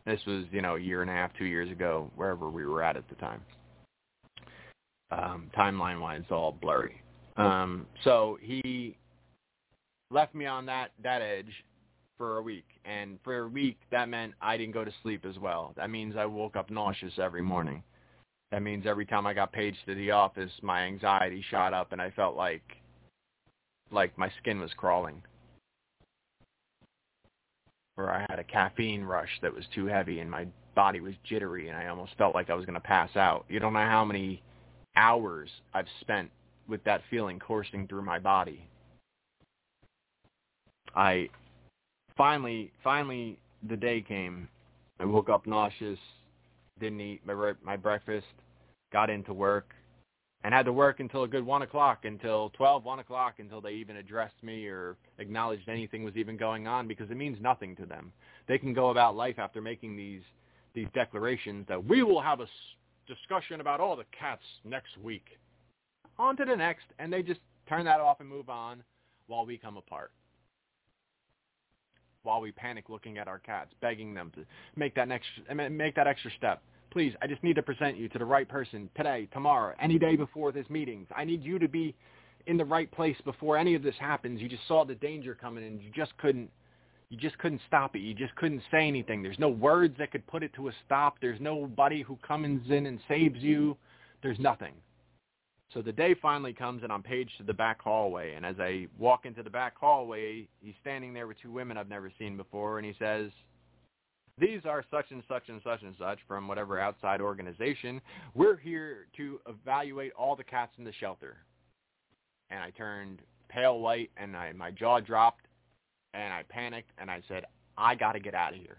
[0.05, 2.83] This was, you know, a year and a half, two years ago, wherever we were
[2.83, 3.41] at at the time.
[5.11, 7.01] Um, timeline-wise, it's all blurry.
[7.37, 8.97] Um, so he
[10.11, 11.51] left me on that that edge
[12.17, 15.37] for a week, and for a week that meant I didn't go to sleep as
[15.39, 15.73] well.
[15.77, 17.81] That means I woke up nauseous every morning.
[18.51, 22.01] That means every time I got paged to the office, my anxiety shot up, and
[22.01, 22.63] I felt like
[23.91, 25.21] like my skin was crawling
[27.99, 31.67] or I had a caffeine rush that was too heavy and my body was jittery
[31.67, 33.45] and I almost felt like I was going to pass out.
[33.49, 34.41] You don't know how many
[34.95, 36.31] hours I've spent
[36.67, 38.67] with that feeling coursing through my body.
[40.95, 41.29] I
[42.15, 44.47] finally, finally, the day came.
[44.99, 45.99] I woke up nauseous,
[46.79, 48.27] didn't eat my my breakfast,
[48.91, 49.73] got into work,
[50.43, 53.73] and had to work until a good one o'clock, until twelve, one o'clock, until they
[53.73, 57.85] even addressed me or acknowledged anything was even going on, because it means nothing to
[57.85, 58.11] them.
[58.47, 60.21] They can go about life after making these
[60.73, 62.47] these declarations that we will have a
[63.07, 65.25] discussion about all the cats next week.
[66.17, 68.83] On to the next, and they just turn that off and move on
[69.27, 70.11] while we come apart.
[72.23, 74.45] While we panic looking at our cats, begging them to
[74.75, 75.27] make that next
[75.71, 76.61] make that extra step
[76.91, 80.15] Please, I just need to present you to the right person today, tomorrow, any day
[80.15, 81.05] before this meeting.
[81.15, 81.95] I need you to be
[82.47, 84.41] in the right place before any of this happens.
[84.41, 86.49] You just saw the danger coming and you just couldn't
[87.09, 87.99] you just couldn't stop it.
[87.99, 89.23] You just couldn't say anything.
[89.23, 91.17] There's no words that could put it to a stop.
[91.19, 93.75] There's nobody who comes in and saves you.
[94.21, 94.73] There's nothing.
[95.73, 98.35] So the day finally comes and I'm paged to the back hallway.
[98.35, 101.89] And as I walk into the back hallway, he's standing there with two women I've
[101.89, 102.77] never seen before.
[102.77, 103.31] And he says,
[104.39, 108.01] these are such and such and such and such from whatever outside organization.
[108.33, 111.37] We're here to evaluate all the cats in the shelter.
[112.49, 115.45] And I turned pale white and I, my jaw dropped
[116.13, 117.45] and I panicked and I said,
[117.77, 118.77] I got to get out of here.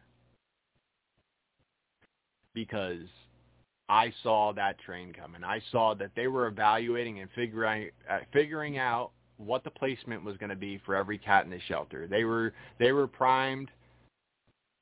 [2.54, 3.06] Because
[3.88, 5.44] I saw that train coming.
[5.44, 10.36] I saw that they were evaluating and figuring uh, figuring out what the placement was
[10.36, 12.06] going to be for every cat in the shelter.
[12.06, 13.70] They were they were primed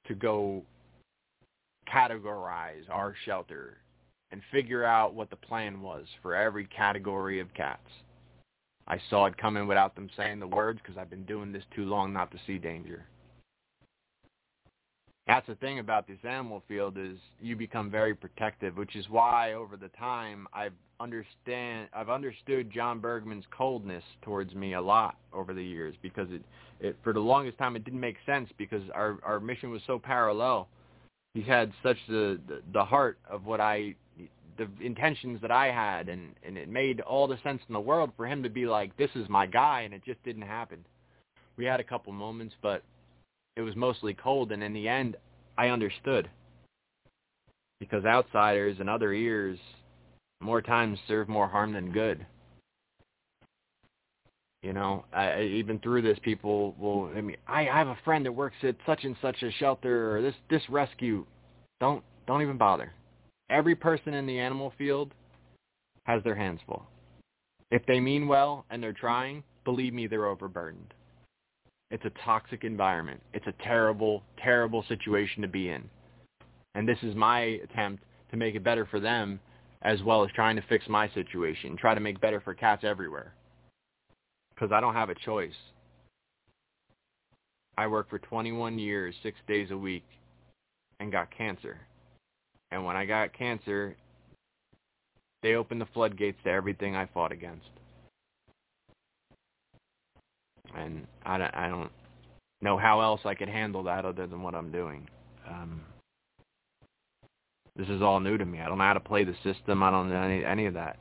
[0.09, 0.63] to go
[1.93, 3.79] categorize our shelter
[4.31, 7.89] and figure out what the plan was for every category of cats.
[8.87, 11.85] I saw it coming without them saying the words because I've been doing this too
[11.85, 13.07] long not to see danger.
[15.27, 19.53] That's the thing about this animal field is you become very protective, which is why
[19.53, 25.55] over the time I've understand I've understood Jon Bergman's coldness towards me a lot over
[25.55, 26.43] the years because it,
[26.81, 29.99] it for the longest time it didn't make sense because our our mission was so
[29.99, 30.69] parallel.
[31.35, 33.95] He had such the the, the heart of what I
[34.57, 38.11] the intentions that I had and and it made all the sense in the world
[38.17, 40.85] for him to be like this is my guy and it just didn't happen.
[41.57, 42.83] We had a couple moments but
[43.57, 45.17] it was mostly cold and in the end
[45.57, 46.29] I understood.
[47.79, 49.61] Because outsiders and other ears
[50.41, 52.25] more times serve more harm than good.
[54.63, 57.11] You know, I, even through this, people will.
[57.17, 60.17] I mean, I, I have a friend that works at such and such a shelter
[60.17, 61.25] or this this rescue.
[61.81, 62.93] Don't don't even bother.
[63.51, 65.15] Every person in the animal field
[66.05, 66.85] has their hands full.
[67.71, 70.93] If they mean well and they're trying, believe me, they're overburdened.
[71.91, 73.21] It's a toxic environment.
[73.33, 75.89] It's a terrible, terrible situation to be in.
[76.75, 79.41] And this is my attempt to make it better for them
[79.83, 83.35] as well as trying to fix my situation, try to make better for cats everywhere.
[84.55, 85.55] Because I don't have a choice.
[87.77, 90.05] I worked for 21 years, six days a week,
[90.99, 91.79] and got cancer.
[92.73, 93.97] And when I got cancer,
[95.43, 97.69] they opened the floodgates to everything I fought against
[100.77, 101.91] and I don't, I don't
[102.61, 105.07] know how else I could handle that other than what I'm doing.
[105.49, 105.83] Um,
[107.79, 108.61] this is all new to me.
[108.61, 109.83] I don't know how to play the system.
[109.83, 110.99] I don't know any, any of that.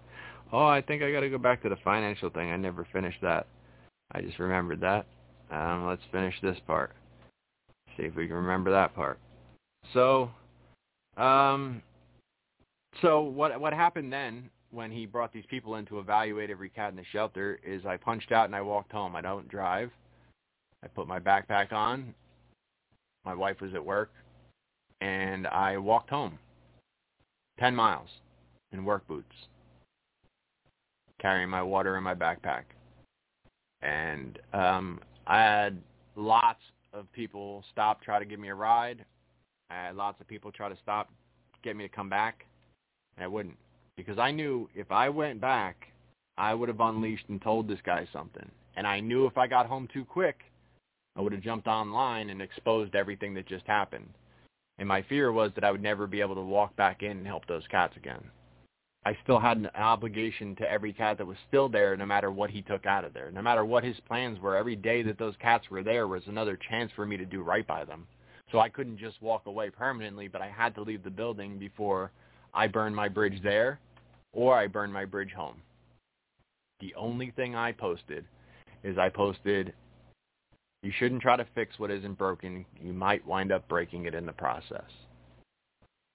[0.53, 2.51] Oh, I think I got to go back to the financial thing.
[2.51, 3.47] I never finished that.
[4.11, 5.05] I just remembered that.
[5.51, 6.93] Um, let's finish this part.
[7.97, 9.19] See if we can remember that part.
[9.93, 10.29] So,
[11.17, 11.81] um,
[13.01, 16.91] so what what happened then when he brought these people in to evaluate every cat
[16.91, 19.15] in the shelter is I punched out and I walked home.
[19.15, 19.89] I don't drive.
[20.83, 22.13] I put my backpack on.
[23.25, 24.11] My wife was at work,
[25.01, 26.37] and I walked home.
[27.59, 28.09] Ten miles
[28.71, 29.33] in work boots,
[31.19, 32.63] carrying my water in my backpack.
[33.81, 35.77] And um, I had
[36.15, 36.61] lots
[36.93, 39.03] of people stop, try to give me a ride.
[39.69, 41.09] I had lots of people try to stop,
[41.63, 42.45] get me to come back,
[43.15, 43.57] and I wouldn't
[43.97, 45.87] because I knew if I went back,
[46.37, 48.49] I would have unleashed and told this guy something.
[48.77, 50.41] And I knew if I got home too quick,
[51.15, 54.07] I would have jumped online and exposed everything that just happened.
[54.79, 57.27] And my fear was that I would never be able to walk back in and
[57.27, 58.23] help those cats again.
[59.05, 62.49] I still had an obligation to every cat that was still there no matter what
[62.49, 63.31] he took out of there.
[63.31, 66.59] No matter what his plans were, every day that those cats were there was another
[66.69, 68.05] chance for me to do right by them.
[68.51, 72.11] So I couldn't just walk away permanently, but I had to leave the building before
[72.53, 73.79] I burned my bridge there
[74.33, 75.61] or I burned my bridge home.
[76.79, 78.25] The only thing I posted
[78.83, 79.73] is I posted,
[80.87, 82.65] you shouldn't try to fix what isn't broken.
[82.81, 84.89] You might wind up breaking it in the process.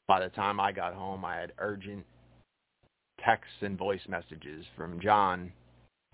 [0.08, 2.06] By the time I got home, I had urgent
[3.22, 5.52] texts and voice messages from Jon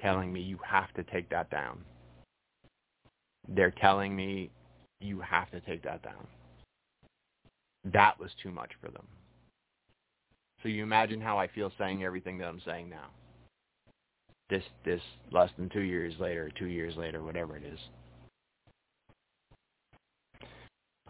[0.00, 1.78] telling me you have to take that down.
[3.46, 4.50] They're telling me
[5.00, 6.26] you have to take that down.
[7.92, 9.06] That was too much for them.
[10.64, 13.06] So you imagine how I feel saying everything that I'm saying now.
[14.50, 17.78] This this less than two years later, two years later, whatever it is.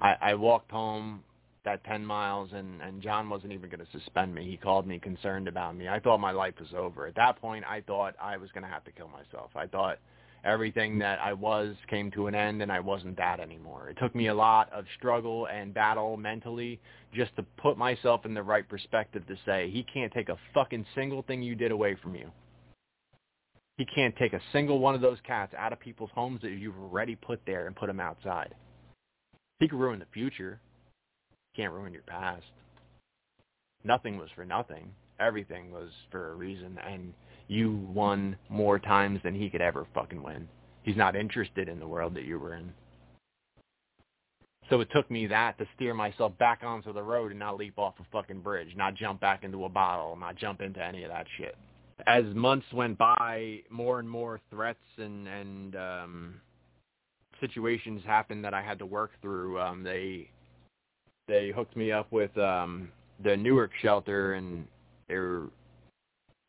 [0.00, 1.24] I, I walked home
[1.64, 4.48] that 10 miles and, and Jon wasn't even going to suspend me.
[4.48, 5.88] He called me concerned about me.
[5.88, 7.06] I thought my life was over.
[7.06, 9.50] At that point, I thought I was going to have to kill myself.
[9.54, 9.98] I thought
[10.44, 13.90] everything that I was came to an end and I wasn't that anymore.
[13.90, 16.80] It took me a lot of struggle and battle mentally
[17.12, 20.86] just to put myself in the right perspective to say, he can't take a fucking
[20.94, 22.30] single thing you did away from you.
[23.76, 26.78] He can't take a single one of those cats out of people's homes that you've
[26.78, 28.54] already put there and put them outside.
[29.58, 30.60] He could ruin the future.
[31.56, 32.44] Can't ruin your past.
[33.84, 34.92] Nothing was for nothing.
[35.18, 36.78] Everything was for a reason.
[36.86, 37.12] And
[37.48, 40.48] you won more times than he could ever fucking win.
[40.82, 42.72] He's not interested in the world that you were in.
[44.70, 47.78] So it took me that to steer myself back onto the road and not leap
[47.78, 51.10] off a fucking bridge, not jump back into a bottle, not jump into any of
[51.10, 51.56] that shit.
[52.06, 56.40] As months went by, more and more threats and and um,
[57.40, 59.60] situations happened that I had to work through.
[59.60, 60.30] Um, they
[61.26, 62.90] they hooked me up with um,
[63.22, 64.66] the Newark shelter, and
[65.08, 65.48] they were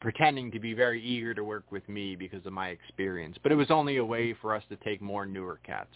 [0.01, 3.37] pretending to be very eager to work with me because of my experience.
[3.43, 5.93] But it was only a way for us to take more Newark cats.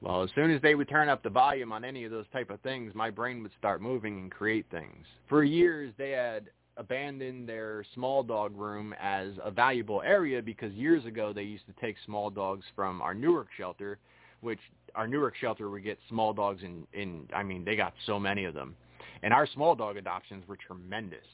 [0.00, 2.48] Well, as soon as they would turn up the volume on any of those type
[2.50, 5.06] of things, my brain would start moving and create things.
[5.28, 11.04] For years, they had abandoned their small dog room as a valuable area because years
[11.04, 13.98] ago they used to take small dogs from our Newark shelter,
[14.40, 14.60] which
[14.94, 18.44] our Newark shelter would get small dogs in, in I mean, they got so many
[18.44, 18.76] of them.
[19.22, 21.26] And our small dog adoptions were tremendous.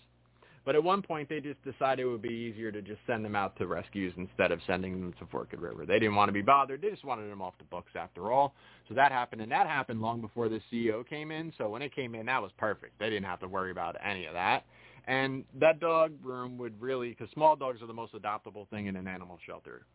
[0.67, 3.37] But at one point, they just decided it would be easier to just send them
[3.37, 5.87] out to rescues instead of sending them to Forked River.
[5.87, 6.83] They didn't want to be bothered.
[6.83, 8.53] They just wanted them off the books after all.
[8.89, 11.53] So that happened, and that happened long before the CEO came in.
[11.57, 12.99] So when it came in, that was perfect.
[12.99, 14.65] They didn't have to worry about any of that.
[15.07, 18.97] And that dog room would really, because small dogs are the most adoptable thing in
[18.97, 19.87] an animal shelter.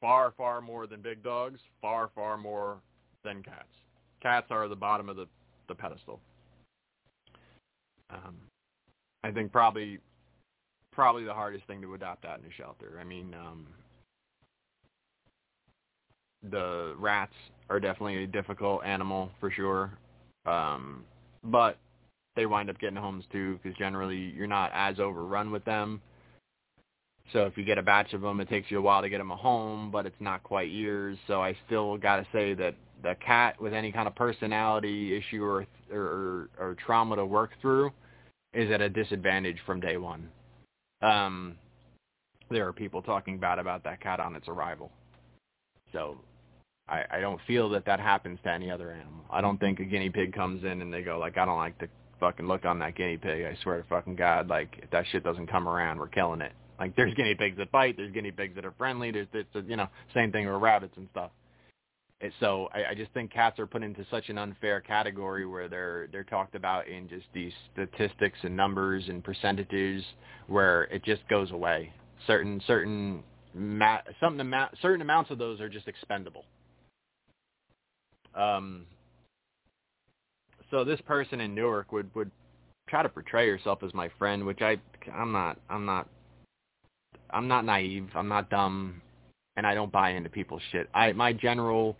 [0.00, 1.60] Far, far more than big dogs.
[1.80, 2.78] Far, far more
[3.22, 3.68] than cats.
[4.22, 5.26] Cats are the bottom of the,
[5.68, 6.20] the pedestal.
[8.10, 8.36] Um,
[9.24, 9.98] I think probably
[10.92, 12.98] probably the hardest thing to adopt out in a shelter.
[12.98, 13.66] I mean, um,
[16.50, 17.34] the rats
[17.68, 19.92] are definitely a difficult animal for sure,
[20.46, 21.04] um,
[21.44, 21.78] but
[22.36, 26.00] they wind up getting homes too because generally you're not as overrun with them.
[27.32, 29.18] So if you get a batch of them, it takes you a while to get
[29.18, 31.18] them a home, but it's not quite years.
[31.26, 35.42] So I still got to say that the cat with any kind of personality issue
[35.42, 37.90] or, or or trauma to work through
[38.54, 40.28] is at a disadvantage from day one.
[41.02, 41.56] Um,
[42.50, 44.90] there are people talking bad about that cat on its arrival.
[45.92, 46.16] So
[46.88, 49.24] I, I don't feel that that happens to any other animal.
[49.30, 51.78] I don't think a guinea pig comes in and they go like, I don't like
[51.78, 51.88] the
[52.20, 53.44] fucking look on that guinea pig.
[53.44, 56.52] I swear to fucking God, like if that shit doesn't come around, we're killing it.
[56.78, 59.76] Like there's guinea pigs that bite, there's guinea pigs that are friendly, there's it's you
[59.76, 61.30] know same thing with rabbits and stuff.
[62.40, 66.08] So I, I just think cats are put into such an unfair category where they're
[66.10, 70.02] they're talked about in just these statistics and numbers and percentages
[70.46, 71.92] where it just goes away.
[72.26, 73.22] Certain certain
[73.54, 76.44] ma- something certain amounts of those are just expendable.
[78.34, 78.86] Um,
[80.70, 82.30] so this person in Newark would would
[82.88, 84.76] try to portray herself as my friend, which I
[85.12, 86.08] I'm not I'm not
[87.30, 89.02] I'm not naive, I'm not dumb,
[89.56, 90.88] and I don't buy into people's shit.
[90.94, 91.96] I my general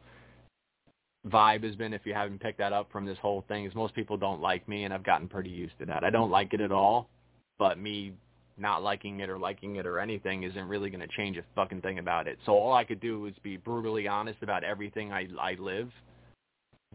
[1.28, 3.94] vibe has been, if you haven't picked that up from this whole thing, is most
[3.94, 6.04] people don't like me, and I've gotten pretty used to that.
[6.04, 7.08] I don't like it at all,
[7.58, 8.12] but me
[8.58, 11.82] not liking it or liking it or anything isn't really going to change a fucking
[11.82, 12.38] thing about it.
[12.46, 15.90] So all I could do is be brutally honest about everything I I live.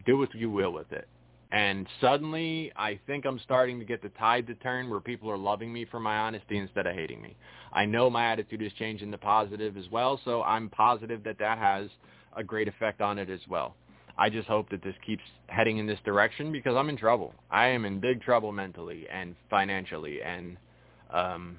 [0.06, 1.06] Do what you will with it.
[1.52, 5.36] And suddenly, I think I'm starting to get the tide to turn where people are
[5.36, 7.36] loving me for my honesty instead of hating me.
[7.74, 11.58] I know my attitude is changing to positive as well, so I'm positive that that
[11.58, 11.90] has
[12.34, 13.76] a great effect on it as well.
[14.16, 17.34] I just hope that this keeps heading in this direction because I'm in trouble.
[17.50, 20.56] I am in big trouble mentally and financially, and
[21.12, 21.58] um,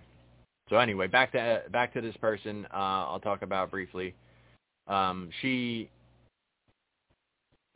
[0.69, 2.65] so anyway, back to back to this person.
[2.73, 2.77] Uh,
[3.09, 4.15] I'll talk about briefly.
[4.87, 5.89] Um, she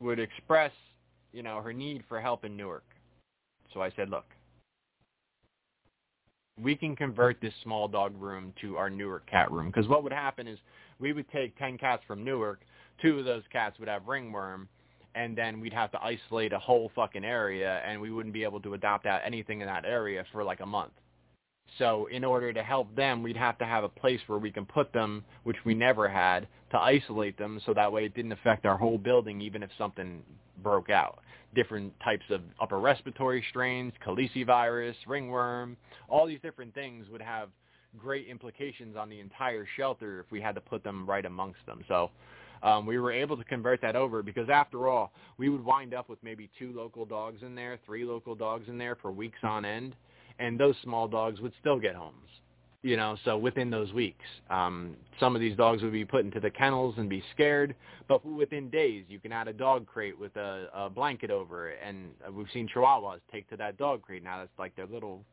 [0.00, 0.72] would express
[1.32, 2.84] you know, her need for help in Newark.
[3.74, 4.24] So I said, look,
[6.60, 9.66] we can convert this small dog room to our Newark cat room.
[9.66, 10.58] Because what would happen is
[10.98, 12.60] we would take 10 cats from Newark,
[13.00, 14.68] two of those cats would have ringworm,
[15.14, 18.60] and then we'd have to isolate a whole fucking area, and we wouldn't be able
[18.60, 20.92] to adopt out anything in that area for like a month.
[21.78, 24.64] So in order to help them, we'd have to have a place where we can
[24.64, 28.66] put them, which we never had, to isolate them so that way it didn't affect
[28.66, 30.22] our whole building even if something
[30.62, 31.20] broke out.
[31.54, 35.76] Different types of upper respiratory strains, calicivirus, ringworm,
[36.08, 37.48] all these different things would have
[37.96, 41.82] great implications on the entire shelter if we had to put them right amongst them.
[41.88, 42.10] So
[42.62, 46.08] um, we were able to convert that over because after all, we would wind up
[46.08, 49.64] with maybe two local dogs in there, three local dogs in there for weeks on
[49.64, 49.94] end,
[50.38, 52.28] and those small dogs would still get homes
[52.82, 54.24] you know, so within those weeks.
[54.50, 57.74] Um, some of these dogs would be put into the kennels and be scared,
[58.06, 61.78] but within days you can add a dog crate with a, a blanket over it,
[61.84, 64.22] and we've seen Chihuahuas take to that dog crate.
[64.22, 65.24] Now that's like their little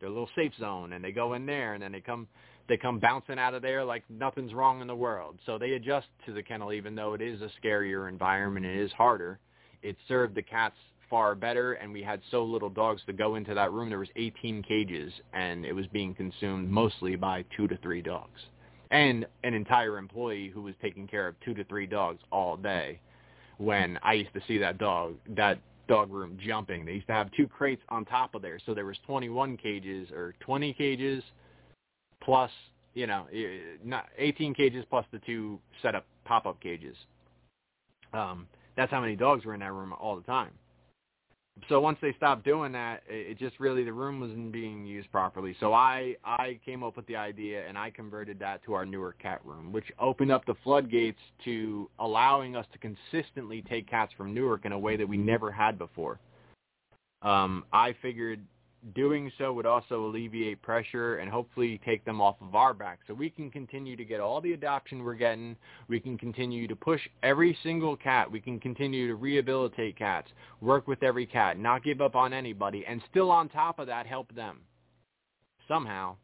[0.00, 2.28] their little safe zone, and they go in there, and then they come
[2.68, 5.38] they come bouncing out of there like nothing's wrong in the world.
[5.46, 8.92] So they adjust to the kennel, even though it is a scarier environment, it is
[8.92, 9.40] harder.
[9.82, 10.76] It served the cats
[11.08, 14.08] far better and we had so little dogs to go into that room there was
[14.16, 18.40] 18 cages and it was being consumed mostly by two to three dogs.
[18.90, 23.00] And an entire employee who was taking care of two to three dogs all day.
[23.58, 27.30] When I used to see that dog that dog room jumping they used to have
[27.32, 28.58] two crates on top of there.
[28.64, 31.22] So there was 21 cages or 20 cages
[32.22, 32.50] plus
[32.94, 33.26] you know
[33.84, 36.96] not 18 cages plus the two set up pop-up cages.
[38.12, 40.50] Um that's how many dogs were in that room all the time
[41.68, 45.56] so once they stopped doing that, it just really the room wasn't being used properly.
[45.60, 49.18] So I I came up with the idea and I converted that to our Newark
[49.20, 54.34] cat room, which opened up the floodgates to allowing us to consistently take cats from
[54.34, 56.18] Newark in a way that we never had before.
[57.22, 58.44] Um, I figured
[58.94, 63.14] doing so would also alleviate pressure and hopefully take them off of our back so
[63.14, 65.56] we can continue to get all the adoption we're getting.
[65.88, 68.30] We can continue to push every single cat.
[68.30, 70.30] We can continue to rehabilitate cats,
[70.60, 74.06] work with every cat, not give up on anybody, and still on top of that
[74.06, 74.60] help them.
[75.66, 76.16] Somehow,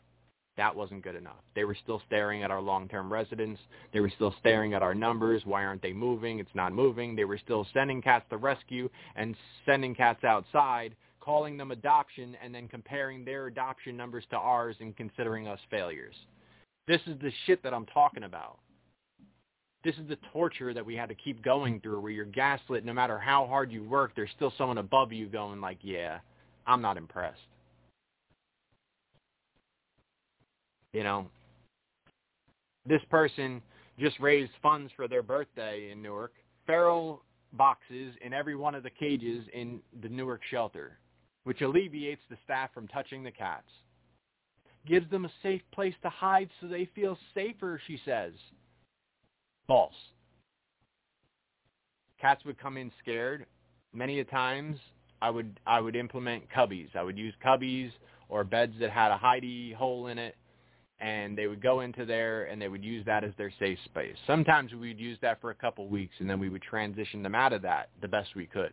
[0.59, 1.41] that wasn't good enough.
[1.55, 3.61] They were still staring at our long-term residents.
[3.95, 5.43] They were still staring at our numbers.
[5.47, 6.39] Why aren't they moving?
[6.39, 7.17] It's not moving.
[7.17, 9.35] They were still sending cats to rescue and
[9.65, 14.97] sending cats outside calling them adoption and then comparing their adoption numbers to ours and
[14.97, 16.15] considering us failures.
[16.87, 18.59] This is the shit that I'm talking about.
[19.85, 22.93] This is the torture that we had to keep going through where you're gaslit no
[22.93, 26.19] matter how hard you work, there's still someone above you going like, yeah,
[26.67, 27.39] I'm not impressed.
[30.93, 31.27] You know,
[32.87, 33.63] this person
[33.99, 36.33] just raised funds for their birthday in Newark.
[36.67, 37.23] Feral
[37.53, 40.99] boxes in every one of the cages in the Newark shelter
[41.45, 43.69] which alleviates the staff from touching the cats.
[44.87, 48.33] Gives them a safe place to hide so they feel safer, she says.
[49.67, 49.95] False.
[52.21, 53.47] Cats would come in scared.
[53.93, 54.79] Many a times
[55.23, 56.95] I would I would implement cubbies.
[56.95, 57.91] I would use cubbies
[58.29, 60.37] or beds that had a hidey hole in it
[61.01, 64.17] and they would go into there and they would use that as their safe space.
[64.27, 67.35] Sometimes we would use that for a couple weeks and then we would transition them
[67.35, 68.73] out of that the best we could.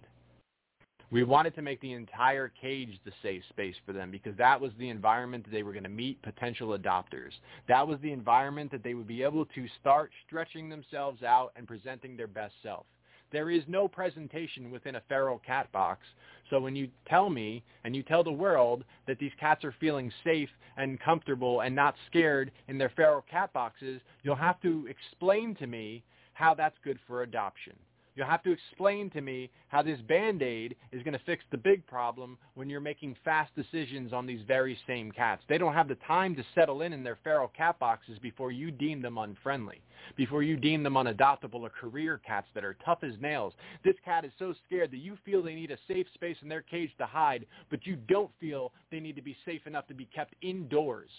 [1.10, 4.74] We wanted to make the entire cage the safe space for them because that was
[4.78, 7.32] the environment that they were going to meet potential adopters.
[7.70, 11.66] That was the environment that they would be able to start stretching themselves out and
[11.66, 12.86] presenting their best self.
[13.32, 16.06] There is no presentation within a feral cat box.
[16.50, 20.12] So when you tell me and you tell the world that these cats are feeling
[20.26, 25.56] safe and comfortable and not scared in their feral cat boxes, you'll have to explain
[25.56, 26.04] to me
[26.34, 27.74] how that's good for adoption.
[28.18, 31.86] You'll have to explain to me how this Band-Aid is going to fix the big
[31.86, 35.44] problem when you're making fast decisions on these very same cats.
[35.48, 38.72] They don't have the time to settle in in their feral cat boxes before you
[38.72, 39.84] deem them unfriendly,
[40.16, 43.54] before you deem them unadoptable or career cats that are tough as nails.
[43.86, 46.64] This cat is so scared that you feel they need a safe space in their
[46.64, 50.06] cage to hide, but you don't feel they need to be safe enough to be
[50.06, 51.12] kept indoors.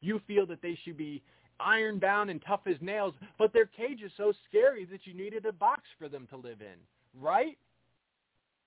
[0.00, 1.22] You feel that they should be
[1.60, 5.46] iron bound and tough as nails, but their cage is so scary that you needed
[5.46, 6.78] a box for them to live in,
[7.20, 7.58] right?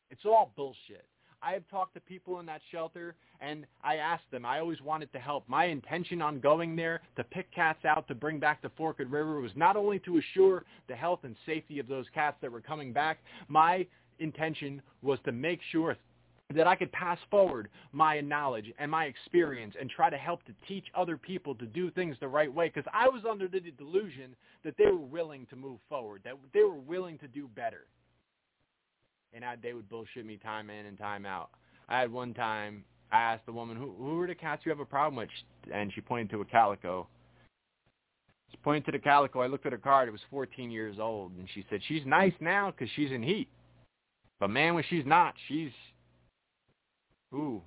[0.09, 1.05] It's all bullshit.
[1.43, 5.11] I have talked to people in that shelter and I asked them, I always wanted
[5.13, 5.43] to help.
[5.47, 9.41] My intention on going there to pick cats out to bring back to Forked River
[9.41, 12.93] was not only to assure the health and safety of those cats that were coming
[12.93, 13.87] back, my
[14.19, 15.97] intention was to make sure
[16.51, 20.53] that I could pass forward my knowledge and my experience and try to help to
[20.67, 24.35] teach other people to do things the right way because I was under the delusion
[24.63, 27.85] that they were willing to move forward, that they were willing to do better.
[29.33, 31.51] And I, they would bullshit me time in and time out.
[31.87, 34.79] I had one time, I asked the woman, who, who are the cats you have
[34.79, 35.29] a problem with?
[35.73, 37.07] And she pointed to a calico.
[38.51, 39.39] She pointed to the calico.
[39.39, 40.09] I looked at her card.
[40.09, 41.31] It was 14 years old.
[41.37, 43.47] And she said, she's nice now because she's in heat.
[44.41, 45.71] But man, when she's not, she's
[47.33, 47.61] Ooh.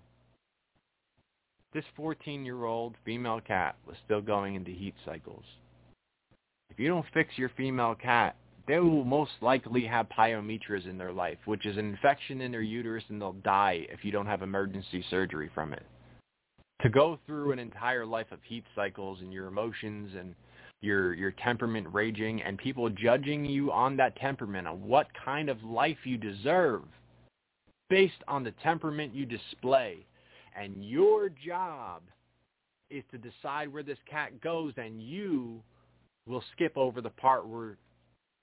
[1.73, 5.45] This 14-year-old female cat was still going into heat cycles.
[6.71, 8.37] If you don't fix your female cat,
[8.67, 12.63] they will most likely have pyometras in their life, which is an infection in their
[12.63, 15.85] uterus, and they'll die if you don't have emergency surgery from it.
[16.83, 20.35] To go through an entire life of heat cycles and your emotions and
[20.81, 25.63] your your temperament raging and people judging you on that temperament, on what kind of
[25.63, 26.83] life you deserve–
[27.89, 30.05] based on the temperament you display.
[30.57, 32.03] And your job
[32.91, 35.63] is to decide where this cat goes and you
[36.27, 37.77] will skip over the part where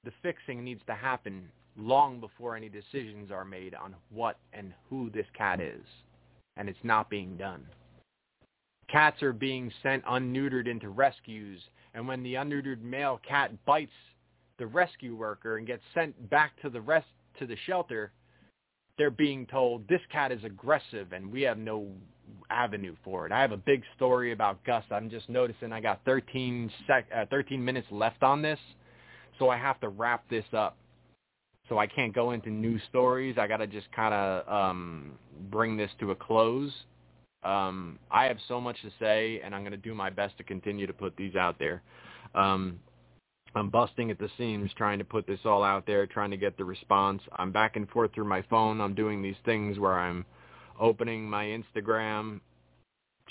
[0.03, 1.47] the fixing needs to happen
[1.77, 5.85] long before any decisions are made on what and who this cat is.
[6.57, 7.65] And it's not being done.
[8.89, 11.61] Cats are being sent unneutered into rescues,
[11.93, 13.91] and when the unneutered male cat bites
[14.59, 17.07] the rescue worker and gets sent back to the rest
[17.39, 18.11] to the shelter,
[18.97, 21.88] they're being told this cat is aggressive and we have no
[22.49, 23.31] avenue for it.
[23.31, 24.84] I have a big story about Gus.
[24.91, 28.59] I'm just noticing I got 13 sec uh, 13 minutes left on this,
[29.39, 30.77] so I have to wrap this up.
[31.69, 33.38] So I can't go into new stories.
[33.38, 35.13] I got to just kind of um,
[35.49, 36.72] bring this to a close.
[37.43, 40.43] Um, I have so much to say, and I'm going to do my best to
[40.43, 41.81] continue to put these out there.
[42.35, 42.80] Um,
[43.56, 46.57] I'm busting at the seams trying to put this all out there, trying to get
[46.57, 47.22] the response.
[47.36, 48.80] I'm back and forth through my phone.
[48.80, 50.26] I'm doing these things where I'm
[50.80, 52.40] opening my Instagram,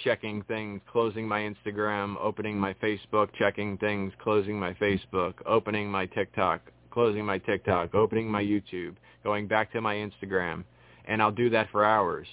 [0.05, 6.07] checking things, closing my Instagram, opening my Facebook, checking things, closing my Facebook, opening my
[6.07, 6.61] TikTok,
[6.91, 10.65] closing my TikTok, opening my YouTube, going back to my Instagram.
[11.07, 12.27] And I'll do that for hours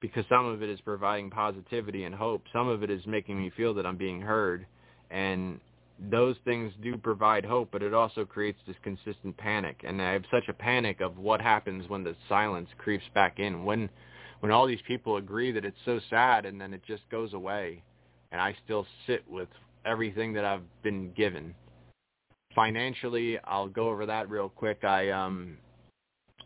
[0.00, 2.42] because some of it is providing positivity and hope.
[2.52, 4.66] Some of it is making me feel that I'm being heard.
[5.10, 5.60] And
[6.10, 9.82] those things do provide hope, but it also creates this consistent panic.
[9.84, 13.64] And I have such a panic of what happens when the silence creeps back in.
[13.64, 13.88] When
[14.40, 17.80] when all these people agree that it's so sad and then it just goes away
[18.32, 19.48] and I still sit with
[19.84, 21.54] everything that I've been given.
[22.52, 24.82] Financially, I'll go over that real quick.
[24.82, 25.58] I um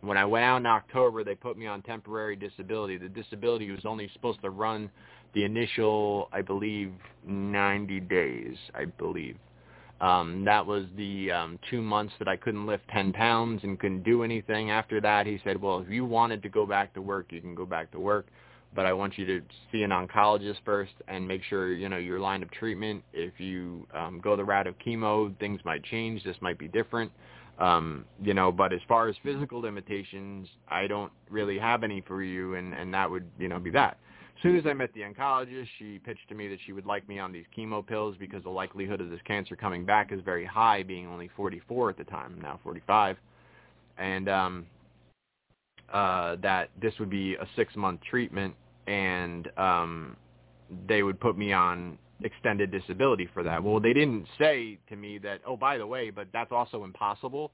[0.03, 2.99] when I went out in October, they put me on temporary disability.
[2.99, 4.91] The disability was only supposed to run
[5.33, 6.93] the initial, I believe,
[7.27, 9.37] 90 days, I believe.
[10.01, 14.03] Um, that was the um, two months that I couldn't lift 10 pounds and couldn't
[14.03, 14.71] do anything.
[14.71, 17.55] After that, he said, well, if you wanted to go back to work, you can
[17.55, 18.27] go back to work.
[18.75, 19.41] But I want you to
[19.73, 23.03] see an oncologist first and make sure, you know, your line of treatment.
[23.15, 26.23] If you um, go the route of chemo, things might change.
[26.25, 27.11] This might be different.
[27.59, 32.23] Um, you know, but as far as physical limitations, I don't really have any for
[32.23, 33.99] you, and, and that would, you know, be that.
[34.37, 37.09] As soon as I met the oncologist, she pitched to me that she would like
[37.09, 40.45] me on these chemo pills because the likelihood of this cancer coming back is very
[40.45, 43.17] high, being only 44 at the time, now 45,
[43.97, 44.67] and um,
[45.91, 48.55] uh, that this would be a six-month treatment,
[48.87, 50.17] and um,
[50.87, 53.63] they would put me on extended disability for that.
[53.63, 57.53] Well, they didn't say to me that, oh, by the way, but that's also impossible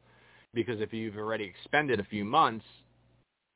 [0.55, 2.65] because if you've already expended a few months,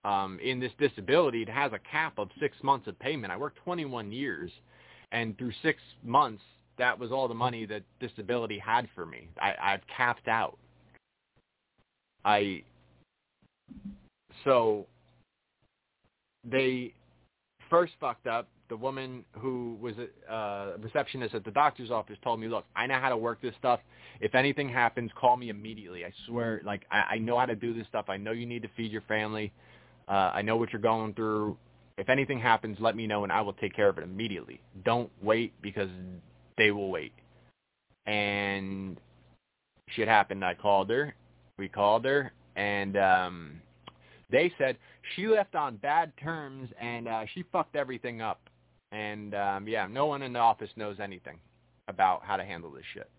[0.04, 3.32] um, in this disability, it has a cap of six months of payment.
[3.32, 4.50] I worked 21 years,
[5.10, 6.42] and through six months,
[6.78, 9.28] that was all the money that disability had for me.
[9.40, 10.58] I, I've capped out.
[12.24, 12.62] I
[14.44, 14.86] so
[16.48, 16.92] they
[17.68, 22.40] first fucked up, the woman who was a uh, receptionist at the doctor's office told
[22.40, 23.80] me, look, I know how to work this stuff.
[24.20, 26.04] If anything happens, call me immediately.
[26.04, 28.06] I swear, like, I, I know how to do this stuff.
[28.08, 29.52] I know you need to feed your family.
[30.08, 31.56] Uh, I know what you're going through.
[31.98, 34.60] If anything happens, let me know and I will take care of it immediately.
[34.84, 35.88] Don't wait because
[36.58, 37.12] they will wait.
[38.06, 38.98] And
[39.88, 40.44] shit happened.
[40.44, 41.14] I called her.
[41.58, 43.60] We called her and um
[44.30, 44.76] they said
[45.14, 48.40] she left on bad terms and uh she fucked everything up.
[48.96, 51.38] And um yeah, no one in the office knows anything
[51.88, 53.10] about how to handle this shit.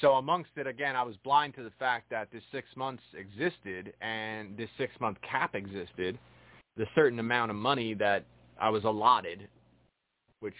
[0.00, 3.92] So amongst it, again, I was blind to the fact that this six months existed
[4.00, 6.18] and this six-month cap existed,
[6.76, 8.24] the certain amount of money that
[8.58, 9.46] I was allotted,
[10.40, 10.54] which,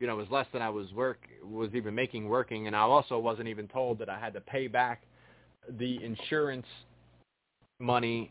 [0.00, 3.18] you know, was less than I was work was even making working, and I also
[3.18, 5.02] wasn't even told that I had to pay back
[5.78, 6.66] the insurance
[7.80, 8.30] money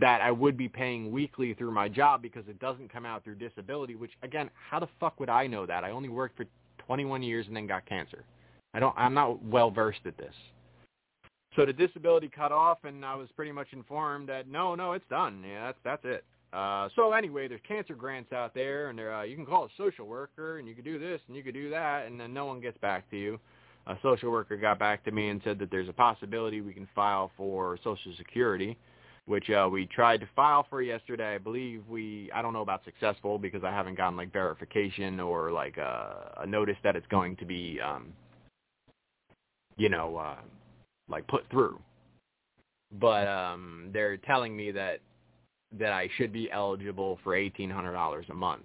[0.00, 3.36] that I would be paying weekly through my job because it doesn't come out through
[3.36, 5.84] disability, which again, how the fuck would I know that?
[5.84, 6.46] I only worked for
[6.78, 8.24] 21 years and then got cancer.
[8.72, 10.34] I don't I'm not well versed at this.
[11.56, 15.08] So the disability cut off and I was pretty much informed that no, no, it's
[15.08, 15.44] done.
[15.46, 16.24] Yeah, that's that's it.
[16.54, 20.06] Uh, so anyway, there's cancer grants out there, and uh, you can call a social
[20.06, 22.60] worker, and you can do this, and you can do that, and then no one
[22.60, 23.40] gets back to you.
[23.88, 26.88] A social worker got back to me and said that there's a possibility we can
[26.94, 28.78] file for Social Security,
[29.26, 31.34] which uh, we tried to file for yesterday.
[31.34, 35.50] I believe we, I don't know about successful because I haven't gotten like verification or
[35.50, 38.12] like a, a notice that it's going to be um,
[39.76, 40.36] you know, uh,
[41.08, 41.78] like put through.
[42.92, 45.00] But um, they're telling me that
[45.78, 48.64] that I should be eligible for eighteen hundred dollars a month.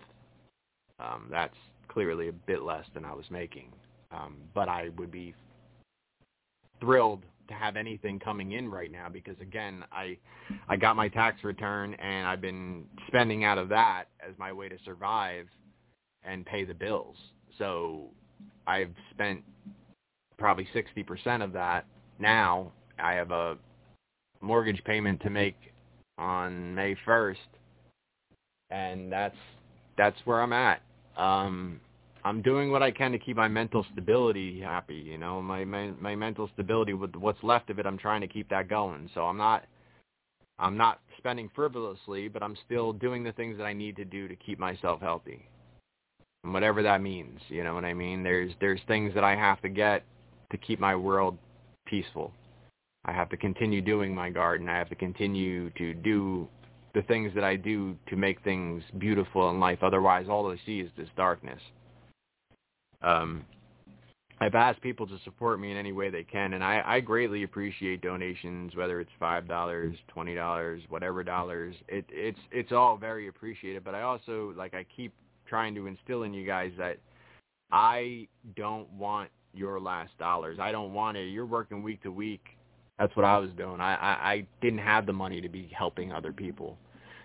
[0.99, 1.55] Um, that's
[1.87, 3.71] clearly a bit less than I was making,
[4.11, 5.33] um, but I would be
[6.79, 10.17] thrilled to have anything coming in right now because again, I
[10.67, 14.69] I got my tax return and I've been spending out of that as my way
[14.69, 15.47] to survive
[16.23, 17.15] and pay the bills.
[17.57, 18.09] So
[18.67, 19.43] I've spent
[20.37, 21.85] probably 60% of that
[22.19, 22.71] now.
[22.97, 23.57] I have a
[24.41, 25.55] mortgage payment to make
[26.17, 27.35] on May 1st,
[28.69, 29.35] and that's
[29.97, 30.81] that's where I'm at.
[31.17, 31.81] Um,
[32.23, 34.95] I'm doing what I can to keep my mental stability happy.
[34.95, 37.85] You know, my my, my mental stability with what's left of it.
[37.85, 39.09] I'm trying to keep that going.
[39.13, 39.65] So I'm not
[40.57, 44.27] I'm not spending frivolously, but I'm still doing the things that I need to do
[44.27, 45.47] to keep myself healthy.
[46.43, 48.23] And whatever that means, you know what I mean?
[48.23, 50.03] There's there's things that I have to get
[50.51, 51.37] to keep my world
[51.85, 52.33] peaceful.
[53.05, 54.67] I have to continue doing my garden.
[54.67, 56.47] I have to continue to do
[56.93, 59.79] the things that I do to make things beautiful in life.
[59.81, 61.61] Otherwise, all I see is this darkness.
[63.01, 63.45] Um,
[64.41, 67.43] I've asked people to support me in any way they can, and I, I greatly
[67.43, 71.75] appreciate donations, whether it's five dollars, twenty dollars, whatever dollars.
[71.89, 73.83] It, it's it's all very appreciated.
[73.83, 75.13] But I also like I keep
[75.45, 76.97] trying to instill in you guys that
[77.71, 80.57] I don't want your last dollars.
[80.59, 81.25] I don't want it.
[81.25, 82.45] You're working week to week.
[82.97, 83.79] That's what I was doing.
[83.81, 86.77] I, I, I didn't have the money to be helping other people.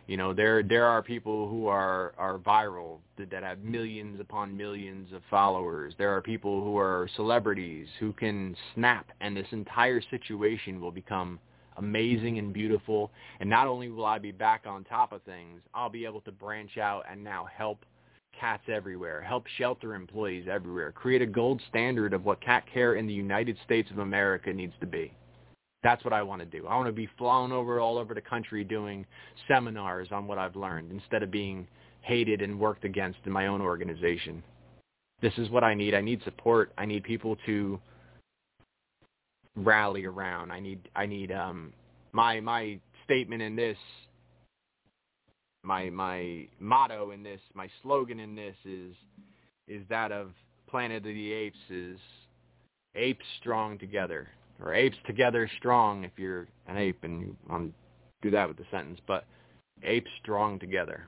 [0.06, 4.54] You know, there there are people who are are viral that, that have millions upon
[4.54, 5.94] millions of followers.
[5.96, 11.40] There are people who are celebrities who can snap, and this entire situation will become
[11.78, 13.10] amazing and beautiful.
[13.40, 16.32] And not only will I be back on top of things, I'll be able to
[16.32, 17.84] branch out and now help
[18.38, 23.06] cats everywhere, help shelter employees everywhere, create a gold standard of what cat care in
[23.06, 25.12] the United States of America needs to be.
[25.84, 26.66] That's what I want to do.
[26.66, 29.04] I want to be flown over all over the country doing
[29.46, 31.68] seminars on what I've learned instead of being
[32.00, 34.42] hated and worked against in my own organization.
[35.20, 35.94] This is what I need.
[35.94, 36.72] I need support.
[36.78, 37.78] I need people to
[39.56, 40.50] rally around.
[40.50, 41.72] I need I need um
[42.12, 43.76] my my statement in this
[45.62, 48.94] my my motto in this, my slogan in this is
[49.68, 50.32] is that of
[50.68, 51.98] Planet of the Apes is
[52.94, 54.28] apes strong together
[54.60, 57.74] or apes together strong if you're an ape and you um,
[58.22, 59.24] do that with the sentence, but
[59.82, 61.06] apes strong together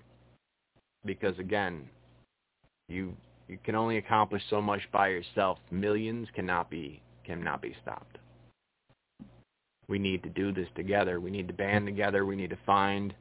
[1.05, 1.89] because again,
[2.89, 3.16] you
[3.48, 5.59] you can only accomplish so much by yourself.
[5.70, 8.18] Millions cannot be cannot be stopped.
[9.89, 11.20] We need to do this together.
[11.20, 12.27] We need to band together.
[12.27, 13.14] We need to find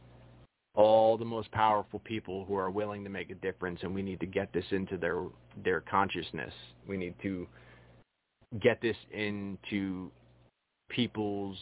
[0.75, 4.19] all the most powerful people who are willing to make a difference and we need
[4.19, 5.23] to get this into their
[5.63, 6.51] their consciousness
[6.85, 7.47] we need to
[8.61, 10.11] get this into
[10.89, 11.57] people's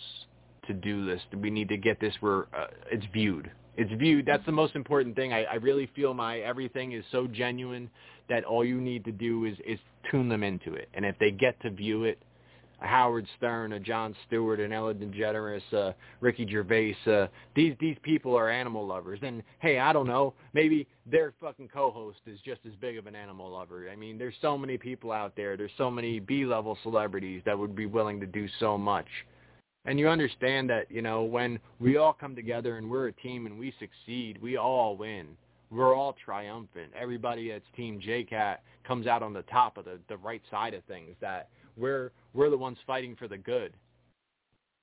[0.67, 1.25] to-do list.
[1.35, 3.51] We need to get this where uh, it's viewed.
[3.75, 4.25] It's viewed.
[4.25, 5.33] That's the most important thing.
[5.33, 7.89] I, I really feel my everything is so genuine
[8.29, 9.79] that all you need to do is is
[10.11, 10.89] tune them into it.
[10.93, 12.19] And if they get to view it
[12.83, 16.95] Howard Stern, a Jon Stewart, an Ellen DeGeneres, uh, Ricky Gervais.
[17.07, 21.69] Uh, these these people are animal lovers, and hey, I don't know, maybe their fucking
[21.69, 23.89] co-host is just as big of an animal lover.
[23.91, 25.57] I mean, there's so many people out there.
[25.57, 29.07] There's so many B-level celebrities that would be willing to do so much.
[29.85, 33.45] And you understand that, you know, when we all come together and we're a team
[33.45, 35.35] and we succeed, we all win.
[35.69, 36.91] We're all triumphant.
[36.99, 38.57] Everybody that's Team JCat
[38.87, 42.49] comes out on the top of the, the right side of things, that we're, we're
[42.49, 43.73] the ones fighting for the good.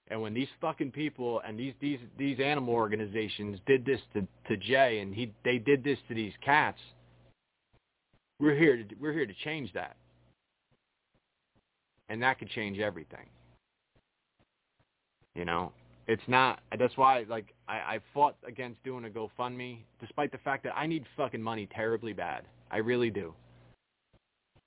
[0.08, 4.56] And when these fucking people and these, these, these animal organizations did this to, to
[4.56, 6.80] Jay and he, they did this to these cats,
[8.40, 9.96] we're here to, we're here to change that.
[12.08, 13.26] And that could change everything.
[15.36, 15.72] You know,
[16.08, 16.60] it's not.
[16.76, 20.88] That's why, like, I, I fought against doing a GoFundMe, despite the fact that I
[20.88, 22.46] need fucking money terribly bad.
[22.72, 23.32] I really do.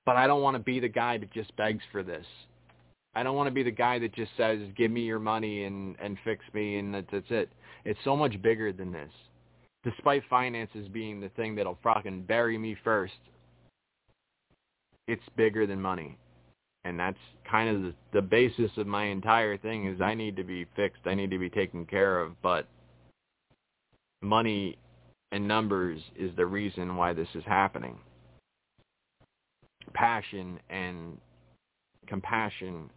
[0.05, 2.25] But I don't want to be the guy that just begs for this.
[3.15, 5.95] I don't want to be the guy that just says, "Give me your money and
[5.99, 7.49] and fix me," and that, that's it.
[7.85, 9.11] It's so much bigger than this.
[9.83, 13.13] Despite finances being the thing that'll fucking bury me first,
[15.07, 16.17] it's bigger than money
[16.85, 17.17] and that's
[17.49, 21.01] kind of the, the basis of my entire thing is I need to be fixed.
[21.05, 22.41] I need to be taken care of.
[22.41, 22.67] But
[24.21, 24.77] money
[25.31, 27.97] and numbers is the reason why this is happening.
[29.93, 31.17] Passion and
[32.07, 32.89] compassion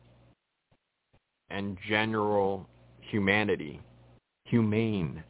[1.50, 2.68] and general
[3.00, 3.80] humanity,
[4.44, 5.22] humane.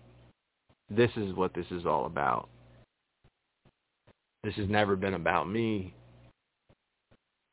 [0.88, 2.48] This is what this is all about.
[4.44, 5.94] This has never been about me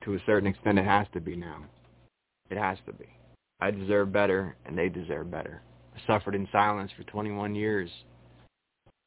[0.04, 1.64] to a certain extent, it has to be now.
[2.50, 3.06] It has to be.
[3.60, 5.62] I deserve better, and they deserve better.
[5.96, 7.90] I suffered in silence for 21 years.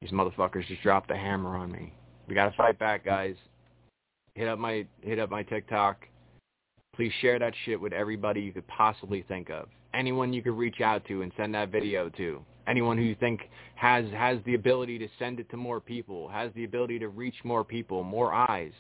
[0.01, 1.93] These motherfuckers just dropped the hammer on me.
[2.28, 3.37] We gotta fight back, guys.
[4.35, 6.07] Hit up my hit up my TikTok.
[6.97, 9.68] Please share that shit with everybody you could possibly think of.
[9.93, 12.40] Anyone you could reach out to and send that video to.
[12.66, 13.43] Anyone who you think
[13.74, 17.36] has has the ability to send it to more people, has the ability to reach
[17.44, 18.73] more people, more eyes.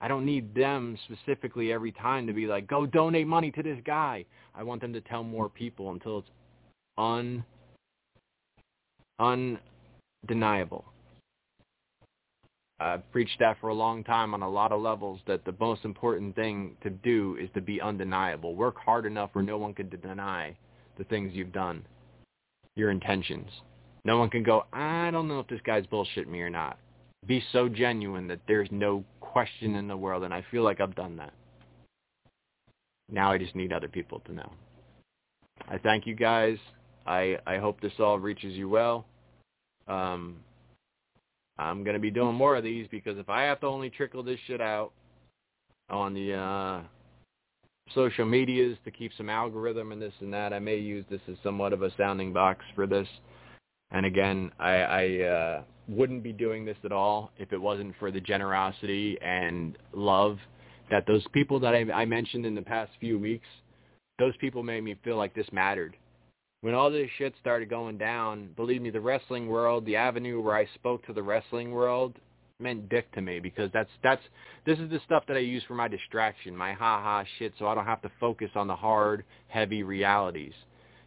[0.00, 3.78] I don't need them specifically every time to be like, go donate money to this
[3.84, 4.24] guy.
[4.54, 6.28] I want them to tell more people until it's
[6.98, 7.44] un
[9.18, 10.91] undeniable.
[12.82, 15.84] I've preached that for a long time on a lot of levels that the most
[15.84, 18.54] important thing to do is to be undeniable.
[18.54, 20.56] Work hard enough where no one can deny
[20.98, 21.84] the things you've done,
[22.76, 23.48] your intentions.
[24.04, 26.78] No one can go, I don't know if this guy's bullshit me or not.
[27.26, 30.96] Be so genuine that there's no question in the world, and I feel like I've
[30.96, 31.32] done that.
[33.08, 34.52] Now I just need other people to know.
[35.68, 36.56] I thank you guys.
[37.06, 39.06] I I hope this all reaches you well.
[39.86, 40.38] Um,
[41.58, 44.38] I'm gonna be doing more of these because if I have to only trickle this
[44.46, 44.92] shit out
[45.90, 46.80] on the uh,
[47.94, 51.36] social medias to keep some algorithm and this and that, I may use this as
[51.42, 53.08] somewhat of a sounding box for this.
[53.90, 58.10] And again, I, I uh, wouldn't be doing this at all if it wasn't for
[58.10, 60.38] the generosity and love
[60.90, 63.46] that those people that I, I mentioned in the past few weeks,
[64.18, 65.96] those people made me feel like this mattered.
[66.62, 70.54] When all this shit started going down, believe me, the wrestling world, the avenue where
[70.54, 72.16] I spoke to the wrestling world
[72.60, 74.22] meant dick to me because that's that's
[74.64, 77.66] this is the stuff that I use for my distraction, my ha ha shit, so
[77.66, 80.52] I don't have to focus on the hard, heavy realities.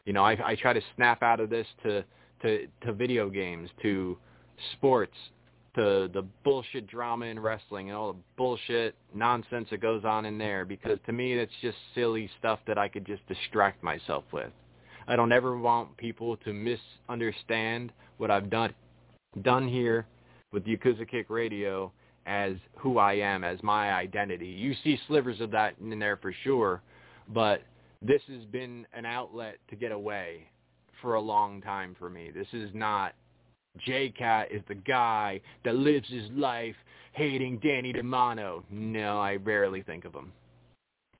[0.03, 2.03] You know, I I try to snap out of this to
[2.41, 4.17] to to video games, to
[4.73, 5.15] sports,
[5.75, 10.37] to the bullshit drama in wrestling and all the bullshit nonsense that goes on in
[10.37, 14.51] there because to me it's just silly stuff that I could just distract myself with.
[15.07, 18.73] I don't ever want people to misunderstand what I've done
[19.41, 20.07] done here
[20.51, 21.91] with Yakuza Kick Radio
[22.25, 24.47] as who I am, as my identity.
[24.47, 26.81] You see slivers of that in there for sure,
[27.33, 27.61] but
[28.01, 30.47] this has been an outlet to get away
[31.01, 32.31] for a long time for me.
[32.33, 33.13] This is not
[33.85, 36.75] J-Cat is the guy that lives his life
[37.11, 38.63] hating Danny DeMano.
[38.69, 40.31] No, I rarely think of him.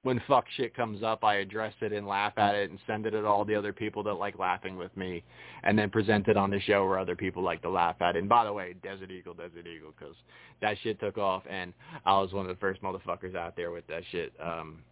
[0.06, 3.16] When fuck shit comes up, I address it and laugh at it and send it
[3.16, 5.24] at all the other people that like laughing with me
[5.64, 8.20] and then present it on the show where other people like to laugh at it.
[8.20, 10.14] And by the way, Desert Eagle, Desert Eagle, because
[10.62, 11.74] that shit took off and
[12.06, 14.32] I was one of the first motherfuckers out there with that shit.
[14.40, 14.84] Um,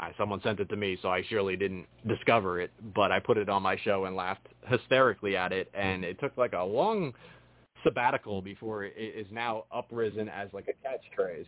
[0.00, 3.38] I, someone sent it to me, so I surely didn't discover it, but I put
[3.38, 7.14] it on my show and laughed hysterically at it, and it took like a long
[7.84, 11.46] sabbatical before it is now uprisen as like a catchphrase.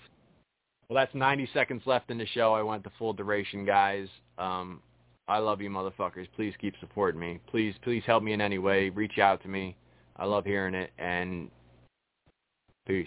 [0.90, 2.52] Well, that's 90 seconds left in the show.
[2.52, 4.08] I went the full duration, guys.
[4.38, 4.82] Um,
[5.28, 6.26] I love you, motherfuckers.
[6.34, 7.38] Please keep supporting me.
[7.46, 8.88] Please, please help me in any way.
[8.88, 9.76] Reach out to me.
[10.16, 11.48] I love hearing it, and
[12.88, 13.06] peace.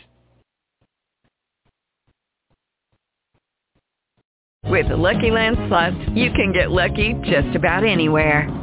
[4.63, 8.62] With the Lucky Land Slots, you can get lucky just about anywhere.